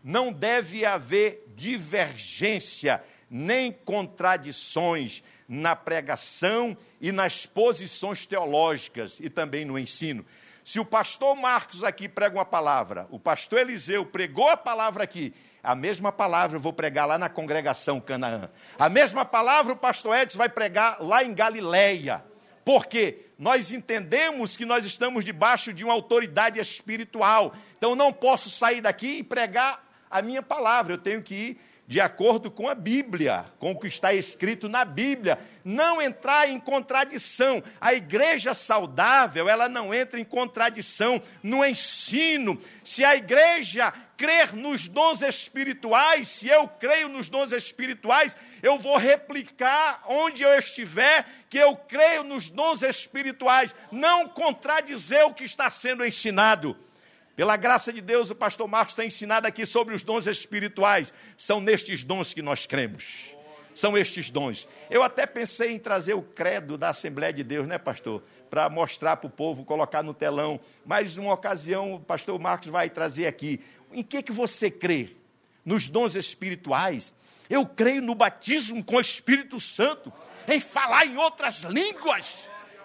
não 0.04 0.32
deve 0.32 0.86
haver 0.86 1.44
divergência 1.56 3.04
nem 3.30 3.72
contradições 3.72 5.24
na 5.48 5.76
pregação 5.76 6.78
e 7.02 7.12
nas 7.12 7.46
posições 7.46 8.26
teológicas 8.26 9.20
e 9.20 9.30
também 9.30 9.66
no 9.66 9.80
ensino. 9.80 10.24
Se 10.64 10.80
o 10.80 10.86
pastor 10.86 11.36
Marcos 11.36 11.84
aqui 11.84 12.08
prega 12.08 12.38
uma 12.38 12.46
palavra, 12.46 13.08
o 13.10 13.20
pastor 13.20 13.60
Eliseu 13.60 14.06
pregou 14.06 14.48
a 14.50 14.56
palavra 14.56 15.04
aqui, 15.04 15.34
a 15.64 15.74
mesma 15.74 16.12
palavra 16.12 16.58
eu 16.58 16.62
vou 16.62 16.74
pregar 16.74 17.08
lá 17.08 17.18
na 17.18 17.30
congregação 17.30 18.00
Canaã. 18.00 18.50
A 18.78 18.90
mesma 18.90 19.26
palavra 19.26 19.74
o 19.74 19.78
pastor 19.78 20.16
Edson 20.18 20.38
vai 20.38 20.50
pregar 20.50 21.02
lá 21.02 21.24
em 21.24 21.34
Galileia. 21.34 22.24
Porque 22.66 23.26
nós 23.44 23.72
entendemos 23.72 24.56
que 24.56 24.64
nós 24.64 24.86
estamos 24.86 25.26
debaixo 25.26 25.74
de 25.74 25.84
uma 25.84 25.94
autoridade 25.94 26.62
espiritual. 26.62 27.54
Então 27.78 27.94
não 27.94 28.14
posso 28.14 28.50
sair 28.50 28.80
daqui 28.80 29.18
e 29.18 29.24
pregar 29.24 29.86
a 30.10 30.22
minha 30.22 30.42
palavra. 30.42 30.94
Eu 30.94 30.98
tenho 30.98 31.22
que 31.22 31.36
ir 31.36 31.62
de 31.86 32.00
acordo 32.00 32.50
com 32.50 32.70
a 32.70 32.74
Bíblia, 32.74 33.44
com 33.60 33.72
o 33.72 33.78
que 33.78 33.88
está 33.88 34.14
escrito 34.14 34.70
na 34.70 34.86
Bíblia, 34.86 35.38
não 35.66 36.02
entrar 36.02 36.50
em 36.50 36.58
contradição. 36.58 37.62
A 37.82 37.94
igreja 37.94 38.54
saudável, 38.54 39.50
ela 39.50 39.68
não 39.68 39.94
entra 39.94 40.18
em 40.18 40.24
contradição 40.24 41.22
no 41.44 41.66
ensino. 41.66 42.58
Se 42.82 43.04
a 43.04 43.14
igreja 43.14 43.94
crer 44.16 44.54
nos 44.54 44.88
dons 44.88 45.22
espirituais, 45.22 46.30
se 46.30 46.48
eu 46.48 46.66
creio 46.66 47.10
nos 47.10 47.28
dons 47.28 47.52
espirituais, 47.52 48.38
eu 48.64 48.80
vou 48.80 48.96
replicar 48.96 50.02
onde 50.08 50.42
eu 50.42 50.58
estiver 50.58 51.28
que 51.50 51.58
eu 51.58 51.76
creio 51.76 52.24
nos 52.24 52.50
dons 52.50 52.82
espirituais, 52.82 53.76
não 53.92 54.30
contradizer 54.30 55.26
o 55.26 55.34
que 55.34 55.44
está 55.44 55.70
sendo 55.70 56.06
ensinado. 56.06 56.78
Pela 57.36 57.58
graça 57.58 57.92
de 57.92 58.00
Deus, 58.00 58.30
o 58.30 58.36
pastor 58.36 58.66
Marcos 58.68 58.96
tem 58.96 59.08
ensinado 59.08 59.46
aqui 59.46 59.66
sobre 59.66 59.94
os 59.94 60.02
dons 60.02 60.28
espirituais. 60.28 61.14
São 61.36 61.60
nestes 61.60 62.04
dons 62.04 62.34
que 62.34 62.42
nós 62.42 62.66
cremos. 62.66 63.36
São 63.74 63.98
estes 63.98 64.30
dons. 64.30 64.66
Eu 64.90 65.04
até 65.04 65.26
pensei 65.26 65.72
em 65.72 65.80
trazer 65.80 66.14
o 66.14 66.22
credo 66.22 66.78
da 66.78 66.90
Assembleia 66.90 67.34
de 67.34 67.44
Deus, 67.44 67.68
né, 67.68 67.78
pastor? 67.78 68.24
Para 68.50 68.70
mostrar 68.70 69.18
para 69.18 69.28
o 69.28 69.32
povo, 69.32 69.66
colocar 69.66 70.02
no 70.04 70.14
telão. 70.14 70.58
Mas, 70.86 71.18
uma 71.18 71.34
ocasião, 71.34 71.96
o 71.96 72.00
pastor 72.00 72.40
Marcos 72.40 72.70
vai 72.70 72.90
trazer 72.90 73.26
aqui. 73.26 73.60
Em 73.92 74.04
que, 74.04 74.24
que 74.24 74.32
você 74.32 74.72
crê? 74.72 75.18
Nos 75.66 75.90
dons 75.90 76.16
espirituais? 76.16 77.14
Eu 77.50 77.66
creio 77.66 78.02
no 78.02 78.16
batismo 78.16 78.84
com 78.84 78.96
o 78.96 79.02
Espírito 79.02 79.60
Santo, 79.60 80.12
em 80.48 80.60
falar 80.60 81.06
em 81.06 81.18
outras 81.18 81.62
línguas 81.62 82.34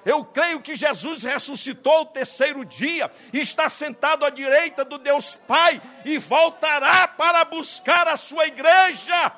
eu 0.09 0.25
creio 0.25 0.63
que 0.63 0.75
Jesus 0.75 1.23
ressuscitou 1.23 2.01
o 2.01 2.07
terceiro 2.07 2.65
dia, 2.65 3.11
está 3.31 3.69
sentado 3.69 4.25
à 4.25 4.31
direita 4.31 4.83
do 4.83 4.97
Deus 4.97 5.35
Pai 5.47 5.83
e 6.03 6.17
voltará 6.17 7.07
para 7.07 7.45
buscar 7.45 8.09
a 8.09 8.17
sua 8.17 8.47
igreja. 8.47 9.33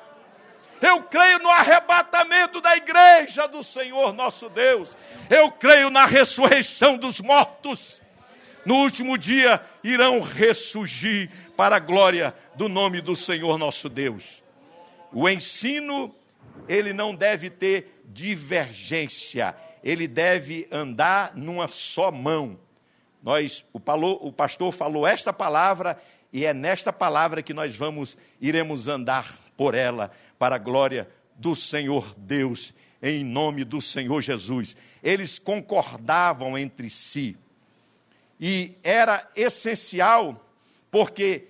Eu 0.81 1.03
creio 1.03 1.39
no 1.39 1.49
arrebatamento 1.49 2.61
da 2.61 2.75
igreja 2.77 3.47
do 3.47 3.61
Senhor 3.61 4.13
nosso 4.13 4.49
Deus. 4.49 4.95
Eu 5.29 5.51
creio 5.51 5.89
na 5.89 6.05
ressurreição 6.05 6.97
dos 6.97 7.19
mortos. 7.19 8.01
No 8.65 8.75
último 8.75 9.17
dia 9.17 9.61
irão 9.83 10.21
ressurgir 10.21 11.29
para 11.57 11.75
a 11.75 11.79
glória 11.79 12.33
do 12.55 12.69
nome 12.69 13.01
do 13.01 13.15
Senhor 13.15 13.57
nosso 13.57 13.89
Deus. 13.89 14.40
O 15.11 15.27
ensino, 15.27 16.13
ele 16.67 16.93
não 16.93 17.13
deve 17.15 17.49
ter 17.49 18.01
divergência 18.05 19.55
ele 19.83 20.07
deve 20.07 20.67
andar 20.71 21.35
numa 21.35 21.67
só 21.67 22.11
mão. 22.11 22.59
Nós, 23.21 23.65
o, 23.73 23.79
o 24.27 24.31
pastor 24.31 24.71
falou 24.71 25.05
esta 25.05 25.33
palavra 25.33 26.01
e 26.31 26.45
é 26.45 26.53
nesta 26.53 26.93
palavra 26.93 27.41
que 27.41 27.53
nós 27.53 27.75
vamos 27.75 28.17
iremos 28.39 28.87
andar 28.87 29.37
por 29.57 29.75
ela 29.75 30.11
para 30.39 30.55
a 30.55 30.59
glória 30.59 31.09
do 31.35 31.55
Senhor 31.55 32.13
Deus, 32.17 32.73
em 33.01 33.23
nome 33.23 33.63
do 33.63 33.81
Senhor 33.81 34.21
Jesus. 34.21 34.75
Eles 35.03 35.39
concordavam 35.39 36.57
entre 36.57 36.89
si. 36.89 37.35
E 38.39 38.75
era 38.83 39.29
essencial 39.35 40.45
porque 40.89 41.47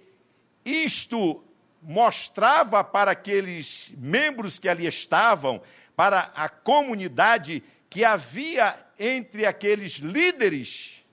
isto 0.64 1.44
mostrava 1.82 2.84
para 2.84 3.12
aqueles 3.12 3.92
membros 3.98 4.60
que 4.60 4.70
ali 4.70 4.86
estavam, 4.86 5.62
para 5.96 6.32
a 6.36 6.48
comunidade 6.48 7.64
que 7.90 8.06
havia 8.06 8.78
entre 8.98 9.46
aqueles 9.46 9.94
líderes, 9.94 11.04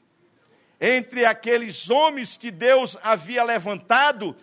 entre 0.81 1.25
aqueles 1.25 1.91
homens 1.91 2.37
que 2.37 2.51
Deus 2.51 2.97
havia 3.03 3.43
levantado, 3.43 4.37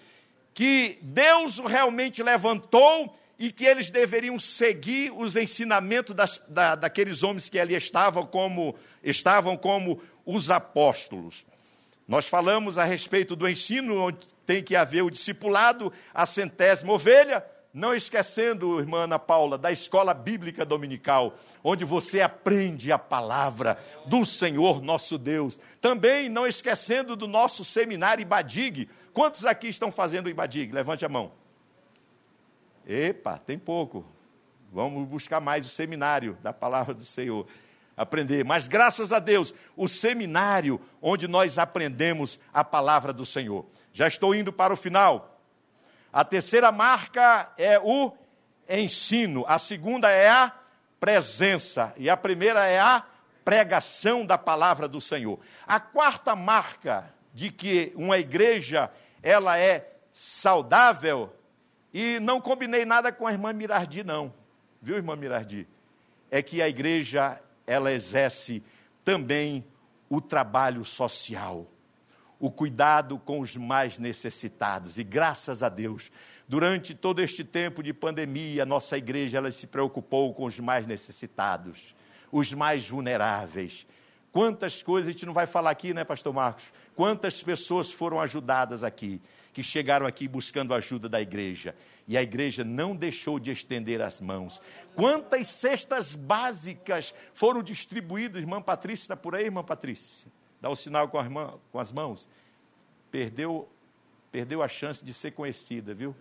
que 0.54 0.98
Deus 1.02 1.60
realmente 1.60 2.24
levantou 2.24 3.18
e 3.38 3.52
que 3.52 3.66
eles 3.66 3.90
deveriam 3.90 4.40
seguir 4.40 5.12
os 5.12 5.36
ensinamentos 5.36 6.16
das, 6.16 6.44
da, 6.48 6.76
daqueles 6.76 7.22
homens 7.24 7.50
que 7.50 7.60
ali 7.60 7.76
estavam 7.76 8.26
como, 8.26 8.76
estavam 9.04 9.58
como 9.58 10.02
os 10.26 10.50
apóstolos. 10.50 11.46
Nós 12.08 12.28
falamos 12.28 12.78
a 12.78 12.84
respeito 12.84 13.36
do 13.36 13.50
ensino, 13.50 13.98
onde 13.98 14.28
tem 14.46 14.64
que 14.64 14.76
haver 14.76 15.04
o 15.04 15.10
discipulado, 15.10 15.92
a 16.14 16.26
centésima 16.26 16.94
ovelha, 16.94 17.44
não 17.74 17.94
esquecendo, 17.94 18.80
irmã 18.80 19.04
Ana 19.04 19.20
Paula, 19.20 19.58
da 19.58 19.70
escola 19.70 20.14
bíblica 20.14 20.64
dominical, 20.64 21.36
onde 21.62 21.84
você 21.84 22.22
aprende 22.22 22.90
a 22.92 22.98
palavra 22.98 23.78
do 24.06 24.24
Senhor 24.24 24.82
nosso 24.82 25.18
Deus. 25.18 25.60
Também 25.82 26.30
não 26.30 26.48
esquecendo 26.48 27.18
do 27.18 27.28
nosso 27.28 27.66
seminário 27.66 28.22
Ibadig. 28.22 28.88
Quantos 29.12 29.46
aqui 29.46 29.68
estão 29.68 29.92
fazendo 29.92 30.30
Ibadig? 30.30 30.72
Levante 30.72 31.04
a 31.04 31.10
mão. 31.10 31.34
Epa, 32.88 33.40
tem 33.40 33.60
pouco. 33.60 34.06
Vamos 34.72 35.08
buscar 35.08 35.42
mais 35.42 35.66
o 35.66 35.70
seminário 35.70 36.38
da 36.42 36.54
palavra 36.54 36.94
do 36.94 37.04
Senhor. 37.04 37.46
Aprender. 37.98 38.44
Mas 38.44 38.68
graças 38.68 39.12
a 39.12 39.20
Deus, 39.20 39.54
o 39.76 39.88
seminário 39.88 40.82
onde 41.02 41.28
nós 41.28 41.58
aprendemos 41.58 42.40
a 42.54 42.64
palavra 42.64 43.14
do 43.14 43.26
Senhor. 43.26 43.66
Já 43.94 44.08
estou 44.08 44.36
indo 44.36 44.52
para 44.52 44.74
o 44.74 44.78
final. 44.78 45.40
A 46.12 46.24
terceira 46.24 46.72
marca 46.72 47.52
é 47.58 47.80
o 47.80 48.12
ensino, 48.70 49.46
a 49.48 49.60
segunda 49.60 50.10
é 50.10 50.30
a 50.30 50.52
presença 51.00 51.94
e 51.98 52.10
a 52.10 52.18
primeira 52.18 52.66
é 52.66 52.80
a 52.80 53.04
pregação 53.44 54.26
da 54.26 54.38
palavra 54.38 54.88
do 54.88 55.00
Senhor. 55.00 55.40
A 55.68 55.80
quarta 55.80 56.36
marca 56.36 57.14
de 57.34 57.52
que 57.52 57.94
uma 57.96 58.18
igreja 58.18 58.90
ela 59.22 59.58
é 59.58 59.92
saudável 60.12 61.34
e 61.94 62.20
não 62.20 62.42
combinei 62.42 62.86
nada 62.86 63.12
com 63.12 63.28
a 63.28 63.32
irmã 63.32 63.54
Mirardi 63.54 64.04
não. 64.04 64.34
Viu, 64.82 64.96
irmã 64.96 65.16
Mirardi? 65.16 65.68
É 66.32 66.42
que 66.42 66.62
a 66.62 66.68
igreja 66.68 67.40
ela 67.68 67.92
exerce 67.92 68.64
também 69.04 69.66
o 70.10 70.22
trabalho 70.22 70.84
social 70.86 71.68
o 72.40 72.52
cuidado 72.52 73.18
com 73.18 73.40
os 73.40 73.56
mais 73.56 73.98
necessitados. 73.98 74.98
E 74.98 75.04
graças 75.04 75.64
a 75.64 75.70
Deus, 75.70 76.12
durante 76.48 76.94
todo 76.94 77.22
este 77.22 77.44
tempo 77.44 77.82
de 77.82 77.94
pandemia, 77.94 78.64
a 78.64 78.66
nossa 78.66 78.98
igreja 78.98 79.38
ela 79.38 79.52
se 79.52 79.68
preocupou 79.68 80.34
com 80.34 80.46
os 80.46 80.60
mais 80.60 80.86
necessitados, 80.86 81.96
os 82.32 82.54
mais 82.54 82.88
vulneráveis. 82.88 83.88
Quantas 84.32 84.84
coisas 84.84 85.08
a 85.08 85.12
gente 85.12 85.26
não 85.26 85.34
vai 85.34 85.48
falar 85.48 85.72
aqui, 85.72 85.94
né, 85.94 86.04
pastor 86.04 86.34
Marcos? 86.34 86.66
Quantas 86.94 87.42
pessoas 87.42 87.92
foram 87.92 88.20
ajudadas 88.20 88.84
aqui, 88.84 89.22
que 89.54 89.64
chegaram 89.64 90.06
aqui 90.06 90.28
buscando 90.28 90.74
ajuda 90.74 91.08
da 91.08 91.22
igreja. 91.22 91.74
E 92.08 92.18
a 92.18 92.22
igreja 92.22 92.64
não 92.64 92.96
deixou 92.96 93.40
de 93.40 93.52
estender 93.52 94.02
as 94.02 94.22
mãos. 94.22 94.62
Quantas 94.94 95.48
cestas 95.48 96.14
básicas 96.14 97.14
foram 97.34 97.64
distribuídas, 97.64 98.42
irmã 98.42 98.62
Patrícia, 98.62 99.06
está 99.06 99.16
por 99.16 99.36
aí, 99.36 99.46
irmã 99.46 99.64
Patrícia? 99.64 100.32
dá 100.66 100.70
o 100.72 100.76
sinal 100.76 101.08
com, 101.08 101.20
irmã, 101.20 101.54
com 101.72 101.78
as 101.78 101.92
mãos, 101.92 102.28
perdeu, 103.12 103.70
perdeu 104.32 104.64
a 104.64 104.68
chance 104.68 105.06
de 105.06 105.14
ser 105.14 105.30
conhecida, 105.32 105.94
viu? 105.94 106.16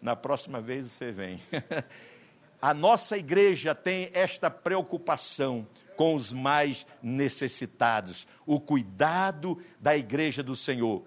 Na 0.00 0.16
próxima 0.16 0.58
vez 0.58 0.88
você 0.88 1.12
vem. 1.12 1.38
a 2.62 2.72
nossa 2.72 3.18
igreja 3.18 3.74
tem 3.74 4.10
esta 4.14 4.50
preocupação 4.50 5.66
com 5.96 6.14
os 6.14 6.32
mais 6.32 6.86
necessitados, 7.02 8.26
o 8.46 8.58
cuidado 8.58 9.62
da 9.78 9.94
igreja 9.94 10.42
do 10.42 10.56
Senhor 10.56 11.04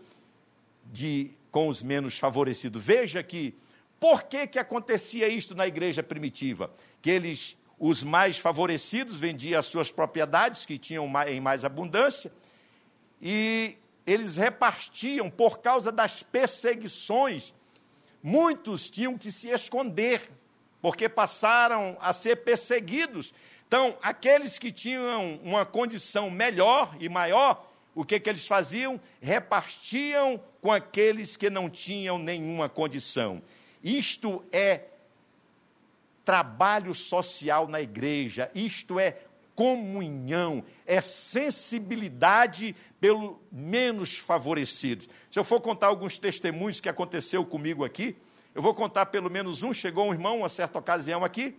de 0.86 1.32
com 1.50 1.68
os 1.68 1.82
menos 1.82 2.20
favorecidos. 2.20 2.84
Veja 2.84 3.24
que 3.24 3.56
por 4.04 4.24
que, 4.24 4.46
que 4.48 4.60
acontecia 4.60 5.30
isto 5.30 5.56
na 5.56 5.66
igreja 5.66 6.04
primitiva? 6.04 6.70
Que 7.02 7.10
eles, 7.10 7.56
os 7.80 8.04
mais 8.04 8.38
favorecidos, 8.38 9.16
vendiam 9.16 9.58
as 9.58 9.66
suas 9.66 9.94
propriedades, 9.94 10.66
que 10.66 10.78
tinham 10.78 11.10
em 11.26 11.40
mais 11.40 11.64
abundância, 11.64 12.30
e 13.22 13.78
eles 14.06 14.36
repartiam 14.36 15.30
por 15.30 15.60
causa 15.60 15.90
das 15.90 16.22
perseguições. 16.22 17.54
Muitos 18.22 18.90
tinham 18.90 19.18
que 19.18 19.32
se 19.32 19.48
esconder, 19.48 20.30
porque 20.82 21.08
passaram 21.08 21.96
a 22.02 22.12
ser 22.12 22.44
perseguidos. 22.44 23.34
Então, 23.66 23.98
aqueles 24.02 24.60
que 24.60 24.70
tinham 24.70 25.40
uma 25.42 25.66
condição 25.66 26.30
melhor 26.30 26.94
e 27.00 27.08
maior, 27.08 27.72
o 27.96 28.04
que, 28.04 28.20
que 28.20 28.30
eles 28.30 28.46
faziam? 28.46 29.00
Repartiam 29.22 30.44
com 30.60 30.74
aqueles 30.74 31.38
que 31.38 31.50
não 31.50 31.70
tinham 31.70 32.20
nenhuma 32.20 32.68
condição. 32.68 33.42
Isto 33.84 34.44
é 34.52 34.86
trabalho 36.24 36.94
social 36.94 37.68
na 37.68 37.82
igreja, 37.82 38.50
isto 38.56 39.00
é 39.00 39.18
comunhão, 39.56 40.64
é 40.86 41.02
sensibilidade 41.02 42.76
pelo 43.00 43.42
menos 43.52 44.18
favorecidos. 44.18 45.10
Se 45.30 45.38
eu 45.38 45.44
for 45.44 45.60
contar 45.60 45.88
alguns 45.88 46.18
testemunhos 46.18 46.80
que 46.80 46.90
aconteceu 46.90 47.46
comigo 47.46 47.84
aqui, 47.84 48.16
eu 48.56 48.62
vou 48.62 48.74
contar 48.74 49.08
pelo 49.08 49.30
menos 49.30 49.64
um. 49.64 49.74
Chegou 49.74 50.08
um 50.08 50.14
irmão, 50.14 50.40
uma 50.40 50.50
certa 50.50 50.80
ocasião 50.80 51.24
aqui, 51.24 51.56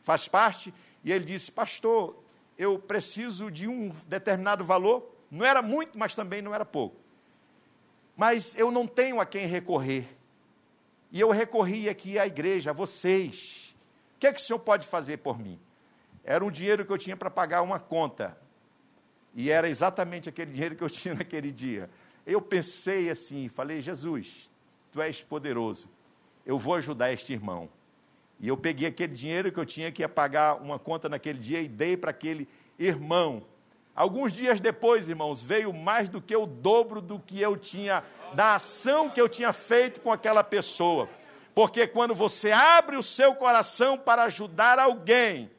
faz 0.00 0.28
parte, 0.28 0.74
e 1.04 1.10
ele 1.10 1.24
disse: 1.24 1.50
Pastor, 1.50 2.22
eu 2.58 2.78
preciso 2.78 3.50
de 3.50 3.66
um 3.66 3.90
determinado 4.06 4.64
valor. 4.64 5.10
Não 5.30 5.46
era 5.46 5.62
muito, 5.62 5.98
mas 5.98 6.14
também 6.14 6.42
não 6.42 6.54
era 6.54 6.64
pouco. 6.64 6.96
Mas 8.16 8.54
eu 8.54 8.70
não 8.70 8.86
tenho 8.86 9.20
a 9.20 9.26
quem 9.26 9.46
recorrer. 9.46 10.06
E 11.12 11.20
eu 11.20 11.30
recorri 11.30 11.90
aqui 11.90 12.18
à 12.18 12.26
igreja, 12.26 12.70
a 12.70 12.72
vocês. 12.72 13.76
O 14.16 14.18
que 14.18 14.26
é 14.26 14.32
que 14.32 14.40
o 14.40 14.42
senhor 14.42 14.58
pode 14.58 14.86
fazer 14.86 15.18
por 15.18 15.38
mim? 15.38 15.60
Era 16.24 16.42
um 16.42 16.50
dinheiro 16.50 16.86
que 16.86 16.92
eu 16.92 16.96
tinha 16.96 17.16
para 17.16 17.30
pagar 17.30 17.60
uma 17.60 17.78
conta. 17.78 18.36
E 19.34 19.50
era 19.50 19.68
exatamente 19.68 20.30
aquele 20.30 20.50
dinheiro 20.52 20.74
que 20.74 20.82
eu 20.82 20.88
tinha 20.88 21.14
naquele 21.14 21.52
dia. 21.52 21.90
Eu 22.26 22.40
pensei 22.40 23.10
assim, 23.10 23.48
falei, 23.48 23.82
Jesus, 23.82 24.50
tu 24.90 25.02
és 25.02 25.20
poderoso. 25.22 25.86
Eu 26.46 26.58
vou 26.58 26.76
ajudar 26.76 27.12
este 27.12 27.34
irmão. 27.34 27.68
E 28.40 28.48
eu 28.48 28.56
peguei 28.56 28.88
aquele 28.88 29.12
dinheiro 29.12 29.52
que 29.52 29.60
eu 29.60 29.66
tinha 29.66 29.92
que 29.92 30.02
ia 30.02 30.08
pagar 30.08 30.60
uma 30.62 30.78
conta 30.78 31.08
naquele 31.08 31.38
dia 31.38 31.60
e 31.60 31.68
dei 31.68 31.94
para 31.96 32.10
aquele 32.10 32.48
irmão. 32.78 33.44
Alguns 33.94 34.32
dias 34.32 34.58
depois, 34.58 35.08
irmãos, 35.08 35.42
veio 35.42 35.72
mais 35.72 36.08
do 36.08 36.20
que 36.20 36.34
o 36.34 36.46
dobro 36.46 37.02
do 37.02 37.18
que 37.18 37.40
eu 37.40 37.56
tinha, 37.56 38.02
da 38.32 38.54
ação 38.54 39.10
que 39.10 39.20
eu 39.20 39.28
tinha 39.28 39.52
feito 39.52 40.00
com 40.00 40.10
aquela 40.10 40.42
pessoa. 40.42 41.08
Porque 41.54 41.86
quando 41.86 42.14
você 42.14 42.50
abre 42.50 42.96
o 42.96 43.02
seu 43.02 43.34
coração 43.34 43.98
para 43.98 44.24
ajudar 44.24 44.78
alguém, 44.78 45.50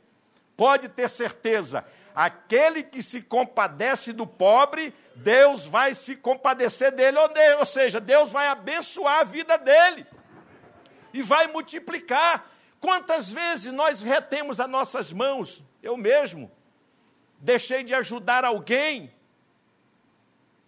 pode 0.57 0.89
ter 0.89 1.09
certeza, 1.09 1.85
aquele 2.15 2.81
que 2.81 3.03
se 3.03 3.21
compadece 3.21 4.11
do 4.11 4.25
pobre, 4.25 4.93
Deus 5.15 5.67
vai 5.67 5.93
se 5.93 6.15
compadecer 6.15 6.91
dele, 6.91 7.19
ou 7.59 7.65
seja, 7.65 7.99
Deus 7.99 8.31
vai 8.31 8.47
abençoar 8.47 9.19
a 9.19 9.23
vida 9.23 9.57
dele 9.59 10.07
e 11.13 11.21
vai 11.21 11.45
multiplicar. 11.45 12.49
Quantas 12.79 13.31
vezes 13.31 13.71
nós 13.71 14.01
retemos 14.01 14.59
as 14.59 14.67
nossas 14.67 15.13
mãos? 15.13 15.63
Eu 15.83 15.95
mesmo 15.95 16.51
deixei 17.43 17.83
de 17.83 17.93
ajudar 17.93 18.43
alguém. 18.43 19.11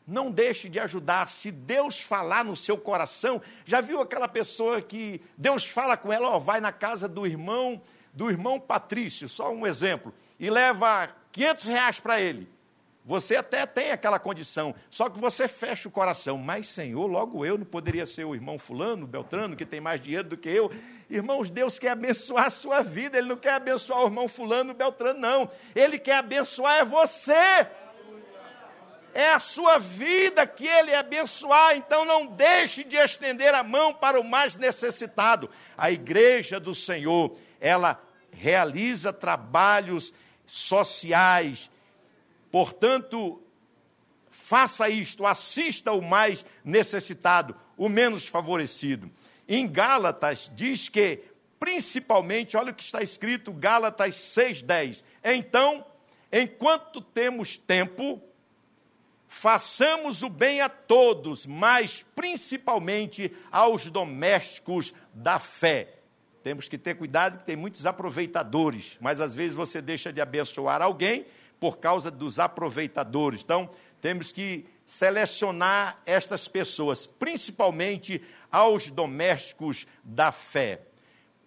Não 0.06 0.30
deixe 0.30 0.70
de 0.70 0.80
ajudar. 0.80 1.30
Se 1.30 1.52
Deus 1.52 2.00
falar 2.00 2.46
no 2.46 2.56
seu 2.56 2.78
coração, 2.78 3.42
já 3.66 3.82
viu 3.82 4.02
aquela 4.02 4.28
pessoa 4.28 4.82
que 4.82 5.20
Deus 5.36 5.66
fala 5.66 5.98
com 5.98 6.14
ela, 6.14 6.30
ó, 6.30 6.38
vai 6.38 6.62
na 6.62 6.72
casa 6.72 7.08
do 7.08 7.26
irmão 7.26 7.82
do 8.14 8.30
irmão 8.30 8.58
Patrício, 8.58 9.28
só 9.28 9.52
um 9.52 9.68
exemplo, 9.68 10.14
e 10.40 10.50
leva 10.50 11.10
500 11.34 11.66
reais 11.66 12.00
para 12.00 12.22
ele. 12.22 12.48
Você 13.08 13.36
até 13.36 13.68
tem 13.68 13.92
aquela 13.92 14.18
condição, 14.18 14.74
só 14.90 15.08
que 15.08 15.20
você 15.20 15.48
fecha 15.48 15.88
o 15.88 15.92
coração. 15.92 16.40
Mas, 16.40 16.68
Senhor, 16.68 17.06
logo 17.06 17.46
eu 17.46 17.56
não 17.56 17.66
poderia 17.66 18.04
ser 18.08 18.26
o 18.26 18.34
irmão 18.34 18.58
Fulano, 18.58 19.06
Beltrano, 19.06 19.56
que 19.56 19.64
tem 19.64 19.80
mais 19.80 20.02
dinheiro 20.02 20.28
do 20.28 20.36
que 20.36 20.50
eu. 20.50 20.72
Irmãos, 21.08 21.52
Deus 21.52 21.78
quer 21.78 21.90
abençoar 21.90 22.48
a 22.48 22.50
sua 22.50 22.82
vida, 22.82 23.20
Ele 23.20 23.28
não 23.30 23.38
quer 23.38 23.54
abençoar 23.54 24.02
o 24.02 24.08
irmão 24.08 24.28
Fulano, 24.28 24.74
Beltrano, 24.74 25.20
não. 25.20 25.52
Ele 25.76 26.00
quer 26.00 26.18
abençoar 26.18 26.80
é 26.80 26.84
você. 26.84 27.68
É 29.14 29.30
a 29.34 29.40
sua 29.40 29.78
vida 29.78 30.48
que 30.48 30.68
Ele 30.68 30.96
abençoar, 30.96 31.78
então 31.78 32.06
não 32.06 32.26
deixe 32.26 32.84
de 32.84 32.98
estender 32.98 33.54
a 33.54 33.62
mão 33.62 33.94
para 33.94 34.20
o 34.20 34.24
mais 34.24 34.56
necessitado. 34.56 35.48
A 35.78 35.92
igreja 35.92 36.60
do 36.60 36.74
Senhor, 36.74 37.38
ela 37.62 38.02
realiza 38.32 39.14
trabalhos 39.14 40.12
sociais. 40.44 41.70
Portanto, 42.56 43.44
faça 44.30 44.88
isto, 44.88 45.26
assista 45.26 45.92
o 45.92 46.02
mais 46.02 46.46
necessitado, 46.64 47.54
o 47.76 47.90
menos 47.90 48.28
favorecido. 48.28 49.12
Em 49.46 49.68
Gálatas 49.68 50.50
diz 50.56 50.88
que, 50.88 51.20
principalmente, 51.60 52.56
olha 52.56 52.72
o 52.72 52.74
que 52.74 52.82
está 52.82 53.04
escrito, 53.04 53.52
Gálatas 53.52 54.16
6,10. 54.16 55.04
Então, 55.22 55.86
enquanto 56.32 57.02
temos 57.02 57.58
tempo, 57.58 58.24
façamos 59.28 60.24
o 60.24 60.30
bem 60.30 60.62
a 60.62 60.70
todos, 60.70 61.46
mas 61.46 62.06
principalmente 62.16 63.36
aos 63.52 63.92
domésticos 63.92 64.94
da 65.14 65.40
fé. 65.40 65.96
Temos 66.42 66.70
que 66.70 66.78
ter 66.78 66.96
cuidado 66.96 67.40
que 67.40 67.44
tem 67.44 67.58
muitos 67.58 67.86
aproveitadores, 67.86 68.96
mas 69.02 69.20
às 69.20 69.36
vezes 69.36 69.54
você 69.54 69.82
deixa 69.82 70.14
de 70.14 70.22
abençoar 70.22 70.82
alguém 70.82 71.26
por 71.66 71.80
causa 71.80 72.12
dos 72.12 72.38
aproveitadores. 72.38 73.42
Então, 73.42 73.68
temos 74.00 74.32
que 74.32 74.68
selecionar 74.86 76.00
estas 76.06 76.48
pessoas, 76.48 77.08
principalmente 77.08 78.24
aos 78.52 78.92
domésticos 78.92 79.88
da 80.04 80.32
fé. 80.32 80.82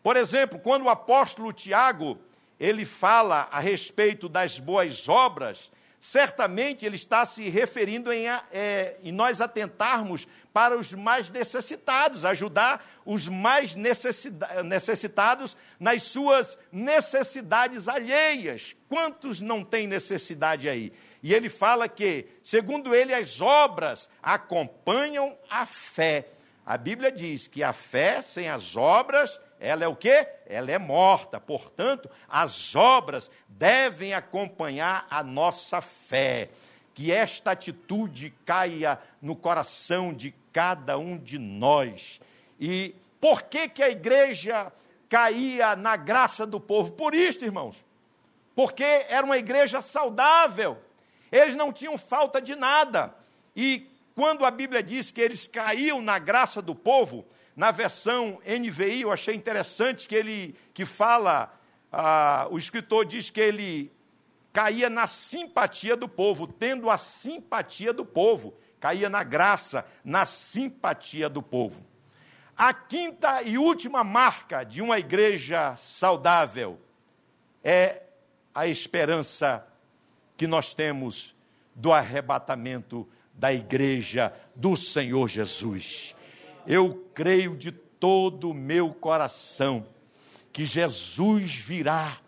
Por 0.02 0.16
exemplo, 0.16 0.58
quando 0.58 0.86
o 0.86 0.88
apóstolo 0.88 1.52
Tiago, 1.52 2.18
ele 2.58 2.84
fala 2.84 3.48
a 3.52 3.60
respeito 3.60 4.28
das 4.28 4.58
boas 4.58 5.08
obras, 5.08 5.70
certamente 6.00 6.84
ele 6.84 6.96
está 6.96 7.24
se 7.24 7.48
referindo 7.48 8.12
em, 8.12 8.26
é, 8.28 8.96
em 9.04 9.12
nós 9.12 9.40
atentarmos 9.40 10.26
para 10.52 10.76
os 10.76 10.92
mais 10.92 11.30
necessitados, 11.30 12.24
ajudar 12.24 12.84
os 13.04 13.28
mais 13.28 13.74
necessitados 13.76 15.56
nas 15.78 16.02
suas 16.02 16.58
necessidades 16.72 17.88
alheias. 17.88 18.74
Quantos 18.88 19.40
não 19.40 19.62
têm 19.64 19.86
necessidade 19.86 20.68
aí? 20.68 20.92
E 21.22 21.34
ele 21.34 21.48
fala 21.48 21.88
que, 21.88 22.26
segundo 22.42 22.94
ele, 22.94 23.12
as 23.12 23.40
obras 23.40 24.08
acompanham 24.22 25.36
a 25.50 25.66
fé. 25.66 26.28
A 26.64 26.76
Bíblia 26.76 27.10
diz 27.10 27.48
que 27.48 27.62
a 27.62 27.72
fé 27.72 28.22
sem 28.22 28.48
as 28.48 28.76
obras, 28.76 29.40
ela 29.58 29.84
é 29.84 29.88
o 29.88 29.96
quê? 29.96 30.28
Ela 30.46 30.70
é 30.70 30.78
morta. 30.78 31.40
Portanto, 31.40 32.10
as 32.28 32.76
obras 32.76 33.30
devem 33.48 34.14
acompanhar 34.14 35.06
a 35.10 35.22
nossa 35.22 35.80
fé. 35.80 36.50
Que 36.98 37.12
esta 37.12 37.52
atitude 37.52 38.34
caia 38.44 38.98
no 39.22 39.36
coração 39.36 40.12
de 40.12 40.34
cada 40.52 40.98
um 40.98 41.16
de 41.16 41.38
nós. 41.38 42.20
E 42.58 42.92
por 43.20 43.42
que, 43.42 43.68
que 43.68 43.82
a 43.82 43.88
igreja 43.88 44.72
caía 45.08 45.76
na 45.76 45.94
graça 45.94 46.44
do 46.44 46.58
povo? 46.58 46.90
Por 46.92 47.14
isso, 47.14 47.44
irmãos. 47.44 47.76
Porque 48.52 48.82
era 48.82 49.24
uma 49.24 49.38
igreja 49.38 49.80
saudável 49.80 50.76
eles 51.30 51.54
não 51.54 51.72
tinham 51.72 51.96
falta 51.96 52.40
de 52.40 52.54
nada. 52.54 53.14
E 53.54 53.86
quando 54.14 54.44
a 54.44 54.50
Bíblia 54.50 54.82
diz 54.82 55.10
que 55.10 55.20
eles 55.20 55.46
caíam 55.46 56.00
na 56.00 56.18
graça 56.18 56.60
do 56.60 56.74
povo, 56.74 57.26
na 57.54 57.70
versão 57.70 58.40
NVI, 58.46 59.02
eu 59.02 59.12
achei 59.12 59.34
interessante 59.34 60.06
que 60.08 60.14
ele 60.14 60.54
que 60.72 60.84
fala, 60.84 61.52
ah, 61.92 62.46
o 62.50 62.58
escritor 62.58 63.04
diz 63.04 63.30
que 63.30 63.40
ele 63.40 63.92
caía 64.58 64.90
na 64.90 65.06
simpatia 65.06 65.96
do 65.96 66.08
povo, 66.08 66.44
tendo 66.44 66.90
a 66.90 66.98
simpatia 66.98 67.92
do 67.92 68.04
povo, 68.04 68.58
caía 68.80 69.08
na 69.08 69.22
graça, 69.22 69.86
na 70.04 70.26
simpatia 70.26 71.28
do 71.28 71.40
povo. 71.40 71.86
A 72.56 72.74
quinta 72.74 73.40
e 73.40 73.56
última 73.56 74.02
marca 74.02 74.64
de 74.64 74.82
uma 74.82 74.98
igreja 74.98 75.76
saudável 75.76 76.76
é 77.62 78.02
a 78.52 78.66
esperança 78.66 79.64
que 80.36 80.48
nós 80.48 80.74
temos 80.74 81.36
do 81.72 81.92
arrebatamento 81.92 83.08
da 83.32 83.52
igreja 83.52 84.32
do 84.56 84.76
Senhor 84.76 85.28
Jesus. 85.28 86.16
Eu 86.66 87.08
creio 87.14 87.56
de 87.56 87.70
todo 87.70 88.50
o 88.50 88.54
meu 88.54 88.92
coração 88.92 89.86
que 90.52 90.64
Jesus 90.64 91.54
virá 91.54 92.18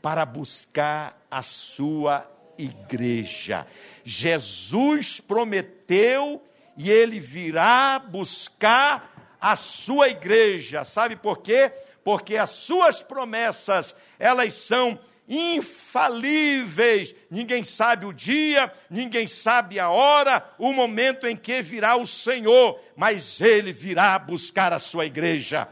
para 0.00 0.24
buscar 0.24 1.20
a 1.30 1.42
sua 1.42 2.30
igreja. 2.56 3.66
Jesus 4.04 5.20
prometeu 5.20 6.42
e 6.76 6.90
ele 6.90 7.20
virá 7.20 7.98
buscar 7.98 9.36
a 9.40 9.56
sua 9.56 10.08
igreja. 10.08 10.84
Sabe 10.84 11.16
por 11.16 11.38
quê? 11.38 11.72
Porque 12.02 12.36
as 12.36 12.50
suas 12.50 13.02
promessas, 13.02 13.94
elas 14.18 14.54
são 14.54 14.98
infalíveis. 15.28 17.14
Ninguém 17.30 17.62
sabe 17.62 18.06
o 18.06 18.12
dia, 18.12 18.72
ninguém 18.88 19.28
sabe 19.28 19.78
a 19.78 19.90
hora, 19.90 20.42
o 20.58 20.72
momento 20.72 21.26
em 21.26 21.36
que 21.36 21.60
virá 21.60 21.96
o 21.96 22.06
Senhor, 22.06 22.80
mas 22.96 23.40
ele 23.40 23.72
virá 23.72 24.18
buscar 24.18 24.72
a 24.72 24.78
sua 24.78 25.04
igreja. 25.04 25.68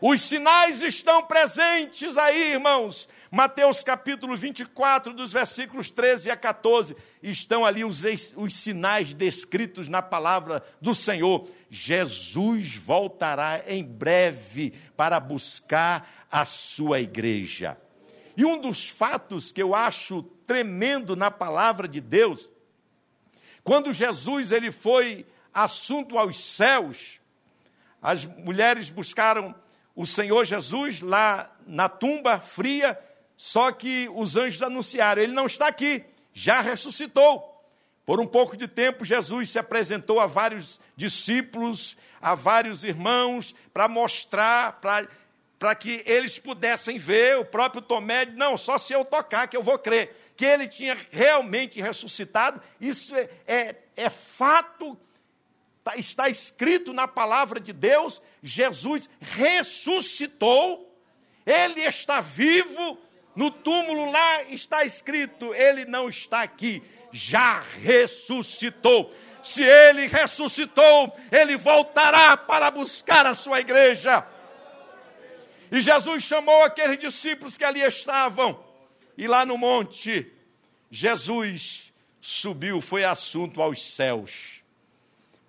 Os 0.00 0.20
sinais 0.22 0.82
estão 0.82 1.22
presentes 1.22 2.18
aí, 2.18 2.52
irmãos. 2.52 3.08
Mateus 3.34 3.82
capítulo 3.82 4.36
24, 4.36 5.12
dos 5.12 5.32
versículos 5.32 5.90
13 5.90 6.30
a 6.30 6.36
14, 6.36 6.96
estão 7.20 7.64
ali 7.64 7.84
os, 7.84 8.04
os 8.36 8.54
sinais 8.54 9.12
descritos 9.12 9.88
na 9.88 10.00
palavra 10.00 10.64
do 10.80 10.94
Senhor. 10.94 11.48
Jesus 11.68 12.76
voltará 12.76 13.64
em 13.66 13.82
breve 13.82 14.72
para 14.96 15.18
buscar 15.18 16.28
a 16.30 16.44
sua 16.44 17.00
igreja. 17.00 17.76
E 18.36 18.44
um 18.44 18.60
dos 18.60 18.88
fatos 18.88 19.50
que 19.50 19.60
eu 19.60 19.74
acho 19.74 20.22
tremendo 20.46 21.16
na 21.16 21.28
palavra 21.28 21.88
de 21.88 22.00
Deus, 22.00 22.48
quando 23.64 23.92
Jesus 23.92 24.52
ele 24.52 24.70
foi 24.70 25.26
assunto 25.52 26.16
aos 26.16 26.38
céus, 26.38 27.18
as 28.00 28.24
mulheres 28.24 28.90
buscaram 28.90 29.52
o 29.92 30.06
Senhor 30.06 30.44
Jesus 30.44 31.00
lá 31.00 31.50
na 31.66 31.88
tumba 31.88 32.38
fria, 32.38 32.96
só 33.36 33.72
que 33.72 34.08
os 34.14 34.36
anjos 34.36 34.62
anunciaram: 34.62 35.22
ele 35.22 35.32
não 35.32 35.46
está 35.46 35.66
aqui, 35.66 36.04
já 36.32 36.60
ressuscitou. 36.60 37.50
Por 38.06 38.20
um 38.20 38.26
pouco 38.26 38.56
de 38.56 38.68
tempo, 38.68 39.04
Jesus 39.04 39.50
se 39.50 39.58
apresentou 39.58 40.20
a 40.20 40.26
vários 40.26 40.78
discípulos, 40.94 41.96
a 42.20 42.34
vários 42.34 42.84
irmãos, 42.84 43.54
para 43.72 43.88
mostrar, 43.88 44.78
para 44.80 45.08
para 45.64 45.74
que 45.74 46.02
eles 46.04 46.38
pudessem 46.38 46.98
ver, 46.98 47.38
o 47.38 47.44
próprio 47.44 47.80
Tomé, 47.80 48.26
não, 48.26 48.54
só 48.54 48.76
se 48.76 48.92
eu 48.92 49.02
tocar 49.02 49.48
que 49.48 49.56
eu 49.56 49.62
vou 49.62 49.78
crer, 49.78 50.14
que 50.36 50.44
ele 50.44 50.68
tinha 50.68 50.94
realmente 51.10 51.80
ressuscitado, 51.80 52.60
isso 52.78 53.16
é, 53.16 53.30
é, 53.46 53.76
é 53.96 54.10
fato, 54.10 54.94
tá, 55.82 55.96
está 55.96 56.28
escrito 56.28 56.92
na 56.92 57.08
palavra 57.08 57.58
de 57.58 57.72
Deus, 57.72 58.20
Jesus 58.42 59.08
ressuscitou, 59.20 60.94
ele 61.46 61.80
está 61.80 62.20
vivo, 62.20 62.98
no 63.34 63.50
túmulo 63.50 64.10
lá 64.10 64.44
está 64.44 64.84
escrito, 64.84 65.52
ele 65.54 65.84
não 65.84 66.08
está 66.08 66.42
aqui, 66.42 66.82
já 67.12 67.60
ressuscitou. 67.82 69.14
Se 69.42 69.62
ele 69.62 70.06
ressuscitou, 70.06 71.14
ele 71.30 71.56
voltará 71.56 72.36
para 72.36 72.70
buscar 72.70 73.26
a 73.26 73.34
sua 73.34 73.60
igreja. 73.60 74.26
E 75.70 75.80
Jesus 75.80 76.22
chamou 76.22 76.62
aqueles 76.62 76.98
discípulos 76.98 77.58
que 77.58 77.64
ali 77.64 77.80
estavam. 77.80 78.64
E 79.18 79.26
lá 79.26 79.44
no 79.44 79.58
monte, 79.58 80.32
Jesus 80.90 81.92
subiu, 82.20 82.80
foi 82.80 83.04
assunto 83.04 83.60
aos 83.60 83.82
céus, 83.82 84.62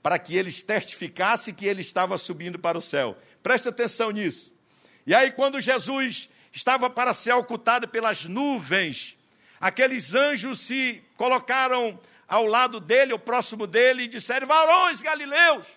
para 0.02 0.20
que 0.20 0.36
eles 0.36 0.62
testificassem 0.62 1.54
que 1.54 1.66
ele 1.66 1.82
estava 1.82 2.18
subindo 2.18 2.60
para 2.60 2.78
o 2.78 2.82
céu. 2.82 3.18
Preste 3.42 3.70
atenção 3.70 4.12
nisso. 4.12 4.54
E 5.06 5.14
aí, 5.14 5.32
quando 5.32 5.62
Jesus 5.62 6.30
estava 6.56 6.90
para 6.90 7.14
ser 7.14 7.34
ocultado 7.34 7.86
pelas 7.86 8.24
nuvens, 8.24 9.18
aqueles 9.60 10.16
anjos 10.16 10.62
se 10.62 11.04
colocaram 11.18 12.00
ao 12.28 12.46
lado 12.46 12.80
dele, 12.80 13.12
ao 13.12 13.20
próximo 13.20 13.68
dele, 13.68 14.04
e 14.04 14.08
disseram: 14.08 14.48
Varões 14.48 15.02
galileus, 15.02 15.68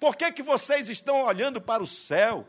por 0.00 0.16
que, 0.16 0.32
que 0.32 0.42
vocês 0.42 0.88
estão 0.88 1.22
olhando 1.22 1.60
para 1.60 1.82
o 1.82 1.86
céu? 1.86 2.46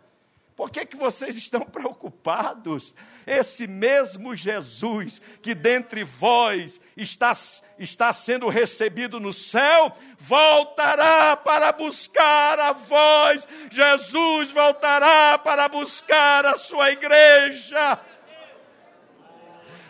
Por 0.56 0.72
que, 0.72 0.86
que 0.86 0.95
vocês 0.95 1.36
estão 1.36 1.62
preocupados? 1.68 2.93
Esse 3.28 3.68
mesmo 3.68 4.36
Jesus 4.36 5.20
que 5.41 5.53
dentre 5.53 6.03
vós 6.03 6.80
está, 6.95 7.34
está 7.78 8.14
sendo 8.14 8.47
recebido 8.47 9.20
no 9.20 9.34
céu, 9.34 9.91
voltará 10.18 11.36
para 11.36 11.72
buscar 11.72 12.60
a 12.60 12.72
vós. 12.72 13.47
Jesus 13.70 14.51
voltará 14.51 15.38
para 15.38 15.68
buscar 15.68 16.45
a 16.45 16.56
sua 16.56 16.91
igreja. 16.91 17.99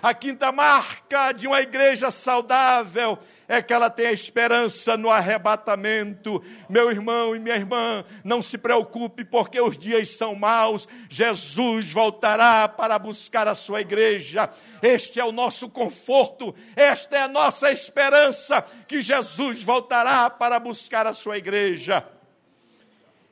A 0.02 0.14
quinta 0.14 0.52
marca 0.52 1.32
de 1.32 1.48
uma 1.48 1.62
igreja 1.62 2.10
saudável 2.10 3.20
é 3.48 3.62
que 3.62 3.74
ela 3.74 3.90
tem 3.90 4.08
a 4.08 4.12
esperança 4.12 4.98
no 4.98 5.10
arrebatamento. 5.10 6.44
Meu 6.68 6.90
irmão 6.90 7.36
e 7.36 7.40
minha 7.40 7.56
irmã, 7.56 8.04
não 8.24 8.42
se 8.42 8.58
preocupe, 8.58 9.24
porque 9.24 9.60
os 9.60 9.78
dias 9.78 10.10
são 10.10 10.36
maus. 10.36 10.88
Jesus 11.10 11.92
voltará 11.92 12.68
para 12.68 12.98
buscar 12.98 13.48
a 13.48 13.56
sua 13.56 13.82
igreja. 13.82 14.50
Este 14.82 15.20
é 15.20 15.26
o 15.26 15.32
nosso 15.32 15.70
conforto, 15.70 16.54
esta 16.76 17.18
é 17.18 17.22
a 17.22 17.28
nossa 17.28 17.72
esperança, 17.72 18.62
que 18.88 19.02
Jesus 19.02 19.64
voltará 19.64 20.30
para 20.30 20.60
buscar 20.60 21.08
a 21.08 21.14
sua 21.14 21.38
igreja. 21.38 22.06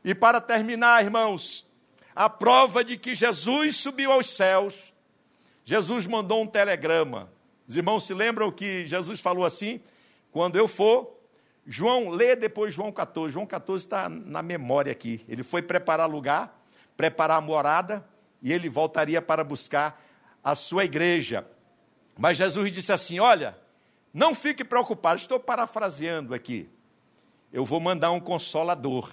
E 0.04 0.14
para 0.14 0.42
terminar, 0.42 1.04
irmãos, 1.04 1.66
a 2.16 2.30
prova 2.30 2.84
de 2.84 2.98
que 2.98 3.16
Jesus 3.16 3.78
subiu 3.78 4.12
aos 4.12 4.30
céus, 4.30 4.94
Jesus 5.66 6.06
mandou 6.06 6.42
um 6.42 6.48
telegrama. 6.48 7.32
Os 7.68 7.78
irmãos 7.78 8.06
se 8.06 8.14
lembram 8.14 8.52
que 8.52 8.86
Jesus 8.86 9.20
falou 9.20 9.46
assim? 9.46 9.80
Quando 10.34 10.56
eu 10.56 10.68
for, 10.68 11.16
João, 11.66 12.10
lê 12.10 12.36
depois 12.36 12.74
João 12.74 12.92
14. 12.92 13.32
João 13.32 13.46
14 13.46 13.86
está 13.86 14.10
na 14.10 14.42
memória 14.42 14.92
aqui. 14.92 15.24
Ele 15.30 15.44
foi 15.44 15.62
preparar 15.62 16.10
lugar, 16.10 16.60
preparar 16.98 17.38
a 17.38 17.42
morada, 17.42 18.04
e 18.42 18.52
ele 18.52 18.68
voltaria 18.68 19.22
para 19.22 19.44
buscar 19.44 20.04
a 20.44 20.56
sua 20.56 20.86
igreja. 20.86 21.48
Mas 22.18 22.40
Jesus 22.40 22.72
disse 22.72 22.92
assim: 22.92 23.20
Olha, 23.20 23.56
não 24.12 24.34
fique 24.34 24.64
preocupado, 24.64 25.22
estou 25.22 25.40
parafraseando 25.40 26.34
aqui. 26.34 26.68
Eu 27.52 27.64
vou 27.64 27.80
mandar 27.80 28.10
um 28.10 28.20
consolador. 28.20 29.12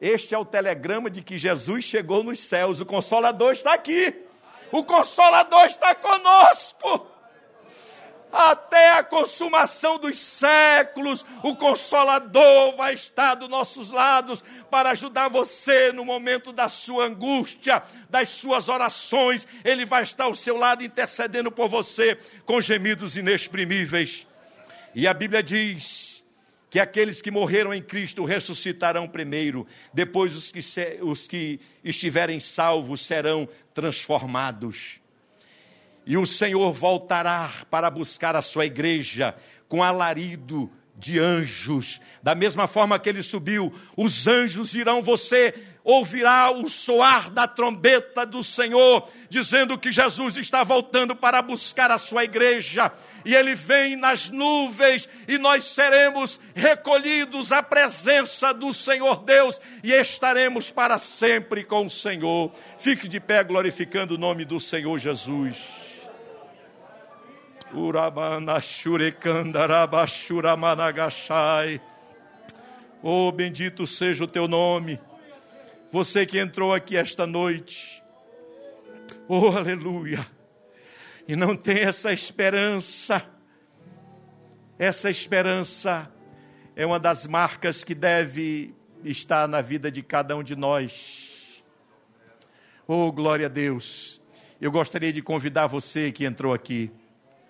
Este 0.00 0.34
é 0.34 0.38
o 0.38 0.44
telegrama 0.44 1.08
de 1.08 1.22
que 1.22 1.38
Jesus 1.38 1.84
chegou 1.84 2.24
nos 2.24 2.40
céus. 2.40 2.80
O 2.80 2.84
Consolador 2.84 3.52
está 3.52 3.72
aqui. 3.72 4.26
O 4.72 4.84
Consolador 4.84 5.64
está 5.66 5.94
conosco 5.94 7.15
até 8.36 8.92
a 8.92 9.02
consumação 9.02 9.98
dos 9.98 10.18
séculos, 10.18 11.24
o 11.42 11.56
Consolador 11.56 12.76
vai 12.76 12.92
estar 12.92 13.34
dos 13.34 13.48
nossos 13.48 13.90
lados 13.90 14.44
para 14.70 14.90
ajudar 14.90 15.28
você 15.28 15.90
no 15.90 16.04
momento 16.04 16.52
da 16.52 16.68
sua 16.68 17.06
angústia, 17.06 17.82
das 18.10 18.28
suas 18.28 18.68
orações. 18.68 19.46
Ele 19.64 19.86
vai 19.86 20.02
estar 20.02 20.24
ao 20.24 20.34
seu 20.34 20.56
lado 20.56 20.84
intercedendo 20.84 21.50
por 21.50 21.68
você 21.68 22.18
com 22.44 22.60
gemidos 22.60 23.16
inexprimíveis. 23.16 24.26
E 24.94 25.06
a 25.06 25.14
Bíblia 25.14 25.42
diz 25.42 26.22
que 26.68 26.78
aqueles 26.78 27.22
que 27.22 27.30
morreram 27.30 27.72
em 27.72 27.80
Cristo 27.80 28.24
ressuscitarão 28.24 29.08
primeiro, 29.08 29.66
depois 29.94 30.36
os 30.36 30.52
que, 30.52 30.60
os 31.00 31.26
que 31.26 31.58
estiverem 31.82 32.38
salvos 32.38 33.00
serão 33.00 33.48
transformados. 33.72 35.00
E 36.06 36.16
o 36.16 36.24
Senhor 36.24 36.72
voltará 36.72 37.50
para 37.68 37.90
buscar 37.90 38.36
a 38.36 38.42
sua 38.42 38.64
igreja 38.64 39.34
com 39.68 39.82
alarido 39.82 40.70
de 40.96 41.18
anjos. 41.18 42.00
Da 42.22 42.34
mesma 42.34 42.68
forma 42.68 42.98
que 42.98 43.08
ele 43.08 43.22
subiu, 43.22 43.74
os 43.96 44.26
anjos 44.26 44.74
irão, 44.74 45.02
você 45.02 45.52
ouvirá 45.84 46.50
o 46.50 46.68
soar 46.68 47.30
da 47.30 47.46
trombeta 47.46 48.26
do 48.26 48.42
Senhor, 48.42 49.08
dizendo 49.28 49.78
que 49.78 49.92
Jesus 49.92 50.36
está 50.36 50.64
voltando 50.64 51.14
para 51.14 51.40
buscar 51.42 51.90
a 51.90 51.98
sua 51.98 52.24
igreja. 52.24 52.92
E 53.24 53.34
ele 53.34 53.54
vem 53.54 53.96
nas 53.96 54.30
nuvens, 54.30 55.08
e 55.26 55.38
nós 55.38 55.64
seremos 55.64 56.40
recolhidos 56.54 57.50
à 57.50 57.62
presença 57.62 58.54
do 58.54 58.72
Senhor 58.72 59.24
Deus, 59.24 59.60
e 59.82 59.92
estaremos 59.92 60.70
para 60.70 60.98
sempre 60.98 61.64
com 61.64 61.86
o 61.86 61.90
Senhor. 61.90 62.52
Fique 62.78 63.08
de 63.08 63.20
pé 63.20 63.42
glorificando 63.42 64.14
o 64.14 64.18
nome 64.18 64.44
do 64.44 64.58
Senhor 64.58 64.98
Jesus. 64.98 65.85
Oh, 73.02 73.30
bendito 73.30 73.86
seja 73.86 74.24
o 74.24 74.26
teu 74.26 74.48
nome. 74.48 74.98
Você 75.92 76.24
que 76.24 76.38
entrou 76.38 76.72
aqui 76.72 76.96
esta 76.96 77.26
noite. 77.26 78.02
Oh, 79.28 79.48
aleluia. 79.48 80.26
E 81.28 81.36
não 81.36 81.54
tem 81.54 81.80
essa 81.80 82.14
esperança. 82.14 83.22
Essa 84.78 85.10
esperança 85.10 86.10
é 86.74 86.86
uma 86.86 86.98
das 86.98 87.26
marcas 87.26 87.84
que 87.84 87.94
deve 87.94 88.74
estar 89.04 89.46
na 89.46 89.60
vida 89.60 89.90
de 89.90 90.02
cada 90.02 90.34
um 90.34 90.42
de 90.42 90.56
nós. 90.56 91.62
Oh, 92.88 93.12
glória 93.12 93.44
a 93.44 93.50
Deus. 93.50 94.22
Eu 94.58 94.72
gostaria 94.72 95.12
de 95.12 95.20
convidar 95.20 95.66
você 95.66 96.10
que 96.10 96.24
entrou 96.24 96.54
aqui 96.54 96.90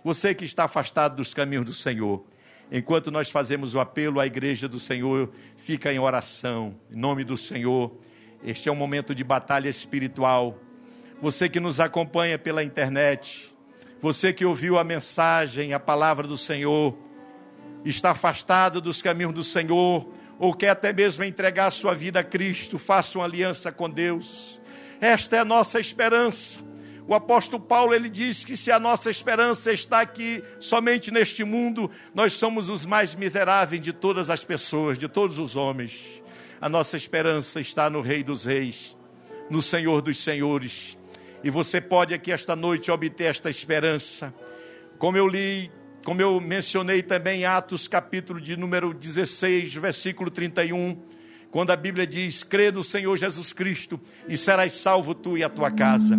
você 0.06 0.32
que 0.32 0.44
está 0.44 0.62
afastado 0.62 1.16
dos 1.16 1.34
caminhos 1.34 1.66
do 1.66 1.74
Senhor, 1.74 2.24
enquanto 2.70 3.10
nós 3.10 3.28
fazemos 3.28 3.74
o 3.74 3.80
apelo 3.80 4.20
à 4.20 4.26
igreja 4.26 4.68
do 4.68 4.78
Senhor, 4.78 5.32
fica 5.56 5.92
em 5.92 5.98
oração, 5.98 6.76
em 6.92 6.96
nome 6.96 7.24
do 7.24 7.36
Senhor. 7.36 7.92
Este 8.44 8.68
é 8.68 8.72
um 8.72 8.76
momento 8.76 9.12
de 9.12 9.24
batalha 9.24 9.68
espiritual. 9.68 10.60
Você 11.20 11.48
que 11.48 11.58
nos 11.58 11.80
acompanha 11.80 12.38
pela 12.38 12.62
internet, 12.62 13.52
você 14.00 14.32
que 14.32 14.44
ouviu 14.44 14.78
a 14.78 14.84
mensagem, 14.84 15.72
a 15.72 15.80
palavra 15.80 16.28
do 16.28 16.38
Senhor, 16.38 16.96
está 17.84 18.12
afastado 18.12 18.80
dos 18.80 19.02
caminhos 19.02 19.34
do 19.34 19.42
Senhor, 19.42 20.08
ou 20.38 20.54
quer 20.54 20.68
até 20.68 20.92
mesmo 20.92 21.24
entregar 21.24 21.72
sua 21.72 21.94
vida 21.94 22.20
a 22.20 22.22
Cristo, 22.22 22.78
faça 22.78 23.18
uma 23.18 23.24
aliança 23.24 23.72
com 23.72 23.90
Deus. 23.90 24.60
Esta 25.00 25.34
é 25.34 25.38
a 25.40 25.44
nossa 25.44 25.80
esperança. 25.80 26.65
O 27.08 27.14
apóstolo 27.14 27.62
Paulo 27.62 27.94
ele 27.94 28.08
diz 28.08 28.44
que 28.44 28.56
se 28.56 28.72
a 28.72 28.80
nossa 28.80 29.10
esperança 29.10 29.72
está 29.72 30.00
aqui 30.00 30.42
somente 30.58 31.12
neste 31.12 31.44
mundo, 31.44 31.88
nós 32.12 32.32
somos 32.32 32.68
os 32.68 32.84
mais 32.84 33.14
miseráveis 33.14 33.80
de 33.80 33.92
todas 33.92 34.28
as 34.28 34.42
pessoas, 34.42 34.98
de 34.98 35.06
todos 35.06 35.38
os 35.38 35.54
homens. 35.54 35.96
A 36.60 36.68
nossa 36.68 36.96
esperança 36.96 37.60
está 37.60 37.88
no 37.88 38.00
Rei 38.00 38.24
dos 38.24 38.44
Reis, 38.44 38.96
no 39.48 39.62
Senhor 39.62 40.02
dos 40.02 40.18
Senhores. 40.18 40.98
E 41.44 41.50
você 41.50 41.80
pode 41.80 42.12
aqui 42.12 42.32
esta 42.32 42.56
noite 42.56 42.90
obter 42.90 43.26
esta 43.26 43.48
esperança. 43.48 44.34
Como 44.98 45.16
eu 45.16 45.28
li, 45.28 45.70
como 46.04 46.20
eu 46.20 46.40
mencionei 46.40 47.04
também 47.04 47.44
Atos 47.44 47.86
capítulo 47.86 48.40
de 48.40 48.56
número 48.56 48.92
16, 48.92 49.74
versículo 49.74 50.28
31, 50.28 51.00
quando 51.56 51.70
a 51.70 51.76
Bíblia 51.76 52.06
diz: 52.06 52.42
"Crê 52.42 52.70
no 52.70 52.84
Senhor 52.84 53.16
Jesus 53.16 53.50
Cristo 53.50 53.98
e 54.28 54.36
serás 54.36 54.74
salvo 54.74 55.14
tu 55.14 55.38
e 55.38 55.42
a 55.42 55.48
tua 55.48 55.70
casa". 55.70 56.14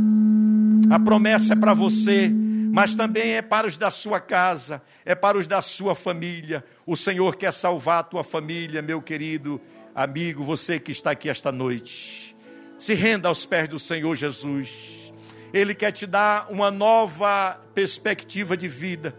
A 0.90 1.00
promessa 1.00 1.54
é 1.54 1.56
para 1.56 1.76
você, 1.76 2.28
mas 2.74 2.96
também 2.96 3.36
é 3.36 3.42
para 3.44 3.68
os 3.68 3.78
da 3.78 3.92
sua 3.92 4.20
casa, 4.20 4.82
é 5.06 5.14
para 5.14 5.38
os 5.38 5.46
da 5.46 5.62
sua 5.62 5.94
família. 5.94 6.66
O 6.88 6.96
Senhor 6.96 7.36
quer 7.36 7.54
salvar 7.54 8.00
a 8.00 8.04
tua 8.04 8.24
família, 8.24 8.82
meu 8.82 9.00
querido 9.00 9.62
amigo, 9.94 10.44
você 10.44 10.80
que 10.80 10.92
está 10.92 11.12
aqui 11.12 11.30
esta 11.30 11.52
noite. 11.52 12.36
Se 12.80 12.96
renda 12.96 13.28
aos 13.28 13.46
pés 13.46 13.70
do 13.70 13.78
Senhor 13.78 14.16
Jesus. 14.16 15.14
Ele 15.54 15.76
quer 15.76 15.92
te 15.92 16.08
dar 16.08 16.48
uma 16.50 16.72
nova 16.72 17.62
perspectiva 17.76 18.58
de 18.58 18.68
vida. 18.68 19.16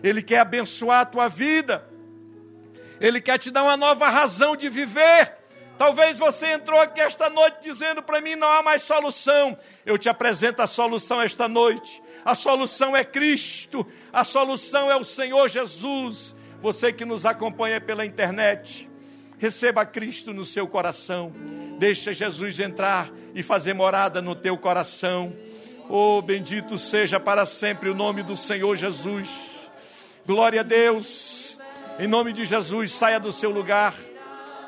Ele 0.00 0.22
quer 0.22 0.38
abençoar 0.38 1.00
a 1.00 1.06
tua 1.06 1.26
vida. 1.26 1.84
Ele 3.00 3.20
quer 3.20 3.36
te 3.36 3.50
dar 3.50 3.64
uma 3.64 3.76
nova 3.76 4.08
razão 4.08 4.54
de 4.54 4.68
viver. 4.68 5.44
Talvez 5.78 6.16
você 6.16 6.52
entrou 6.52 6.80
aqui 6.80 7.00
esta 7.00 7.28
noite 7.28 7.58
dizendo 7.60 8.02
para 8.02 8.20
mim 8.20 8.34
não 8.34 8.48
há 8.48 8.62
mais 8.62 8.82
solução. 8.82 9.56
Eu 9.84 9.98
te 9.98 10.08
apresento 10.08 10.62
a 10.62 10.66
solução 10.66 11.20
esta 11.20 11.46
noite. 11.48 12.02
A 12.24 12.34
solução 12.34 12.96
é 12.96 13.04
Cristo, 13.04 13.86
a 14.12 14.24
solução 14.24 14.90
é 14.90 14.96
o 14.96 15.04
Senhor 15.04 15.48
Jesus. 15.48 16.34
Você 16.60 16.92
que 16.92 17.04
nos 17.04 17.24
acompanha 17.24 17.80
pela 17.80 18.04
internet, 18.04 18.90
receba 19.38 19.86
Cristo 19.86 20.32
no 20.32 20.44
seu 20.44 20.66
coração. 20.66 21.32
Deixa 21.78 22.12
Jesus 22.12 22.58
entrar 22.58 23.10
e 23.34 23.42
fazer 23.42 23.74
morada 23.74 24.20
no 24.22 24.34
teu 24.34 24.56
coração. 24.56 25.32
Oh, 25.88 26.20
bendito 26.20 26.78
seja 26.78 27.20
para 27.20 27.46
sempre 27.46 27.90
o 27.90 27.94
nome 27.94 28.22
do 28.22 28.36
Senhor 28.36 28.74
Jesus. 28.74 29.28
Glória 30.26 30.62
a 30.62 30.64
Deus. 30.64 31.60
Em 32.00 32.08
nome 32.08 32.32
de 32.32 32.44
Jesus, 32.44 32.90
saia 32.92 33.20
do 33.20 33.30
seu 33.30 33.50
lugar. 33.50 33.94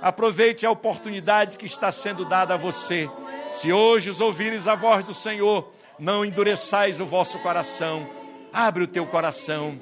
Aproveite 0.00 0.64
a 0.64 0.70
oportunidade 0.70 1.56
que 1.56 1.66
está 1.66 1.90
sendo 1.90 2.24
dada 2.24 2.54
a 2.54 2.56
você. 2.56 3.10
Se 3.52 3.72
hoje 3.72 4.10
os 4.10 4.20
ouvires 4.20 4.68
a 4.68 4.74
voz 4.74 5.04
do 5.04 5.14
Senhor, 5.14 5.72
não 5.98 6.24
endureçais 6.24 7.00
o 7.00 7.06
vosso 7.06 7.38
coração. 7.40 8.08
Abre 8.52 8.84
o 8.84 8.86
teu 8.86 9.06
coração. 9.06 9.76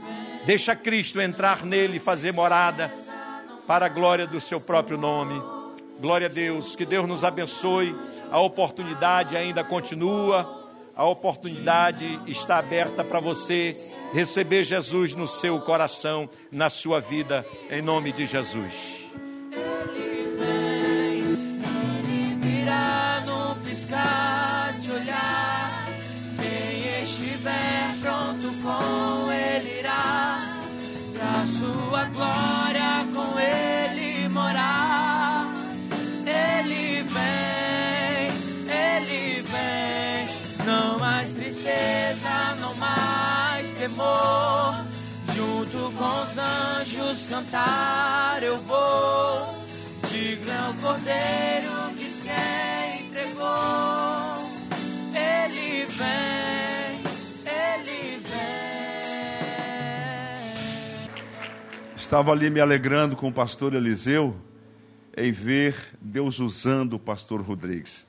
Deixa 0.44 0.74
Cristo 0.74 1.20
entrar 1.20 1.64
nele 1.64 1.96
e 1.96 2.00
fazer 2.00 2.32
morada 2.32 2.92
para 3.66 3.86
a 3.86 3.88
glória 3.88 4.26
do 4.26 4.40
seu 4.40 4.60
próprio 4.60 4.96
nome. 4.96 5.42
Glória 6.00 6.28
a 6.28 6.30
Deus. 6.30 6.76
Que 6.76 6.86
Deus 6.86 7.06
nos 7.06 7.24
abençoe. 7.24 7.94
A 8.30 8.38
oportunidade 8.40 9.36
ainda 9.36 9.62
continua. 9.64 10.64
A 10.94 11.04
oportunidade 11.04 12.20
está 12.26 12.56
aberta 12.56 13.04
para 13.04 13.20
você 13.20 13.76
receber 14.14 14.64
Jesus 14.64 15.14
no 15.14 15.28
seu 15.28 15.60
coração, 15.60 16.28
na 16.50 16.70
sua 16.70 17.00
vida, 17.00 17.44
em 17.70 17.82
nome 17.82 18.12
de 18.12 18.24
Jesus. 18.24 19.05
Cantar 47.28 48.42
eu 48.42 48.58
vou. 48.58 49.64
Digno 50.10 50.50
é 50.50 50.70
o 50.70 50.74
cordeiro 50.74 51.94
que 51.96 52.04
se 52.04 52.28
entregou. 52.28 53.46
Ele 55.14 55.86
vem. 55.86 56.36
Estava 61.96 62.30
ali 62.30 62.50
me 62.50 62.60
alegrando 62.60 63.16
com 63.16 63.28
o 63.28 63.32
pastor 63.32 63.74
Eliseu 63.74 64.36
em 65.16 65.32
ver 65.32 65.74
Deus 66.00 66.38
usando 66.38 66.92
o 66.92 66.98
pastor 67.00 67.40
Rodrigues. 67.40 68.06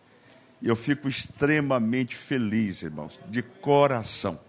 E 0.61 0.67
eu 0.67 0.75
fico 0.75 1.07
extremamente 1.07 2.15
feliz, 2.15 2.83
irmãos, 2.83 3.19
de 3.27 3.41
coração. 3.41 4.39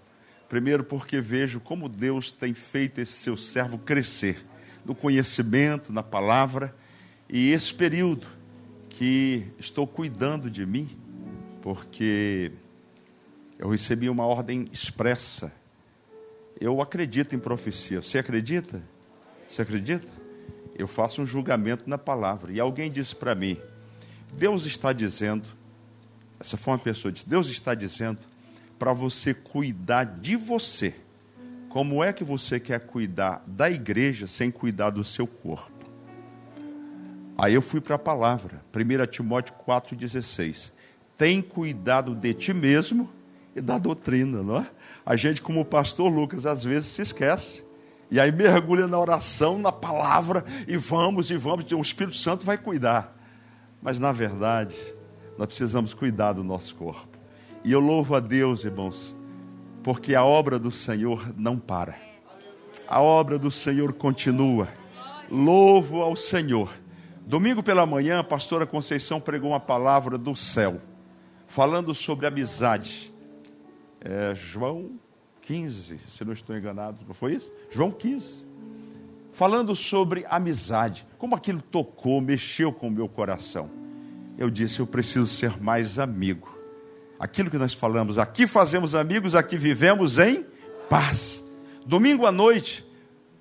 Primeiro, 0.48 0.82
porque 0.82 1.20
vejo 1.20 1.60
como 1.60 1.88
Deus 1.88 2.32
tem 2.32 2.54
feito 2.54 3.00
esse 3.00 3.12
seu 3.12 3.36
servo 3.36 3.78
crescer 3.78 4.44
no 4.84 4.94
conhecimento, 4.94 5.92
na 5.92 6.02
palavra, 6.02 6.74
e 7.28 7.52
esse 7.52 7.74
período 7.74 8.26
que 8.88 9.46
estou 9.58 9.86
cuidando 9.86 10.50
de 10.50 10.64
mim, 10.64 10.88
porque 11.60 12.50
eu 13.58 13.68
recebi 13.68 14.08
uma 14.08 14.24
ordem 14.24 14.66
expressa. 14.72 15.52
Eu 16.58 16.80
acredito 16.80 17.34
em 17.34 17.38
profecia. 17.38 18.00
Você 18.00 18.18
acredita? 18.18 18.82
Você 19.50 19.60
acredita? 19.60 20.08
Eu 20.74 20.88
faço 20.88 21.20
um 21.20 21.26
julgamento 21.26 21.88
na 21.88 21.98
palavra. 21.98 22.50
E 22.50 22.58
alguém 22.58 22.90
disse 22.90 23.14
para 23.14 23.34
mim: 23.34 23.60
Deus 24.32 24.64
está 24.64 24.92
dizendo, 24.92 25.46
essa 26.40 26.56
foi 26.56 26.72
uma 26.72 26.78
pessoa 26.78 27.12
disse, 27.12 27.28
Deus 27.28 27.48
está 27.48 27.74
dizendo 27.74 28.20
para 28.78 28.92
você 28.92 29.34
cuidar 29.34 30.04
de 30.04 30.36
você. 30.36 30.94
Como 31.68 32.02
é 32.02 32.12
que 32.12 32.24
você 32.24 32.58
quer 32.58 32.80
cuidar 32.80 33.42
da 33.46 33.70
igreja 33.70 34.26
sem 34.26 34.50
cuidar 34.50 34.90
do 34.90 35.04
seu 35.04 35.26
corpo? 35.26 35.86
Aí 37.36 37.54
eu 37.54 37.62
fui 37.62 37.80
para 37.80 37.96
a 37.96 37.98
palavra, 37.98 38.62
1 38.74 39.06
Timóteo 39.06 39.54
4,16. 39.66 40.72
Tem 41.16 41.42
cuidado 41.42 42.14
de 42.14 42.32
ti 42.34 42.54
mesmo 42.54 43.10
e 43.54 43.60
da 43.60 43.78
doutrina, 43.78 44.42
não 44.42 44.58
é? 44.58 44.70
A 45.04 45.16
gente, 45.16 45.42
como 45.42 45.60
o 45.60 45.64
pastor 45.64 46.08
Lucas, 46.08 46.46
às 46.46 46.64
vezes 46.64 46.90
se 46.90 47.02
esquece. 47.02 47.64
E 48.10 48.18
aí 48.18 48.32
mergulha 48.32 48.86
na 48.86 48.98
oração, 48.98 49.58
na 49.58 49.70
palavra, 49.70 50.44
e 50.66 50.76
vamos, 50.76 51.30
e 51.30 51.36
vamos, 51.36 51.70
o 51.70 51.80
Espírito 51.80 52.16
Santo 52.16 52.46
vai 52.46 52.56
cuidar. 52.56 53.14
Mas 53.82 53.98
na 53.98 54.12
verdade, 54.12 54.76
nós 55.36 55.46
precisamos 55.46 55.92
cuidar 55.92 56.32
do 56.32 56.42
nosso 56.42 56.74
corpo. 56.74 57.17
E 57.64 57.72
eu 57.72 57.80
louvo 57.80 58.14
a 58.14 58.20
Deus, 58.20 58.64
irmãos, 58.64 59.16
porque 59.82 60.14
a 60.14 60.24
obra 60.24 60.58
do 60.58 60.70
Senhor 60.70 61.32
não 61.36 61.58
para. 61.58 61.96
A 62.86 63.00
obra 63.00 63.38
do 63.38 63.50
Senhor 63.50 63.92
continua. 63.92 64.68
Louvo 65.30 66.02
ao 66.02 66.16
Senhor 66.16 66.70
Domingo 67.28 67.62
pela 67.62 67.84
manhã, 67.84 68.20
a 68.20 68.24
pastora 68.24 68.66
Conceição 68.66 69.20
pregou 69.20 69.50
uma 69.50 69.60
palavra 69.60 70.16
do 70.16 70.34
céu, 70.34 70.80
falando 71.44 71.94
sobre 71.94 72.26
amizade. 72.26 73.12
É, 74.00 74.34
João 74.34 74.92
15, 75.42 76.00
se 76.08 76.24
não 76.24 76.32
estou 76.32 76.56
enganado, 76.56 77.04
não 77.06 77.12
foi 77.12 77.34
isso? 77.34 77.52
João 77.70 77.90
15. 77.90 78.46
Falando 79.30 79.76
sobre 79.76 80.24
amizade, 80.30 81.06
como 81.18 81.34
aquilo 81.34 81.60
tocou, 81.60 82.18
mexeu 82.22 82.72
com 82.72 82.88
o 82.88 82.90
meu 82.90 83.10
coração. 83.10 83.68
Eu 84.38 84.48
disse: 84.48 84.80
eu 84.80 84.86
preciso 84.86 85.26
ser 85.26 85.60
mais 85.60 85.98
amigo. 85.98 86.57
Aquilo 87.18 87.50
que 87.50 87.58
nós 87.58 87.74
falamos, 87.74 88.18
aqui 88.18 88.46
fazemos 88.46 88.94
amigos, 88.94 89.34
aqui 89.34 89.56
vivemos 89.56 90.18
em 90.18 90.46
paz. 90.88 91.44
Domingo 91.84 92.26
à 92.26 92.32
noite, 92.32 92.86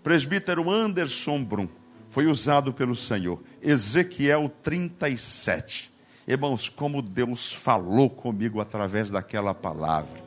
presbítero 0.04 0.70
Anderson 0.70 1.44
Brum 1.44 1.68
foi 2.10 2.26
usado 2.26 2.74
pelo 2.74 2.95
Senhor. 2.95 3.41
Ezequiel 3.62 4.52
37. 4.64 5.94
Irmãos, 6.28 6.68
como 6.68 7.02
Deus 7.02 7.54
falou 7.54 8.10
comigo 8.10 8.60
através 8.60 9.10
daquela 9.10 9.54
palavra. 9.54 10.26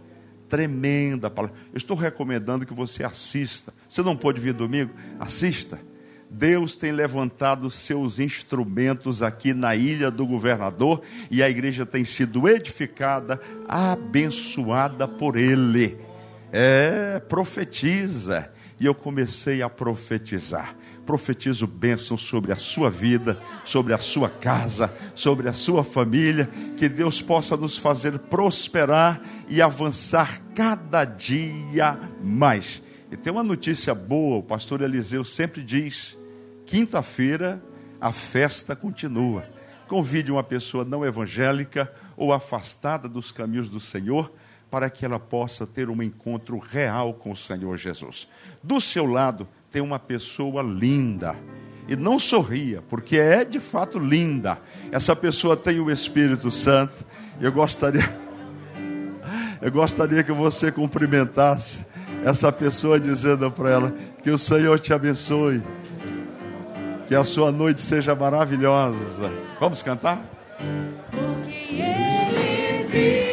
Tremenda 0.48 1.28
palavra. 1.28 1.56
Eu 1.72 1.76
estou 1.76 1.96
recomendando 1.96 2.64
que 2.64 2.72
você 2.72 3.04
assista. 3.04 3.74
Você 3.88 4.02
não 4.02 4.16
pode 4.16 4.40
vir 4.40 4.54
domingo? 4.54 4.92
Assista. 5.18 5.80
Deus 6.30 6.76
tem 6.76 6.92
levantado 6.92 7.68
seus 7.68 8.20
instrumentos 8.20 9.20
aqui 9.20 9.52
na 9.52 9.74
ilha 9.74 10.10
do 10.10 10.24
governador 10.24 11.02
e 11.28 11.42
a 11.42 11.50
igreja 11.50 11.84
tem 11.84 12.04
sido 12.04 12.48
edificada, 12.48 13.40
abençoada 13.68 15.08
por 15.08 15.36
ele. 15.36 15.98
É, 16.52 17.18
profetiza. 17.28 18.48
E 18.78 18.86
eu 18.86 18.94
comecei 18.94 19.60
a 19.60 19.68
profetizar 19.68 20.74
profetizo 21.10 21.66
bênção 21.66 22.16
sobre 22.16 22.52
a 22.52 22.56
sua 22.56 22.88
vida, 22.88 23.36
sobre 23.64 23.92
a 23.92 23.98
sua 23.98 24.30
casa, 24.30 24.94
sobre 25.12 25.48
a 25.48 25.52
sua 25.52 25.82
família, 25.82 26.48
que 26.76 26.88
Deus 26.88 27.20
possa 27.20 27.56
nos 27.56 27.76
fazer 27.76 28.16
prosperar 28.16 29.20
e 29.48 29.60
avançar 29.60 30.40
cada 30.54 31.04
dia 31.04 31.98
mais. 32.22 32.80
E 33.10 33.16
tem 33.16 33.32
uma 33.32 33.42
notícia 33.42 33.92
boa, 33.92 34.36
o 34.36 34.42
pastor 34.42 34.82
Eliseu 34.82 35.24
sempre 35.24 35.64
diz: 35.64 36.16
quinta-feira 36.70 37.60
a 38.00 38.12
festa 38.12 38.76
continua. 38.76 39.44
Convide 39.88 40.30
uma 40.30 40.44
pessoa 40.44 40.84
não 40.84 41.04
evangélica 41.04 41.92
ou 42.16 42.32
afastada 42.32 43.08
dos 43.08 43.32
caminhos 43.32 43.68
do 43.68 43.80
Senhor 43.80 44.32
para 44.70 44.88
que 44.88 45.04
ela 45.04 45.18
possa 45.18 45.66
ter 45.66 45.90
um 45.90 46.00
encontro 46.00 46.58
real 46.58 47.12
com 47.12 47.32
o 47.32 47.36
Senhor 47.36 47.76
Jesus. 47.76 48.28
Do 48.62 48.80
seu 48.80 49.04
lado, 49.04 49.48
tem 49.68 49.82
uma 49.82 49.98
pessoa 49.98 50.62
linda. 50.62 51.36
E 51.88 51.96
não 51.96 52.20
sorria, 52.20 52.80
porque 52.88 53.18
é 53.18 53.44
de 53.44 53.58
fato 53.58 53.98
linda. 53.98 54.56
Essa 54.92 55.16
pessoa 55.16 55.56
tem 55.56 55.80
o 55.80 55.90
Espírito 55.90 56.52
Santo. 56.52 57.04
Eu 57.40 57.50
gostaria, 57.50 58.16
eu 59.60 59.72
gostaria 59.72 60.22
que 60.22 60.30
você 60.30 60.70
cumprimentasse 60.70 61.84
essa 62.24 62.52
pessoa 62.52 63.00
dizendo 63.00 63.50
para 63.50 63.70
ela 63.70 63.94
que 64.22 64.30
o 64.30 64.38
Senhor 64.38 64.78
te 64.78 64.92
abençoe, 64.92 65.60
que 67.10 67.14
a 67.16 67.24
sua 67.24 67.50
noite 67.50 67.82
seja 67.82 68.14
maravilhosa. 68.14 69.32
Vamos 69.58 69.82
cantar? 69.82 70.24
Porque 71.10 71.82
ele 71.82 72.84
vive. 72.88 73.29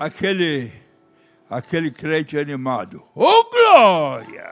Aquele, 0.00 0.72
aquele 1.48 1.90
crente 1.90 2.38
animado. 2.38 3.02
Oh, 3.14 3.44
glória! 3.50 4.50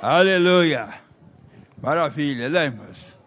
Aleluia! 0.00 0.88
Maravilha, 1.82 2.48
né, 2.48 2.66
irmãos? 2.66 3.18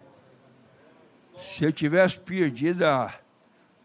Se 1.36 1.64
eu 1.64 1.72
tivesse 1.72 2.18
perdido 2.18 2.86
a, 2.86 3.14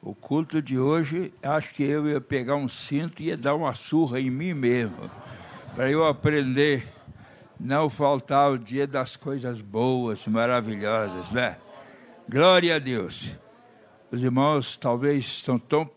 o 0.01 0.15
culto 0.15 0.61
de 0.61 0.79
hoje, 0.79 1.33
acho 1.43 1.73
que 1.73 1.83
eu 1.83 2.07
ia 2.07 2.21
pegar 2.21 2.55
um 2.55 2.69
cinto 2.69 3.21
e 3.21 3.25
ia 3.25 3.37
dar 3.37 3.53
uma 3.53 3.75
surra 3.75 4.19
em 4.19 4.29
mim 4.29 4.53
mesmo, 4.53 5.11
para 5.75 5.91
eu 5.91 6.05
aprender 6.05 6.87
não 7.59 7.89
faltar 7.89 8.51
o 8.51 8.57
dia 8.57 8.87
das 8.87 9.17
coisas 9.17 9.59
boas, 9.59 10.25
maravilhosas, 10.25 11.31
né? 11.31 11.57
Glória 12.29 12.75
a 12.75 12.79
Deus. 12.79 13.35
Os 14.11 14.23
irmãos 14.23 14.77
talvez 14.77 15.25
estão 15.25 15.59
tão 15.59 15.89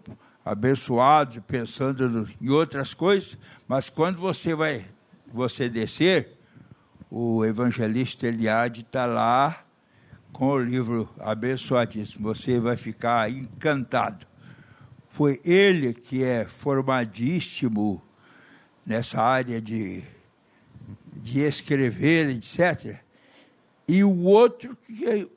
abençoados, 0.48 1.38
pensando 1.46 2.26
em 2.40 2.48
outras 2.48 2.94
coisas, 2.94 3.36
mas 3.66 3.90
quando 3.90 4.18
você 4.18 4.54
vai 4.54 4.86
você 5.30 5.68
descer, 5.68 6.38
o 7.10 7.44
evangelista 7.44 8.26
Eliade 8.26 8.80
está 8.80 9.04
lá 9.04 9.62
com 10.32 10.48
o 10.48 10.58
livro 10.58 11.06
abençoadíssimo. 11.18 12.32
Você 12.32 12.58
vai 12.58 12.78
ficar 12.78 13.30
encantado. 13.30 14.26
Foi 15.10 15.38
ele 15.44 15.92
que 15.92 16.24
é 16.24 16.46
formadíssimo 16.46 18.02
nessa 18.86 19.20
área 19.20 19.60
de, 19.60 20.02
de 21.12 21.40
escrever, 21.40 22.30
etc. 22.30 23.00
E 23.86 24.02
o 24.02 24.22
outro 24.22 24.74
que 24.86 25.30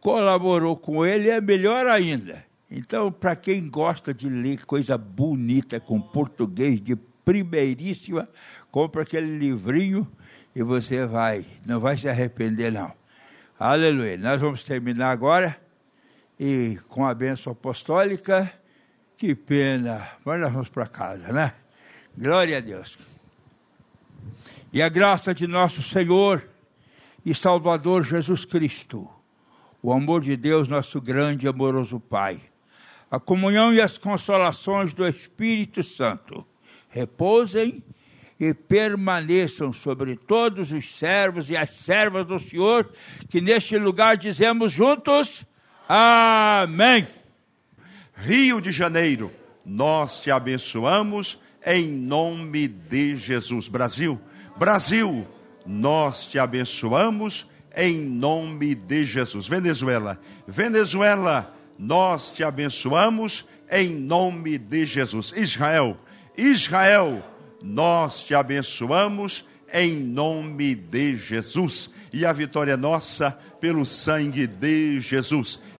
colaborou 0.00 0.78
com 0.78 1.04
ele 1.04 1.28
é 1.28 1.42
melhor 1.42 1.86
ainda. 1.86 2.45
Então, 2.78 3.10
para 3.10 3.34
quem 3.34 3.70
gosta 3.70 4.12
de 4.12 4.28
ler 4.28 4.66
coisa 4.66 4.98
bonita 4.98 5.80
com 5.80 5.98
português 5.98 6.78
de 6.78 6.94
primeiríssima, 7.24 8.28
compra 8.70 9.00
aquele 9.00 9.38
livrinho 9.38 10.06
e 10.54 10.62
você 10.62 11.06
vai, 11.06 11.46
não 11.64 11.80
vai 11.80 11.96
se 11.96 12.06
arrepender 12.06 12.70
não. 12.70 12.92
Aleluia. 13.58 14.18
Nós 14.18 14.38
vamos 14.38 14.62
terminar 14.62 15.10
agora 15.10 15.58
e 16.38 16.78
com 16.88 17.06
a 17.06 17.14
bênção 17.14 17.50
apostólica. 17.52 18.52
Que 19.16 19.34
pena, 19.34 20.10
mas 20.22 20.38
nós 20.38 20.52
vamos 20.52 20.68
para 20.68 20.86
casa, 20.86 21.32
né? 21.32 21.54
Glória 22.14 22.58
a 22.58 22.60
Deus. 22.60 22.98
E 24.70 24.82
a 24.82 24.90
graça 24.90 25.32
de 25.32 25.46
nosso 25.46 25.80
Senhor 25.80 26.46
e 27.24 27.34
Salvador 27.34 28.04
Jesus 28.04 28.44
Cristo, 28.44 29.08
o 29.82 29.90
amor 29.94 30.20
de 30.20 30.36
Deus, 30.36 30.68
nosso 30.68 31.00
grande 31.00 31.46
e 31.46 31.48
amoroso 31.48 31.98
Pai 31.98 32.38
a 33.10 33.20
comunhão 33.20 33.72
e 33.72 33.80
as 33.80 33.98
consolações 33.98 34.92
do 34.92 35.06
Espírito 35.06 35.82
Santo 35.82 36.44
repousem 36.88 37.82
e 38.38 38.52
permaneçam 38.52 39.72
sobre 39.72 40.16
todos 40.16 40.72
os 40.72 40.94
servos 40.94 41.48
e 41.48 41.56
as 41.56 41.70
servas 41.70 42.26
do 42.26 42.38
Senhor, 42.38 42.90
que 43.28 43.40
neste 43.40 43.78
lugar 43.78 44.16
dizemos 44.16 44.72
juntos: 44.72 45.44
Amém. 45.88 47.06
Rio 48.14 48.60
de 48.60 48.72
Janeiro, 48.72 49.32
nós 49.64 50.20
te 50.20 50.30
abençoamos 50.30 51.38
em 51.64 51.88
nome 51.88 52.68
de 52.68 53.16
Jesus. 53.16 53.68
Brasil, 53.68 54.20
Brasil, 54.56 55.26
nós 55.64 56.26
te 56.26 56.38
abençoamos 56.38 57.46
em 57.74 57.98
nome 58.00 58.74
de 58.74 59.04
Jesus. 59.04 59.46
Venezuela, 59.46 60.18
Venezuela, 60.46 61.55
nós 61.78 62.30
te 62.30 62.42
abençoamos 62.42 63.46
em 63.70 63.90
nome 63.90 64.58
de 64.58 64.86
Jesus. 64.86 65.32
Israel, 65.36 65.98
Israel, 66.36 67.24
nós 67.62 68.22
te 68.22 68.34
abençoamos 68.34 69.44
em 69.72 69.96
nome 69.96 70.74
de 70.74 71.16
Jesus. 71.16 71.90
E 72.12 72.24
a 72.24 72.32
vitória 72.32 72.72
é 72.72 72.76
nossa 72.76 73.32
pelo 73.60 73.84
sangue 73.84 74.46
de 74.46 75.00
Jesus. 75.00 75.60